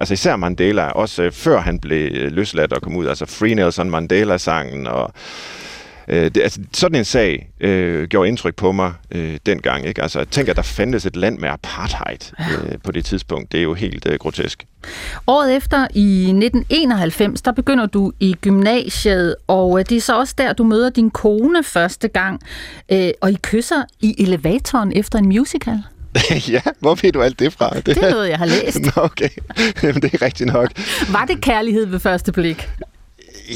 altså 0.00 0.14
især 0.14 0.36
Mandela, 0.36 0.88
også 0.88 1.22
øh, 1.22 1.32
før 1.32 1.60
han 1.60 1.78
blev 1.78 2.08
øh, 2.12 2.32
løsladt 2.32 2.72
og 2.72 2.82
kom 2.82 2.96
ud, 2.96 3.06
altså 3.06 3.26
Free 3.26 3.54
Nelson 3.54 3.90
Mandela-sangen, 3.90 4.86
og 4.86 5.12
øh, 6.08 6.24
det, 6.24 6.42
altså, 6.42 6.60
sådan 6.72 6.98
en 6.98 7.04
sag 7.04 7.50
øh, 7.60 8.08
gjorde 8.08 8.28
indtryk 8.28 8.54
på 8.54 8.72
mig 8.72 8.92
øh, 9.10 9.38
dengang. 9.46 9.86
Ikke? 9.86 10.02
Altså, 10.02 10.24
tænk, 10.24 10.48
at 10.48 10.56
der 10.56 10.62
fandtes 10.62 11.06
et 11.06 11.16
land 11.16 11.38
med 11.38 11.48
apartheid 11.48 12.18
øh, 12.40 12.78
på 12.84 12.92
det 12.92 13.04
tidspunkt. 13.04 13.52
Det 13.52 13.58
er 13.58 13.62
jo 13.62 13.74
helt 13.74 14.06
øh, 14.06 14.18
grotesk. 14.18 14.66
Året 15.26 15.56
efter, 15.56 15.86
i 15.94 16.20
1991, 16.20 17.42
der 17.42 17.52
begynder 17.52 17.86
du 17.86 18.12
i 18.20 18.34
gymnasiet, 18.40 19.36
og 19.46 19.78
øh, 19.78 19.84
det 19.88 19.96
er 19.96 20.00
så 20.00 20.18
også 20.18 20.34
der, 20.38 20.52
du 20.52 20.64
møder 20.64 20.90
din 20.90 21.10
kone 21.10 21.64
første 21.64 22.08
gang, 22.08 22.40
øh, 22.92 23.10
og 23.20 23.30
I 23.30 23.38
kysser 23.42 23.82
i 24.00 24.22
elevatoren 24.22 24.92
efter 24.96 25.18
en 25.18 25.26
musical. 25.26 25.82
ja, 26.54 26.60
hvor 26.80 26.94
ved 27.02 27.12
du 27.12 27.22
alt 27.22 27.38
det 27.38 27.52
fra? 27.52 27.70
Det, 27.70 27.86
det 27.86 27.98
er 27.98 28.10
noget, 28.10 28.28
jeg 28.28 28.38
har 28.38 28.46
læst. 28.46 28.80
Nå, 28.96 29.02
okay. 29.02 29.28
Jamen, 29.82 30.02
det 30.02 30.14
er 30.14 30.22
rigtigt 30.22 30.52
nok. 30.52 30.70
Var 31.12 31.24
det 31.24 31.40
kærlighed 31.40 31.86
ved 31.86 32.00
første 32.00 32.32
blik? 32.32 32.68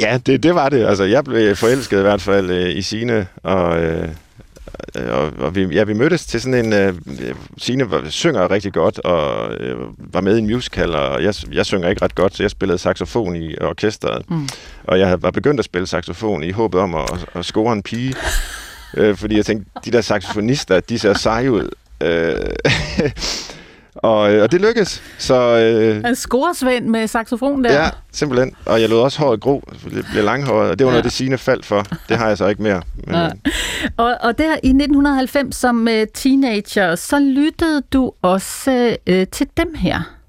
Ja, 0.00 0.18
det, 0.26 0.42
det 0.42 0.54
var 0.54 0.68
det. 0.68 0.86
Altså, 0.86 1.04
jeg 1.04 1.24
blev 1.24 1.56
forelsket 1.56 1.98
i 1.98 2.02
hvert 2.02 2.20
fald 2.22 2.50
øh, 2.50 2.76
i 2.76 2.82
Sine, 2.82 3.26
og, 3.42 3.82
øh, 3.82 4.08
og, 4.94 5.32
og 5.38 5.54
vi, 5.54 5.64
ja, 5.64 5.84
vi 5.84 5.92
mødtes 5.92 6.26
til 6.26 6.40
sådan 6.40 6.64
en... 6.64 6.72
Øh, 6.72 6.94
Signe 7.58 7.90
var, 7.90 8.02
synger 8.08 8.50
rigtig 8.50 8.72
godt, 8.72 8.98
og 8.98 9.54
øh, 9.54 9.76
var 9.98 10.20
med 10.20 10.36
i 10.36 10.38
en 10.38 10.46
musical, 10.46 10.94
og 10.94 11.24
jeg, 11.24 11.34
jeg 11.52 11.66
synger 11.66 11.88
ikke 11.88 12.04
ret 12.04 12.14
godt, 12.14 12.36
så 12.36 12.42
jeg 12.42 12.50
spillede 12.50 12.78
saxofon 12.78 13.36
i 13.36 13.58
orkestret. 13.60 14.30
Mm. 14.30 14.48
Og 14.84 14.98
jeg 14.98 15.22
var 15.22 15.30
begyndt 15.30 15.58
at 15.58 15.64
spille 15.64 15.86
saxofon 15.86 16.42
i 16.42 16.50
håbet 16.50 16.80
om 16.80 16.94
at, 16.94 17.26
at 17.34 17.44
score 17.44 17.72
en 17.72 17.82
pige. 17.82 18.14
øh, 18.96 19.16
fordi 19.16 19.36
jeg 19.36 19.46
tænkte, 19.46 19.70
de 19.84 19.90
der 19.90 20.00
saxofonister, 20.00 20.80
de 20.80 20.98
ser 20.98 21.14
seje 21.14 21.52
ud. 21.52 21.70
Øh, 22.02 22.34
og, 23.94 24.32
øh, 24.32 24.42
og 24.42 24.52
det 24.52 24.60
lykkedes. 24.60 25.02
Så, 25.18 25.58
øh, 25.58 26.10
en 26.10 26.16
scoresvend 26.16 26.86
med 26.86 27.06
saxofon 27.06 27.64
der. 27.64 27.82
Ja, 27.82 27.90
simpelthen. 28.12 28.56
Og 28.66 28.80
jeg 28.80 28.88
lod 28.88 29.00
også 29.00 29.18
håret 29.18 29.40
gro, 29.40 29.62
det 29.90 30.06
blev 30.12 30.24
langhåret, 30.24 30.70
og 30.70 30.78
det 30.78 30.84
var 30.84 30.90
ja. 30.90 30.94
noget, 30.94 31.04
det 31.04 31.12
sine 31.12 31.38
faldt 31.38 31.66
for. 31.66 31.86
Det 32.08 32.16
har 32.16 32.28
jeg 32.28 32.38
så 32.38 32.46
ikke 32.46 32.62
mere. 32.62 32.82
Men, 33.06 33.14
ja. 33.14 33.28
og, 33.96 34.16
og 34.20 34.38
der 34.38 34.52
i 34.62 34.68
1990 34.68 35.56
som 35.56 35.88
uh, 35.90 36.04
teenager, 36.14 36.94
så 36.94 37.18
lyttede 37.18 37.82
du 37.92 38.12
også 38.22 38.96
uh, 39.10 39.22
til 39.32 39.46
dem 39.56 39.74
her. 39.74 40.19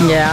Ja. 0.00 0.28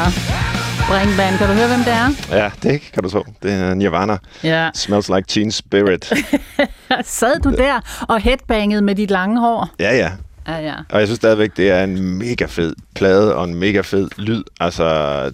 Brinkman, 0.90 1.38
kan 1.38 1.48
du 1.48 1.54
høre, 1.54 1.68
hvem 1.68 1.84
det 1.84 1.94
er? 1.94 2.38
Ja, 2.38 2.52
det 2.64 2.82
kan 2.94 3.04
du 3.04 3.10
tro. 3.10 3.24
Det 3.44 3.52
er 3.52 3.74
Nirvana. 3.74 4.18
Ja. 4.44 4.70
Smells 4.74 5.10
like 5.10 5.28
teen 5.28 5.52
spirit. 5.52 6.14
Sad 7.04 7.40
du 7.40 7.52
der 7.52 8.06
og 8.10 8.20
headbangede 8.22 8.82
med 8.82 8.96
dit 8.96 9.12
lange 9.12 9.40
hår? 9.40 9.70
Ja, 9.80 9.96
ja. 9.96 10.12
Ja, 10.48 10.58
ja. 10.58 10.74
Og 10.90 11.00
jeg 11.00 11.08
synes 11.08 11.18
stadigvæk, 11.18 11.58
det 11.58 11.72
er 11.72 11.84
en 11.84 12.00
mega 12.18 12.46
fed 12.46 12.74
plade 12.96 13.36
og 13.36 13.44
en 13.44 13.56
mega 13.56 13.82
fed 13.82 14.10
lyd. 14.18 14.44
Altså, 14.60 14.84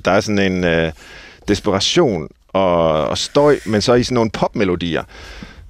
der 0.05 0.11
er 0.11 0.21
sådan 0.21 0.51
en 0.51 0.63
øh, 0.63 0.91
desperation 1.47 2.27
og, 2.53 3.07
og 3.07 3.17
støj, 3.17 3.59
men 3.65 3.81
så 3.81 3.93
i 3.93 4.03
sådan 4.03 4.15
nogle 4.15 4.31
popmelodier 4.31 5.03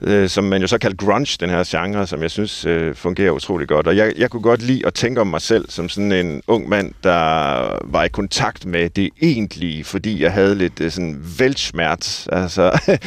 øh, 0.02 0.30
som 0.30 0.43
man 0.43 0.62
jo 0.62 0.68
så 0.68 0.78
kalder 0.78 0.97
grunge, 0.97 1.38
den 1.39 1.50
her 1.50 1.64
genre, 1.68 2.08
som 2.08 2.22
jeg 2.22 2.32
synes 2.32 2.66
øh, 2.66 2.95
fungerer 2.95 3.32
utrolig 3.32 3.68
godt. 3.68 3.88
Og 3.88 3.97
jeg, 3.97 4.14
jeg 4.18 4.30
kunne 4.30 4.41
godt 4.41 4.62
lide 4.62 4.86
at 4.86 4.93
tænke 4.93 5.22
om 5.22 5.28
mig 5.28 5.41
selv 5.41 5.70
som 5.70 5.89
sådan 5.89 6.12
en 6.12 6.41
ung 6.47 6.70
mand, 6.70 6.93
der 7.04 7.91
var 7.91 8.04
i 8.04 8.10
kontakt 8.10 8.66
med 8.66 8.89
det 8.89 9.10
egentlige, 9.22 9.84
fordi 9.84 10.24
jeg 10.24 10.34
havde 10.34 10.56
lidt 10.56 10.82
øh, 10.82 10.91
sådan 10.91 11.24
væltsmert. 11.39 12.28
Altså, 12.32 12.80
jeg 12.88 13.00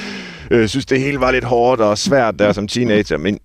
øh, 0.51 0.69
synes, 0.69 0.87
det 0.87 1.01
hele 1.01 1.21
var 1.21 1.31
lidt 1.31 1.45
hårdt 1.45 1.81
og 1.81 1.99
svært 1.99 2.39
der 2.39 2.53
som 2.53 2.69
teenager, 2.69 3.17
men 3.17 3.39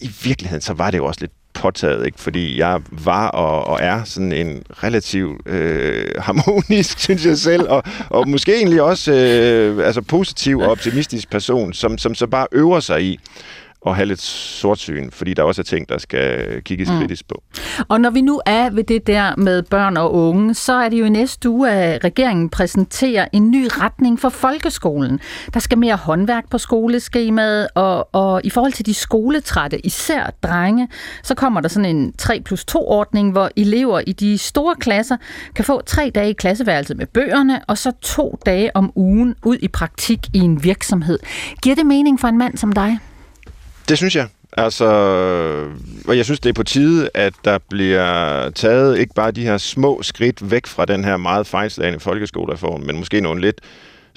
i 0.00 0.10
virkeligheden, 0.24 0.60
så 0.60 0.72
var 0.72 0.90
det 0.90 0.98
jo 0.98 1.04
også 1.04 1.20
lidt 1.20 1.32
påtaget, 1.58 2.06
ikke? 2.06 2.20
fordi 2.20 2.58
jeg 2.58 2.80
var 2.90 3.28
og, 3.28 3.64
og 3.64 3.78
er 3.82 4.04
sådan 4.04 4.32
en 4.32 4.62
relativt 4.82 5.48
øh, 5.48 6.06
harmonisk, 6.18 6.98
synes 7.06 7.26
jeg 7.26 7.38
selv, 7.38 7.68
og, 7.68 7.82
og 8.08 8.28
måske 8.28 8.56
egentlig 8.56 8.82
også 8.82 9.12
øh, 9.12 9.86
altså 9.86 10.02
positiv 10.02 10.58
og 10.58 10.70
optimistisk 10.70 11.30
person, 11.30 11.72
som, 11.72 11.98
som 11.98 12.14
så 12.14 12.26
bare 12.26 12.46
øver 12.52 12.80
sig 12.80 13.04
i 13.04 13.20
at 13.86 13.96
have 13.96 14.06
lidt 14.06 14.20
sortsyn, 14.20 15.10
fordi 15.10 15.34
der 15.34 15.42
også 15.42 15.62
er 15.62 15.64
ting, 15.64 15.88
der 15.88 15.98
skal 15.98 16.62
kigges 16.62 16.90
mm. 16.90 16.98
kritisk 16.98 17.28
på. 17.28 17.42
Og 17.88 18.00
når 18.00 18.10
vi 18.10 18.20
nu 18.20 18.40
er 18.46 18.70
ved 18.70 18.84
det 18.84 19.06
der 19.06 19.36
med 19.36 19.62
børn 19.62 19.96
og 19.96 20.14
unge, 20.14 20.54
så 20.54 20.72
er 20.72 20.88
det 20.88 21.00
jo 21.00 21.04
i 21.04 21.08
næste 21.08 21.50
uge, 21.50 21.70
at 21.70 22.04
regeringen 22.04 22.48
præsenterer 22.48 23.28
en 23.32 23.50
ny 23.50 23.68
retning 23.70 24.20
for 24.20 24.28
folkeskolen. 24.28 25.20
Der 25.54 25.60
skal 25.60 25.78
mere 25.78 25.96
håndværk 25.96 26.50
på 26.50 26.58
skoleskemaet, 26.58 27.68
og, 27.74 28.14
og 28.14 28.40
i 28.44 28.50
forhold 28.50 28.72
til 28.72 28.86
de 28.86 28.94
skoletrætte, 28.94 29.86
især 29.86 30.32
drenge, 30.42 30.88
så 31.22 31.34
kommer 31.34 31.60
der 31.60 31.68
sådan 31.68 31.96
en 31.96 32.12
3 32.12 32.40
plus 32.44 32.64
2 32.64 32.88
ordning, 32.88 33.32
hvor 33.32 33.50
elever 33.56 34.00
i 34.06 34.12
de 34.12 34.38
store 34.38 34.74
klasser 34.74 35.16
kan 35.54 35.64
få 35.64 35.80
tre 35.80 36.10
dage 36.14 36.30
i 36.30 36.32
klasseværelset 36.32 36.96
med 36.96 37.06
bøgerne, 37.06 37.60
og 37.68 37.78
så 37.78 37.92
to 38.02 38.38
dage 38.46 38.76
om 38.76 38.92
ugen 38.94 39.34
ud 39.44 39.56
i 39.62 39.68
praktik 39.68 40.18
i 40.32 40.38
en 40.38 40.64
virksomhed. 40.64 41.18
Giver 41.62 41.74
det 41.74 41.86
mening 41.86 42.20
for 42.20 42.28
en 42.28 42.38
mand 42.38 42.56
som 42.56 42.72
dig? 42.72 42.98
Det 43.88 43.96
synes 43.96 44.16
jeg. 44.16 44.28
Altså, 44.52 44.84
og 46.08 46.16
jeg 46.16 46.24
synes, 46.24 46.40
det 46.40 46.48
er 46.48 46.52
på 46.52 46.62
tide, 46.62 47.10
at 47.14 47.32
der 47.44 47.58
bliver 47.70 48.50
taget 48.50 48.98
ikke 48.98 49.14
bare 49.14 49.30
de 49.30 49.42
her 49.42 49.58
små 49.58 50.02
skridt 50.02 50.50
væk 50.50 50.66
fra 50.66 50.84
den 50.84 51.04
her 51.04 51.16
meget 51.16 51.46
fejlslagende 51.46 52.00
folkeskolereform, 52.00 52.80
men 52.80 52.96
måske 52.96 53.20
nogle 53.20 53.40
lidt 53.40 53.60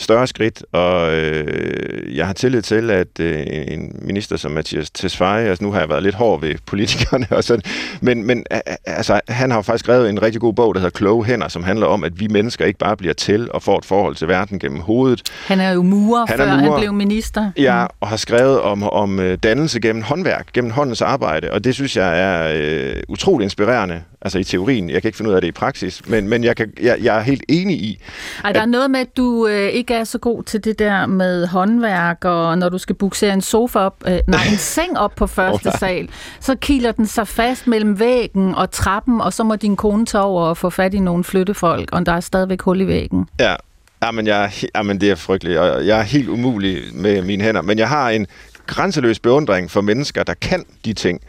større 0.01 0.27
skridt, 0.27 0.63
og 0.71 1.13
øh, 1.13 2.17
jeg 2.17 2.25
har 2.27 2.33
tillid 2.33 2.61
til, 2.61 2.91
at 2.91 3.19
øh, 3.19 3.43
en 3.47 3.95
minister 4.01 4.37
som 4.37 4.51
Mathias 4.51 4.89
Tesfaye, 4.89 5.47
altså 5.49 5.63
nu 5.63 5.71
har 5.71 5.79
jeg 5.79 5.89
været 5.89 6.03
lidt 6.03 6.15
hård 6.15 6.41
ved 6.41 6.55
politikerne, 6.65 7.27
og 7.29 7.43
sådan, 7.43 7.63
men, 8.01 8.25
men 8.25 8.45
altså, 8.85 9.19
han 9.27 9.51
har 9.51 9.61
faktisk 9.61 9.83
skrevet 9.85 10.09
en 10.09 10.21
rigtig 10.21 10.41
god 10.41 10.53
bog, 10.53 10.75
der 10.75 10.79
hedder 10.79 10.97
Kloge 10.97 11.25
Hænder, 11.25 11.47
som 11.47 11.63
handler 11.63 11.85
om, 11.85 12.03
at 12.03 12.19
vi 12.19 12.27
mennesker 12.27 12.65
ikke 12.65 12.79
bare 12.79 12.97
bliver 12.97 13.13
til 13.13 13.51
og 13.51 13.63
får 13.63 13.77
et 13.77 13.85
forhold 13.85 14.15
til 14.15 14.27
verden 14.27 14.59
gennem 14.59 14.79
hovedet. 14.79 15.21
Han 15.45 15.59
er 15.59 15.71
jo 15.71 15.81
murer, 15.81 16.25
han 16.29 16.37
før 16.37 16.45
murer, 16.45 16.71
han 16.71 16.79
blev 16.79 16.93
minister. 16.93 17.51
Ja, 17.57 17.85
og 17.99 18.07
har 18.07 18.17
skrevet 18.17 18.61
om, 18.61 18.83
om 18.83 19.19
øh, 19.19 19.37
dannelse 19.43 19.79
gennem 19.79 20.03
håndværk, 20.03 20.53
gennem 20.53 20.71
håndens 20.71 21.01
arbejde, 21.01 21.51
og 21.51 21.63
det 21.63 21.75
synes 21.75 21.97
jeg 21.97 22.19
er 22.19 22.53
øh, 22.55 23.03
utrolig 23.07 23.43
inspirerende, 23.43 24.01
altså 24.21 24.39
i 24.39 24.43
teorien. 24.43 24.89
Jeg 24.89 25.01
kan 25.01 25.09
ikke 25.09 25.17
finde 25.17 25.31
ud 25.31 25.35
af 25.35 25.41
det 25.41 25.47
i 25.47 25.51
praksis, 25.51 26.07
men, 26.07 26.27
men 26.27 26.43
jeg, 26.43 26.55
kan, 26.55 26.73
jeg, 26.81 26.97
jeg 27.01 27.17
er 27.17 27.21
helt 27.21 27.43
enig 27.47 27.75
i... 27.75 27.99
Ej, 28.43 28.51
der 28.51 28.59
at, 28.59 28.63
er 28.63 28.69
noget 28.69 28.91
med, 28.91 28.99
at 28.99 29.17
du 29.17 29.47
øh, 29.47 29.69
ikke 29.69 29.93
er 29.93 30.03
så 30.03 30.17
god 30.17 30.43
til 30.43 30.63
det 30.63 30.79
der 30.79 31.05
med 31.05 31.47
håndværk, 31.47 32.25
og 32.25 32.57
når 32.57 32.69
du 32.69 32.77
skal 32.77 32.95
buksere 32.95 33.33
en 33.33 33.41
sofa 33.41 33.79
op, 33.79 33.95
øh, 34.07 34.19
nej, 34.27 34.43
en 34.51 34.57
seng 34.75 34.97
op 34.97 35.15
på 35.15 35.27
første 35.27 35.67
oh, 35.67 35.79
sal, 35.79 36.09
så 36.39 36.55
kiler 36.55 36.91
den 36.91 37.07
sig 37.07 37.27
fast 37.27 37.67
mellem 37.67 37.99
væggen 37.99 38.55
og 38.55 38.71
trappen, 38.71 39.21
og 39.21 39.33
så 39.33 39.43
må 39.43 39.55
din 39.55 39.75
kone 39.75 40.05
tage 40.05 40.23
over 40.23 40.45
og 40.45 40.57
få 40.57 40.69
fat 40.69 40.93
i 40.93 40.99
nogle 40.99 41.23
flyttefolk, 41.23 41.89
og 41.91 42.05
der 42.05 42.11
er 42.11 42.19
stadigvæk 42.19 42.61
hul 42.61 42.81
i 42.81 42.87
væggen. 42.87 43.25
Ja, 43.39 43.55
Jamen, 44.03 44.27
jeg, 44.27 44.51
jamen, 44.75 45.01
det 45.01 45.11
er 45.11 45.15
frygteligt, 45.15 45.59
og 45.59 45.87
jeg 45.87 45.99
er 45.99 46.03
helt 46.03 46.29
umulig 46.29 46.83
med 46.93 47.21
mine 47.21 47.43
hænder. 47.43 47.61
Men 47.61 47.77
jeg 47.77 47.89
har 47.89 48.09
en 48.09 48.27
grænseløs 48.67 49.19
beundring 49.19 49.71
for 49.71 49.81
mennesker, 49.81 50.23
der 50.23 50.33
kan 50.33 50.65
de 50.85 50.93
ting. 50.93 51.21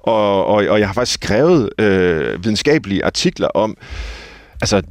Og, 0.00 0.46
og, 0.46 0.54
og 0.54 0.80
jeg 0.80 0.88
har 0.88 0.94
faktisk 0.94 1.22
skrevet 1.22 1.70
øh, 1.80 2.44
videnskabelige 2.44 3.04
artikler 3.04 3.48
om, 3.48 3.76
altså 4.60 4.82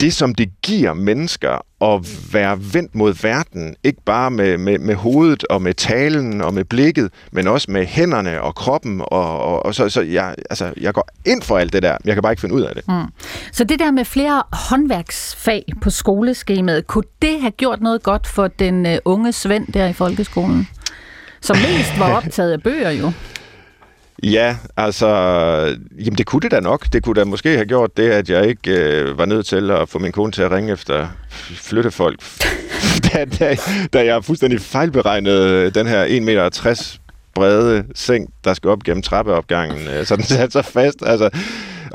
det, 0.00 0.14
som 0.14 0.34
det 0.34 0.50
giver 0.62 0.94
mennesker 0.94 1.64
at 1.80 2.08
være 2.32 2.58
vendt 2.72 2.94
mod 2.94 3.14
verden, 3.22 3.76
ikke 3.84 4.02
bare 4.06 4.30
med, 4.30 4.58
med, 4.58 4.78
med 4.78 4.94
hovedet 4.94 5.44
og 5.44 5.62
med 5.62 5.74
talen 5.74 6.40
og 6.40 6.54
med 6.54 6.64
blikket, 6.64 7.10
men 7.32 7.48
også 7.48 7.70
med 7.70 7.86
hænderne 7.86 8.42
og 8.42 8.54
kroppen. 8.54 9.00
Og, 9.00 9.40
og, 9.40 9.66
og 9.66 9.74
så, 9.74 9.88
så 9.88 10.00
jeg, 10.00 10.34
altså, 10.50 10.72
jeg 10.80 10.94
går 10.94 11.08
ind 11.24 11.42
for 11.42 11.58
alt 11.58 11.72
det 11.72 11.82
der. 11.82 11.96
Jeg 12.04 12.14
kan 12.14 12.22
bare 12.22 12.32
ikke 12.32 12.40
finde 12.40 12.54
ud 12.54 12.62
af 12.62 12.74
det. 12.74 12.88
Mm. 12.88 13.04
Så 13.52 13.64
det 13.64 13.78
der 13.78 13.90
med 13.90 14.04
flere 14.04 14.42
håndværksfag 14.52 15.64
på 15.82 15.90
skoleskemaet, 15.90 16.86
kunne 16.86 17.04
det 17.22 17.40
have 17.40 17.50
gjort 17.50 17.80
noget 17.80 18.02
godt 18.02 18.26
for 18.26 18.48
den 18.48 18.86
uh, 18.86 18.92
unge 19.04 19.32
Svend 19.32 19.66
der 19.66 19.86
i 19.86 19.92
folkeskolen? 19.92 20.68
Som 21.40 21.56
mest 21.56 21.98
var 21.98 22.12
optaget 22.18 22.52
af 22.52 22.62
bøger 22.62 22.90
jo. 22.90 23.12
Ja, 24.22 24.56
altså, 24.76 25.08
jamen 25.98 26.18
det 26.18 26.26
kunne 26.26 26.40
det 26.40 26.50
da 26.50 26.60
nok. 26.60 26.86
Det 26.92 27.02
kunne 27.02 27.20
da 27.20 27.24
måske 27.24 27.48
have 27.48 27.66
gjort 27.66 27.96
det, 27.96 28.10
at 28.10 28.30
jeg 28.30 28.46
ikke 28.48 28.70
øh, 28.70 29.18
var 29.18 29.24
nødt 29.24 29.46
til 29.46 29.70
at 29.70 29.88
få 29.88 29.98
min 29.98 30.12
kone 30.12 30.32
til 30.32 30.42
at 30.42 30.50
ringe 30.50 30.72
efter 30.72 31.08
flyttefolk. 31.56 32.20
da, 33.12 33.24
da, 33.24 33.56
da 33.92 34.04
jeg 34.04 34.24
fuldstændig 34.24 34.60
fejlberegnede 34.60 35.50
øh, 35.50 35.74
den 35.74 35.86
her 35.86 36.06
1,60 36.06 36.20
meter 36.20 36.98
brede 37.34 37.84
seng, 37.94 38.30
der 38.44 38.54
skal 38.54 38.70
op 38.70 38.82
gennem 38.82 39.02
trappeopgangen, 39.02 39.88
øh, 39.88 40.06
så 40.06 40.16
den 40.16 40.24
satte 40.24 40.52
sig 40.52 40.64
fast. 40.64 40.96
Altså, 41.06 41.30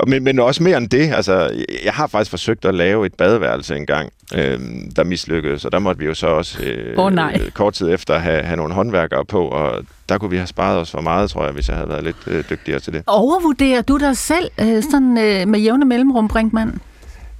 men, 0.06 0.24
men 0.24 0.38
også 0.38 0.62
mere 0.62 0.76
end 0.76 0.88
det. 0.88 1.12
Altså, 1.14 1.64
jeg 1.84 1.92
har 1.92 2.06
faktisk 2.06 2.30
forsøgt 2.30 2.64
at 2.64 2.74
lave 2.74 3.06
et 3.06 3.14
badeværelse 3.14 3.76
engang, 3.76 4.12
øh, 4.34 4.60
der 4.96 5.04
mislykkedes, 5.04 5.64
og 5.64 5.72
der 5.72 5.78
måtte 5.78 5.98
vi 5.98 6.06
jo 6.06 6.14
så 6.14 6.26
også 6.26 6.62
øh, 6.62 6.98
oh, 6.98 7.12
nej. 7.12 7.50
kort 7.54 7.74
tid 7.74 7.94
efter 7.94 8.18
have, 8.18 8.42
have 8.42 8.56
nogle 8.56 8.74
håndværkere 8.74 9.24
på, 9.24 9.48
og 9.48 9.84
der 10.08 10.18
kunne 10.18 10.30
vi 10.30 10.36
have 10.36 10.46
sparet 10.46 10.78
os 10.78 10.90
for 10.90 11.00
meget, 11.00 11.30
tror 11.30 11.44
jeg, 11.44 11.52
hvis 11.52 11.68
jeg 11.68 11.76
havde 11.76 11.88
været 11.88 12.04
lidt 12.04 12.16
øh, 12.26 12.44
dygtigere 12.50 12.80
til 12.80 12.92
det. 12.92 13.02
Overvurderer 13.06 13.82
du 13.82 13.96
dig 13.96 14.16
selv 14.16 14.50
øh, 14.60 14.82
sådan 14.82 15.18
øh, 15.18 15.48
med 15.48 15.60
jævne 15.60 15.84
mellemrum, 15.84 16.28
Brinkmann? 16.28 16.80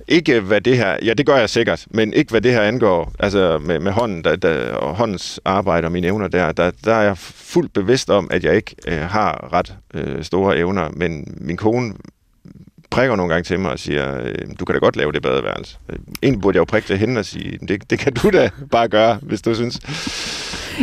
Ikke 0.09 0.41
hvad 0.41 0.61
det 0.61 0.77
her, 0.77 0.97
ja 1.05 1.15
det 1.15 1.27
gør 1.27 1.37
jeg 1.37 1.51
sikkert, 1.51 1.87
men 1.91 2.13
ikke 2.13 2.31
hvad 2.31 2.41
det 2.41 2.53
her 2.53 2.63
angår, 2.63 3.13
altså 3.19 3.59
med, 3.59 3.79
med 3.79 3.93
hånden 3.93 4.25
der, 4.25 4.37
der, 4.37 4.75
og 4.75 4.95
håndens 4.95 5.41
arbejde 5.45 5.85
og 5.85 5.93
mine 5.93 6.07
evner 6.07 6.29
der, 6.29 6.53
der, 6.53 6.71
der 6.85 6.95
er 6.95 7.03
jeg 7.03 7.19
fuldt 7.19 7.73
bevidst 7.73 8.11
om, 8.11 8.29
at 8.31 8.45
jeg 8.45 8.57
ikke 8.57 8.77
øh, 8.89 9.01
har 9.01 9.53
ret 9.53 9.75
øh, 9.95 10.25
store 10.25 10.59
evner, 10.59 10.89
men 10.93 11.35
min 11.41 11.57
kone 11.57 11.93
prikker 12.93 13.17
nogle 13.17 13.33
gange 13.33 13.45
til 13.45 13.61
mig 13.61 13.71
og 13.71 13.79
siger, 13.79 14.21
øh, 14.23 14.35
du 14.61 14.65
kan 14.65 14.75
da 14.75 14.79
godt 14.79 14.97
lave 14.97 15.13
det 15.13 15.23
badeværelse. 15.23 15.79
Øh, 15.89 15.97
egentlig 16.23 16.43
burde 16.43 16.57
jeg 16.57 16.61
jo 16.61 16.65
prikke 16.65 16.87
til 16.87 16.99
hende 16.99 17.19
og 17.19 17.25
sige, 17.25 17.59
det, 17.69 17.91
det 17.91 17.99
kan 17.99 18.13
du 18.15 18.31
da 18.31 18.51
bare 18.71 18.89
gøre, 18.89 19.19
hvis 19.23 19.43
du 19.43 19.55
synes. 19.55 19.81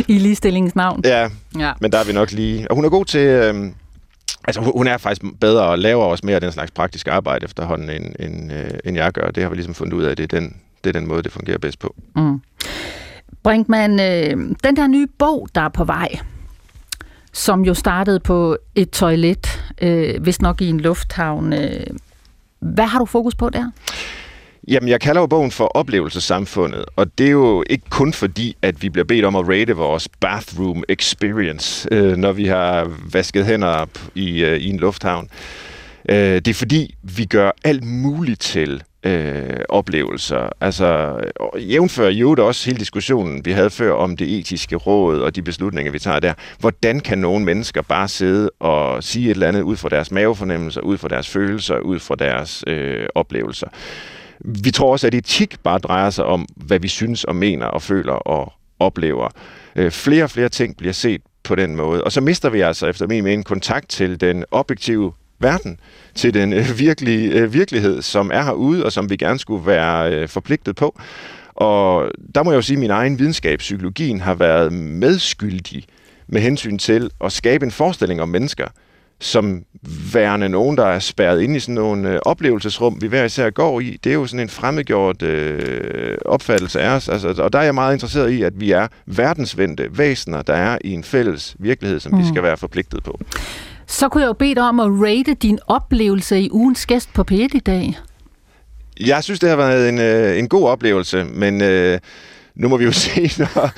I 0.08 0.18
ligestillingens 0.18 0.76
navn. 0.76 1.00
Ja, 1.04 1.28
ja, 1.58 1.72
men 1.80 1.92
der 1.92 1.98
er 1.98 2.04
vi 2.04 2.12
nok 2.12 2.32
lige... 2.32 2.70
Og 2.70 2.76
hun 2.76 2.84
er 2.84 2.88
god 2.88 3.04
til... 3.04 3.20
Øh, 3.20 3.72
altså, 4.44 4.60
hun 4.60 4.86
er 4.86 4.98
faktisk 4.98 5.22
bedre 5.40 5.62
og 5.62 5.78
laver 5.78 6.04
også 6.04 6.26
mere 6.26 6.34
af 6.34 6.40
den 6.40 6.52
slags 6.52 6.70
praktisk 6.70 7.08
arbejde 7.08 7.44
efterhånden, 7.44 7.90
end, 7.90 8.14
end, 8.18 8.52
øh, 8.52 8.70
end 8.84 8.96
jeg 8.96 9.12
gør. 9.12 9.30
Det 9.30 9.42
har 9.42 9.50
vi 9.50 9.56
ligesom 9.56 9.74
fundet 9.74 9.92
ud 9.92 10.02
af, 10.02 10.16
det 10.16 10.32
er 10.32 10.40
den, 10.40 10.56
det 10.84 10.96
er 10.96 11.00
den 11.00 11.08
måde, 11.08 11.22
det 11.22 11.32
fungerer 11.32 11.58
bedst 11.58 11.78
på. 11.78 11.94
Mm. 12.16 12.40
Brinkmann, 13.42 14.00
øh, 14.00 14.56
den 14.64 14.76
der 14.76 14.86
nye 14.86 15.06
bog, 15.18 15.48
der 15.54 15.60
er 15.60 15.68
på 15.68 15.84
vej, 15.84 16.08
som 17.32 17.64
jo 17.64 17.74
startede 17.74 18.20
på 18.20 18.56
et 18.74 18.90
toilet, 18.90 19.62
øh, 19.82 20.22
hvis 20.22 20.42
nok 20.42 20.60
i 20.60 20.68
en 20.68 20.80
lufthavn. 20.80 21.52
Øh. 21.52 21.86
Hvad 22.60 22.86
har 22.86 22.98
du 22.98 23.04
fokus 23.04 23.34
på 23.34 23.50
der? 23.50 23.70
Jamen, 24.68 24.88
jeg 24.88 25.00
kalder 25.00 25.20
jo 25.20 25.26
bogen 25.26 25.50
for 25.50 25.64
oplevelsessamfundet, 25.64 26.84
og 26.96 27.18
det 27.18 27.26
er 27.26 27.30
jo 27.30 27.64
ikke 27.70 27.84
kun 27.90 28.12
fordi, 28.12 28.56
at 28.62 28.82
vi 28.82 28.88
bliver 28.88 29.04
bedt 29.04 29.24
om 29.24 29.36
at 29.36 29.48
rate 29.48 29.76
vores 29.76 30.08
bathroom 30.08 30.84
experience, 30.88 31.88
øh, 31.92 32.16
når 32.16 32.32
vi 32.32 32.46
har 32.46 32.92
vasket 33.12 33.46
hænder 33.46 33.68
op 33.68 33.98
i, 34.14 34.44
øh, 34.44 34.58
i 34.58 34.68
en 34.68 34.76
lufthavn. 34.76 35.28
Øh, 36.08 36.16
det 36.16 36.48
er 36.48 36.54
fordi, 36.54 36.94
vi 37.02 37.24
gør 37.24 37.50
alt 37.64 37.84
muligt 37.84 38.40
til 38.40 38.82
øh, 39.04 39.60
oplevelser. 39.68 40.48
Altså, 40.60 41.20
jævnfør 41.58 42.08
jo 42.08 42.46
også 42.46 42.66
hele 42.66 42.78
diskussionen, 42.78 43.44
vi 43.44 43.52
havde 43.52 43.70
før 43.70 43.92
om 43.92 44.16
det 44.16 44.38
etiske 44.38 44.76
råd 44.76 45.20
og 45.20 45.36
de 45.36 45.42
beslutninger, 45.42 45.92
vi 45.92 45.98
tager 45.98 46.20
der. 46.20 46.34
Hvordan 46.58 47.00
kan 47.00 47.18
nogle 47.18 47.44
mennesker 47.44 47.82
bare 47.82 48.08
sidde 48.08 48.50
og 48.60 49.04
sige 49.04 49.26
et 49.26 49.30
eller 49.30 49.48
andet 49.48 49.62
ud 49.62 49.76
fra 49.76 49.88
deres 49.88 50.10
mavefornemmelser, 50.10 50.80
ud 50.80 50.98
fra 50.98 51.08
deres 51.08 51.28
følelser, 51.28 51.78
ud 51.78 51.98
fra 51.98 52.14
deres 52.14 52.64
øh, 52.66 53.06
oplevelser? 53.14 53.66
Vi 54.44 54.70
tror 54.70 54.92
også, 54.92 55.06
at 55.06 55.14
etik 55.14 55.56
bare 55.62 55.78
drejer 55.78 56.10
sig 56.10 56.24
om, 56.24 56.46
hvad 56.56 56.78
vi 56.78 56.88
synes 56.88 57.24
og 57.24 57.36
mener 57.36 57.66
og 57.66 57.82
føler 57.82 58.12
og 58.12 58.52
oplever. 58.78 59.28
Øh, 59.76 59.90
flere 59.90 60.24
og 60.24 60.30
flere 60.30 60.48
ting 60.48 60.76
bliver 60.76 60.92
set 60.92 61.20
på 61.42 61.54
den 61.54 61.76
måde. 61.76 62.04
Og 62.04 62.12
så 62.12 62.20
mister 62.20 62.50
vi 62.50 62.60
altså 62.60 62.86
efter 62.86 63.06
min 63.06 63.24
mening 63.24 63.44
kontakt 63.44 63.88
til 63.88 64.20
den 64.20 64.44
objektive 64.50 65.12
verden, 65.40 65.80
til 66.14 66.34
den 66.34 66.52
øh, 66.52 66.78
virkelige 66.78 67.32
øh, 67.32 67.52
virkelighed, 67.52 68.02
som 68.02 68.30
er 68.34 68.42
herude, 68.42 68.84
og 68.84 68.92
som 68.92 69.10
vi 69.10 69.16
gerne 69.16 69.38
skulle 69.38 69.66
være 69.66 70.14
øh, 70.14 70.28
forpligtet 70.28 70.76
på. 70.76 71.00
Og 71.54 72.10
der 72.34 72.42
må 72.42 72.50
jeg 72.50 72.56
jo 72.56 72.62
sige, 72.62 72.76
at 72.76 72.80
min 72.80 72.90
egen 72.90 73.18
videnskab, 73.18 73.58
psykologien, 73.58 74.20
har 74.20 74.34
været 74.34 74.72
medskyldig 74.72 75.84
med 76.28 76.40
hensyn 76.40 76.78
til 76.78 77.10
at 77.24 77.32
skabe 77.32 77.64
en 77.64 77.70
forestilling 77.70 78.22
om 78.22 78.28
mennesker, 78.28 78.66
som 79.20 79.64
værende 80.12 80.48
nogen, 80.48 80.76
der 80.76 80.86
er 80.86 80.98
spærret 80.98 81.42
ind 81.42 81.56
i 81.56 81.60
sådan 81.60 81.74
nogle 81.74 82.10
øh, 82.10 82.18
oplevelsesrum, 82.24 83.02
vi 83.02 83.06
hver 83.06 83.24
især 83.24 83.50
går 83.50 83.80
i. 83.80 83.98
Det 84.04 84.10
er 84.10 84.14
jo 84.14 84.26
sådan 84.26 84.40
en 84.40 84.48
fremmedgjort 84.48 85.22
øh, 85.22 86.18
opfattelse 86.24 86.80
af 86.80 86.90
os. 86.90 87.08
Altså, 87.08 87.28
og 87.28 87.52
der 87.52 87.58
er 87.58 87.62
jeg 87.62 87.74
meget 87.74 87.92
interesseret 87.92 88.30
i, 88.30 88.42
at 88.42 88.60
vi 88.60 88.70
er 88.70 88.88
verdensvendte 89.06 89.98
væsener, 89.98 90.42
der 90.42 90.54
er 90.54 90.78
i 90.84 90.92
en 90.92 91.04
fælles 91.04 91.56
virkelighed, 91.58 92.00
som 92.00 92.12
mm. 92.12 92.18
vi 92.18 92.28
skal 92.28 92.42
være 92.42 92.56
forpligtet 92.56 93.02
på. 93.02 93.20
Så 93.90 94.08
kunne 94.08 94.22
jeg 94.22 94.28
jo 94.28 94.32
bede 94.32 94.54
dig 94.54 94.62
om 94.62 94.80
at 94.80 94.86
rate 94.86 95.34
din 95.34 95.58
oplevelse 95.66 96.40
i 96.40 96.50
ugens 96.50 96.86
gæst 96.86 97.12
på 97.12 97.24
p 97.24 97.30
i 97.32 97.62
dag. 97.66 97.98
Jeg 99.00 99.24
synes, 99.24 99.40
det 99.40 99.48
har 99.48 99.56
været 99.56 99.88
en, 99.88 99.98
øh, 99.98 100.38
en 100.38 100.48
god 100.48 100.68
oplevelse, 100.68 101.24
men 101.24 101.62
øh, 101.62 101.98
nu 102.54 102.68
må 102.68 102.76
vi 102.76 102.84
jo 102.84 102.92
se, 103.02 103.30
når, 103.38 103.70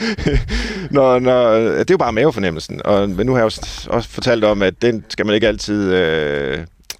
når, 0.90 1.18
når, 1.18 1.54
det 1.58 1.90
er 1.90 1.94
jo 1.94 1.96
bare 1.96 2.12
mavefornemmelsen, 2.12 2.80
og, 2.84 3.08
men 3.08 3.26
nu 3.26 3.32
har 3.32 3.38
jeg 3.38 3.44
også, 3.44 3.86
også 3.90 4.08
fortalt 4.08 4.44
om, 4.44 4.62
at 4.62 4.82
den 4.82 5.04
skal 5.08 5.26
man 5.26 5.34
ikke 5.34 5.48
altid 5.48 5.94
øh, 5.94 6.58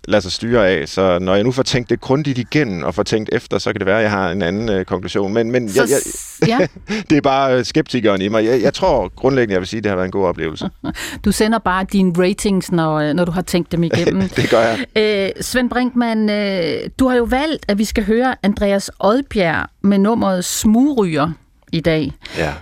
lade 0.09 0.23
sig 0.23 0.33
styre 0.33 0.69
af. 0.69 0.89
Så 0.89 1.19
når 1.19 1.35
jeg 1.35 1.45
nu 1.45 1.53
får 1.53 1.63
tænkt 1.63 1.91
det 1.91 2.01
grundigt 2.01 2.39
igennem 2.39 2.83
og 2.83 2.95
får 2.95 3.03
tænkt 3.03 3.31
efter, 3.33 3.59
så 3.59 3.73
kan 3.73 3.79
det 3.79 3.87
være, 3.87 3.97
at 3.97 4.03
jeg 4.03 4.11
har 4.11 4.31
en 4.31 4.43
anden 4.43 4.69
øh, 4.69 4.85
konklusion. 4.85 5.33
Men, 5.33 5.51
men 5.51 5.69
Så 5.69 5.83
jeg, 5.83 6.49
jeg, 6.49 6.69
ja. 6.89 6.95
det 7.11 7.17
er 7.17 7.21
bare 7.21 7.59
øh, 7.59 7.65
skeptikeren 7.65 8.23
i 8.23 8.29
mig. 8.29 8.45
Jeg, 8.45 8.63
jeg 8.63 8.75
tror 8.75 9.09
grundlæggende, 9.17 9.53
jeg 9.53 9.61
vil 9.61 9.69
sige, 9.69 9.79
at 9.79 9.85
det 9.85 9.91
har 9.91 9.97
været 9.97 10.07
en 10.07 10.13
god 10.13 10.27
oplevelse. 10.27 10.71
Du 11.25 11.33
sender 11.33 11.59
bare 11.59 11.87
dine 11.93 12.13
ratings, 12.19 12.73
når, 12.73 12.95
øh, 12.99 13.15
når 13.15 13.25
du 13.25 13.33
har 13.33 13.43
tænkt 13.43 13.73
dem 13.73 13.85
igennem. 13.85 14.29
det 14.37 14.51
gør 14.51 14.61
jeg. 14.61 14.87
Øh, 14.97 15.43
Svend 15.43 15.71
Brinkmann, 15.71 16.31
øh, 16.31 16.91
du 16.99 17.09
har 17.09 17.17
jo 17.17 17.25
valgt, 17.25 17.65
at 17.69 17.79
vi 17.79 17.85
skal 17.85 18.05
høre 18.05 18.35
Andreas 18.43 18.91
Odbjerg 18.99 19.67
med 19.83 19.99
nummeret 19.99 20.45
Smugryger 20.45 21.31
i 21.73 21.81
dag. 21.81 22.13
Ja. 22.39 22.53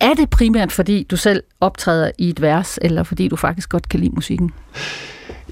Er 0.00 0.14
det 0.14 0.30
primært, 0.30 0.72
fordi 0.72 1.06
du 1.10 1.16
selv 1.16 1.42
optræder 1.60 2.10
i 2.18 2.28
et 2.28 2.42
vers, 2.42 2.78
eller 2.82 3.02
fordi 3.02 3.28
du 3.28 3.36
faktisk 3.36 3.68
godt 3.68 3.88
kan 3.88 4.00
lide 4.00 4.10
musikken? 4.14 4.50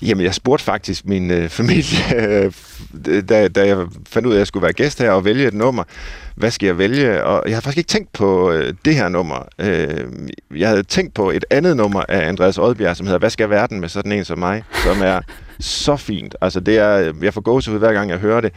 Jamen, 0.03 0.24
jeg 0.24 0.34
spurgte 0.34 0.64
faktisk 0.64 1.07
min 1.07 1.30
øh, 1.30 1.49
familie, 1.59 2.16
øh, 2.16 2.53
da, 3.28 3.49
da 3.49 3.66
jeg 3.66 3.86
fandt 4.09 4.26
ud 4.26 4.32
af, 4.32 4.36
at 4.36 4.38
jeg 4.38 4.46
skulle 4.46 4.62
være 4.62 4.72
gæst 4.72 4.99
her 4.99 5.11
og 5.11 5.24
vælge 5.24 5.46
et 5.49 5.55
nummer. 5.55 5.84
Hvad 6.34 6.51
skal 6.51 6.66
jeg 6.66 6.78
vælge? 6.78 7.24
Og 7.24 7.42
jeg 7.49 7.57
har 7.57 7.61
faktisk 7.61 7.78
ikke 7.78 7.88
tænkt 7.88 8.12
på 8.12 8.53
øh, 8.53 8.74
det 8.84 8.94
her 8.94 9.09
nummer. 9.09 9.49
Øh, 9.59 10.05
jeg 10.57 10.68
havde 10.68 10.82
tænkt 10.82 11.14
på 11.14 11.30
et 11.30 11.44
andet 11.51 11.76
nummer 11.76 12.05
af 12.09 12.28
Andreas 12.28 12.59
Odbjerg, 12.59 12.96
som 12.96 13.07
hedder 13.07 13.18
Hvad 13.18 13.30
skal 13.30 13.51
verden 13.51 13.80
med 13.80 13.88
sådan 13.88 14.12
en 14.12 14.24
som 14.24 14.38
mig? 14.38 14.64
Som 14.84 15.03
er 15.03 15.20
så 15.61 15.96
fint. 15.96 16.36
Altså, 16.40 16.61
det 16.61 16.78
er, 16.78 16.99
øh, 16.99 17.14
jeg 17.22 17.34
får 17.34 17.40
gåsehud 17.40 17.78
hver 17.78 17.92
gang, 17.92 18.11
jeg 18.11 18.18
hører 18.18 18.40
det. 18.40 18.53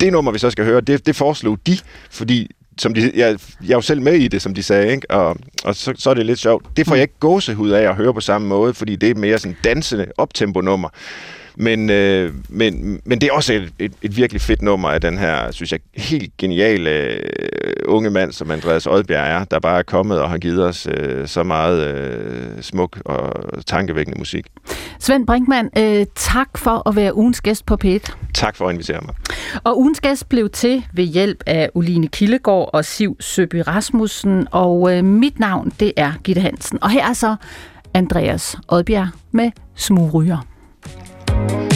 Det 0.00 0.12
nummer, 0.12 0.32
vi 0.32 0.38
så 0.38 0.50
skal 0.50 0.64
høre, 0.64 0.80
det, 0.80 1.06
det 1.06 1.16
foreslog 1.16 1.58
de, 1.66 1.78
fordi 2.10 2.50
som 2.78 2.94
de, 2.94 3.12
jeg, 3.14 3.38
jeg 3.62 3.70
er 3.70 3.76
jo 3.76 3.80
selv 3.80 4.02
med 4.02 4.12
i 4.12 4.28
det, 4.28 4.42
som 4.42 4.54
de 4.54 4.62
sagde, 4.62 4.92
ikke? 4.92 5.10
og, 5.10 5.36
og 5.64 5.74
så, 5.76 5.94
så 5.98 6.10
er 6.10 6.14
det 6.14 6.26
lidt 6.26 6.38
sjovt. 6.38 6.76
Det 6.76 6.86
får 6.86 6.94
jeg 6.94 7.02
ikke 7.02 7.18
gåsehud 7.20 7.70
af 7.70 7.82
at 7.82 7.94
høre 7.94 8.14
på 8.14 8.20
samme 8.20 8.48
måde, 8.48 8.74
fordi 8.74 8.96
det 8.96 9.10
er 9.10 9.14
mere 9.14 9.38
sådan 9.38 9.56
dansende 9.64 10.06
optempo-nummer. 10.16 10.88
Men, 11.56 11.90
øh, 11.90 12.32
men, 12.48 13.00
men 13.04 13.20
det 13.20 13.26
er 13.28 13.32
også 13.32 13.52
et, 13.52 13.72
et, 13.78 13.92
et 14.02 14.16
virkelig 14.16 14.40
fedt 14.40 14.62
nummer 14.62 14.88
af 14.88 15.00
den 15.00 15.18
her, 15.18 15.50
synes 15.50 15.72
jeg, 15.72 15.80
helt 15.94 16.36
geniale 16.36 16.90
øh, 16.90 17.20
unge 17.84 18.10
mand, 18.10 18.32
som 18.32 18.50
Andreas 18.50 18.86
Odbjerg 18.86 19.40
er, 19.40 19.44
der 19.44 19.60
bare 19.60 19.78
er 19.78 19.82
kommet 19.82 20.20
og 20.20 20.30
har 20.30 20.38
givet 20.38 20.64
os 20.64 20.88
øh, 20.90 21.28
så 21.28 21.42
meget 21.42 21.86
øh, 21.86 22.62
smuk 22.62 22.98
og 23.04 23.32
tankevækkende 23.66 24.18
musik. 24.18 24.46
Svend 24.98 25.26
Brinkmann, 25.26 25.70
øh, 25.78 26.06
tak 26.14 26.58
for 26.58 26.88
at 26.88 26.96
være 26.96 27.16
ugens 27.16 27.40
gæst 27.40 27.66
på 27.66 27.76
P1. 27.84 28.12
Tak 28.34 28.56
for 28.56 28.68
at 28.68 28.72
invitere 28.72 29.00
mig. 29.00 29.14
Og 29.64 29.78
ugens 29.78 30.00
gæst 30.00 30.28
blev 30.28 30.50
til 30.50 30.84
ved 30.92 31.04
hjælp 31.04 31.42
af 31.46 31.70
Uline 31.74 32.08
Kildegård 32.08 32.70
og 32.72 32.84
Siv 32.84 33.16
Søby 33.20 33.62
Rasmussen, 33.66 34.46
og 34.50 34.96
øh, 34.96 35.04
mit 35.04 35.38
navn, 35.38 35.72
det 35.80 35.92
er 35.96 36.12
Gitte 36.24 36.40
Hansen. 36.40 36.78
Og 36.82 36.90
her 36.90 37.08
er 37.08 37.12
så 37.12 37.36
Andreas 37.94 38.56
Odbjerg 38.68 39.08
med 39.32 39.50
Smugryger. 39.74 40.55
Thank 41.36 41.72
you. 41.72 41.75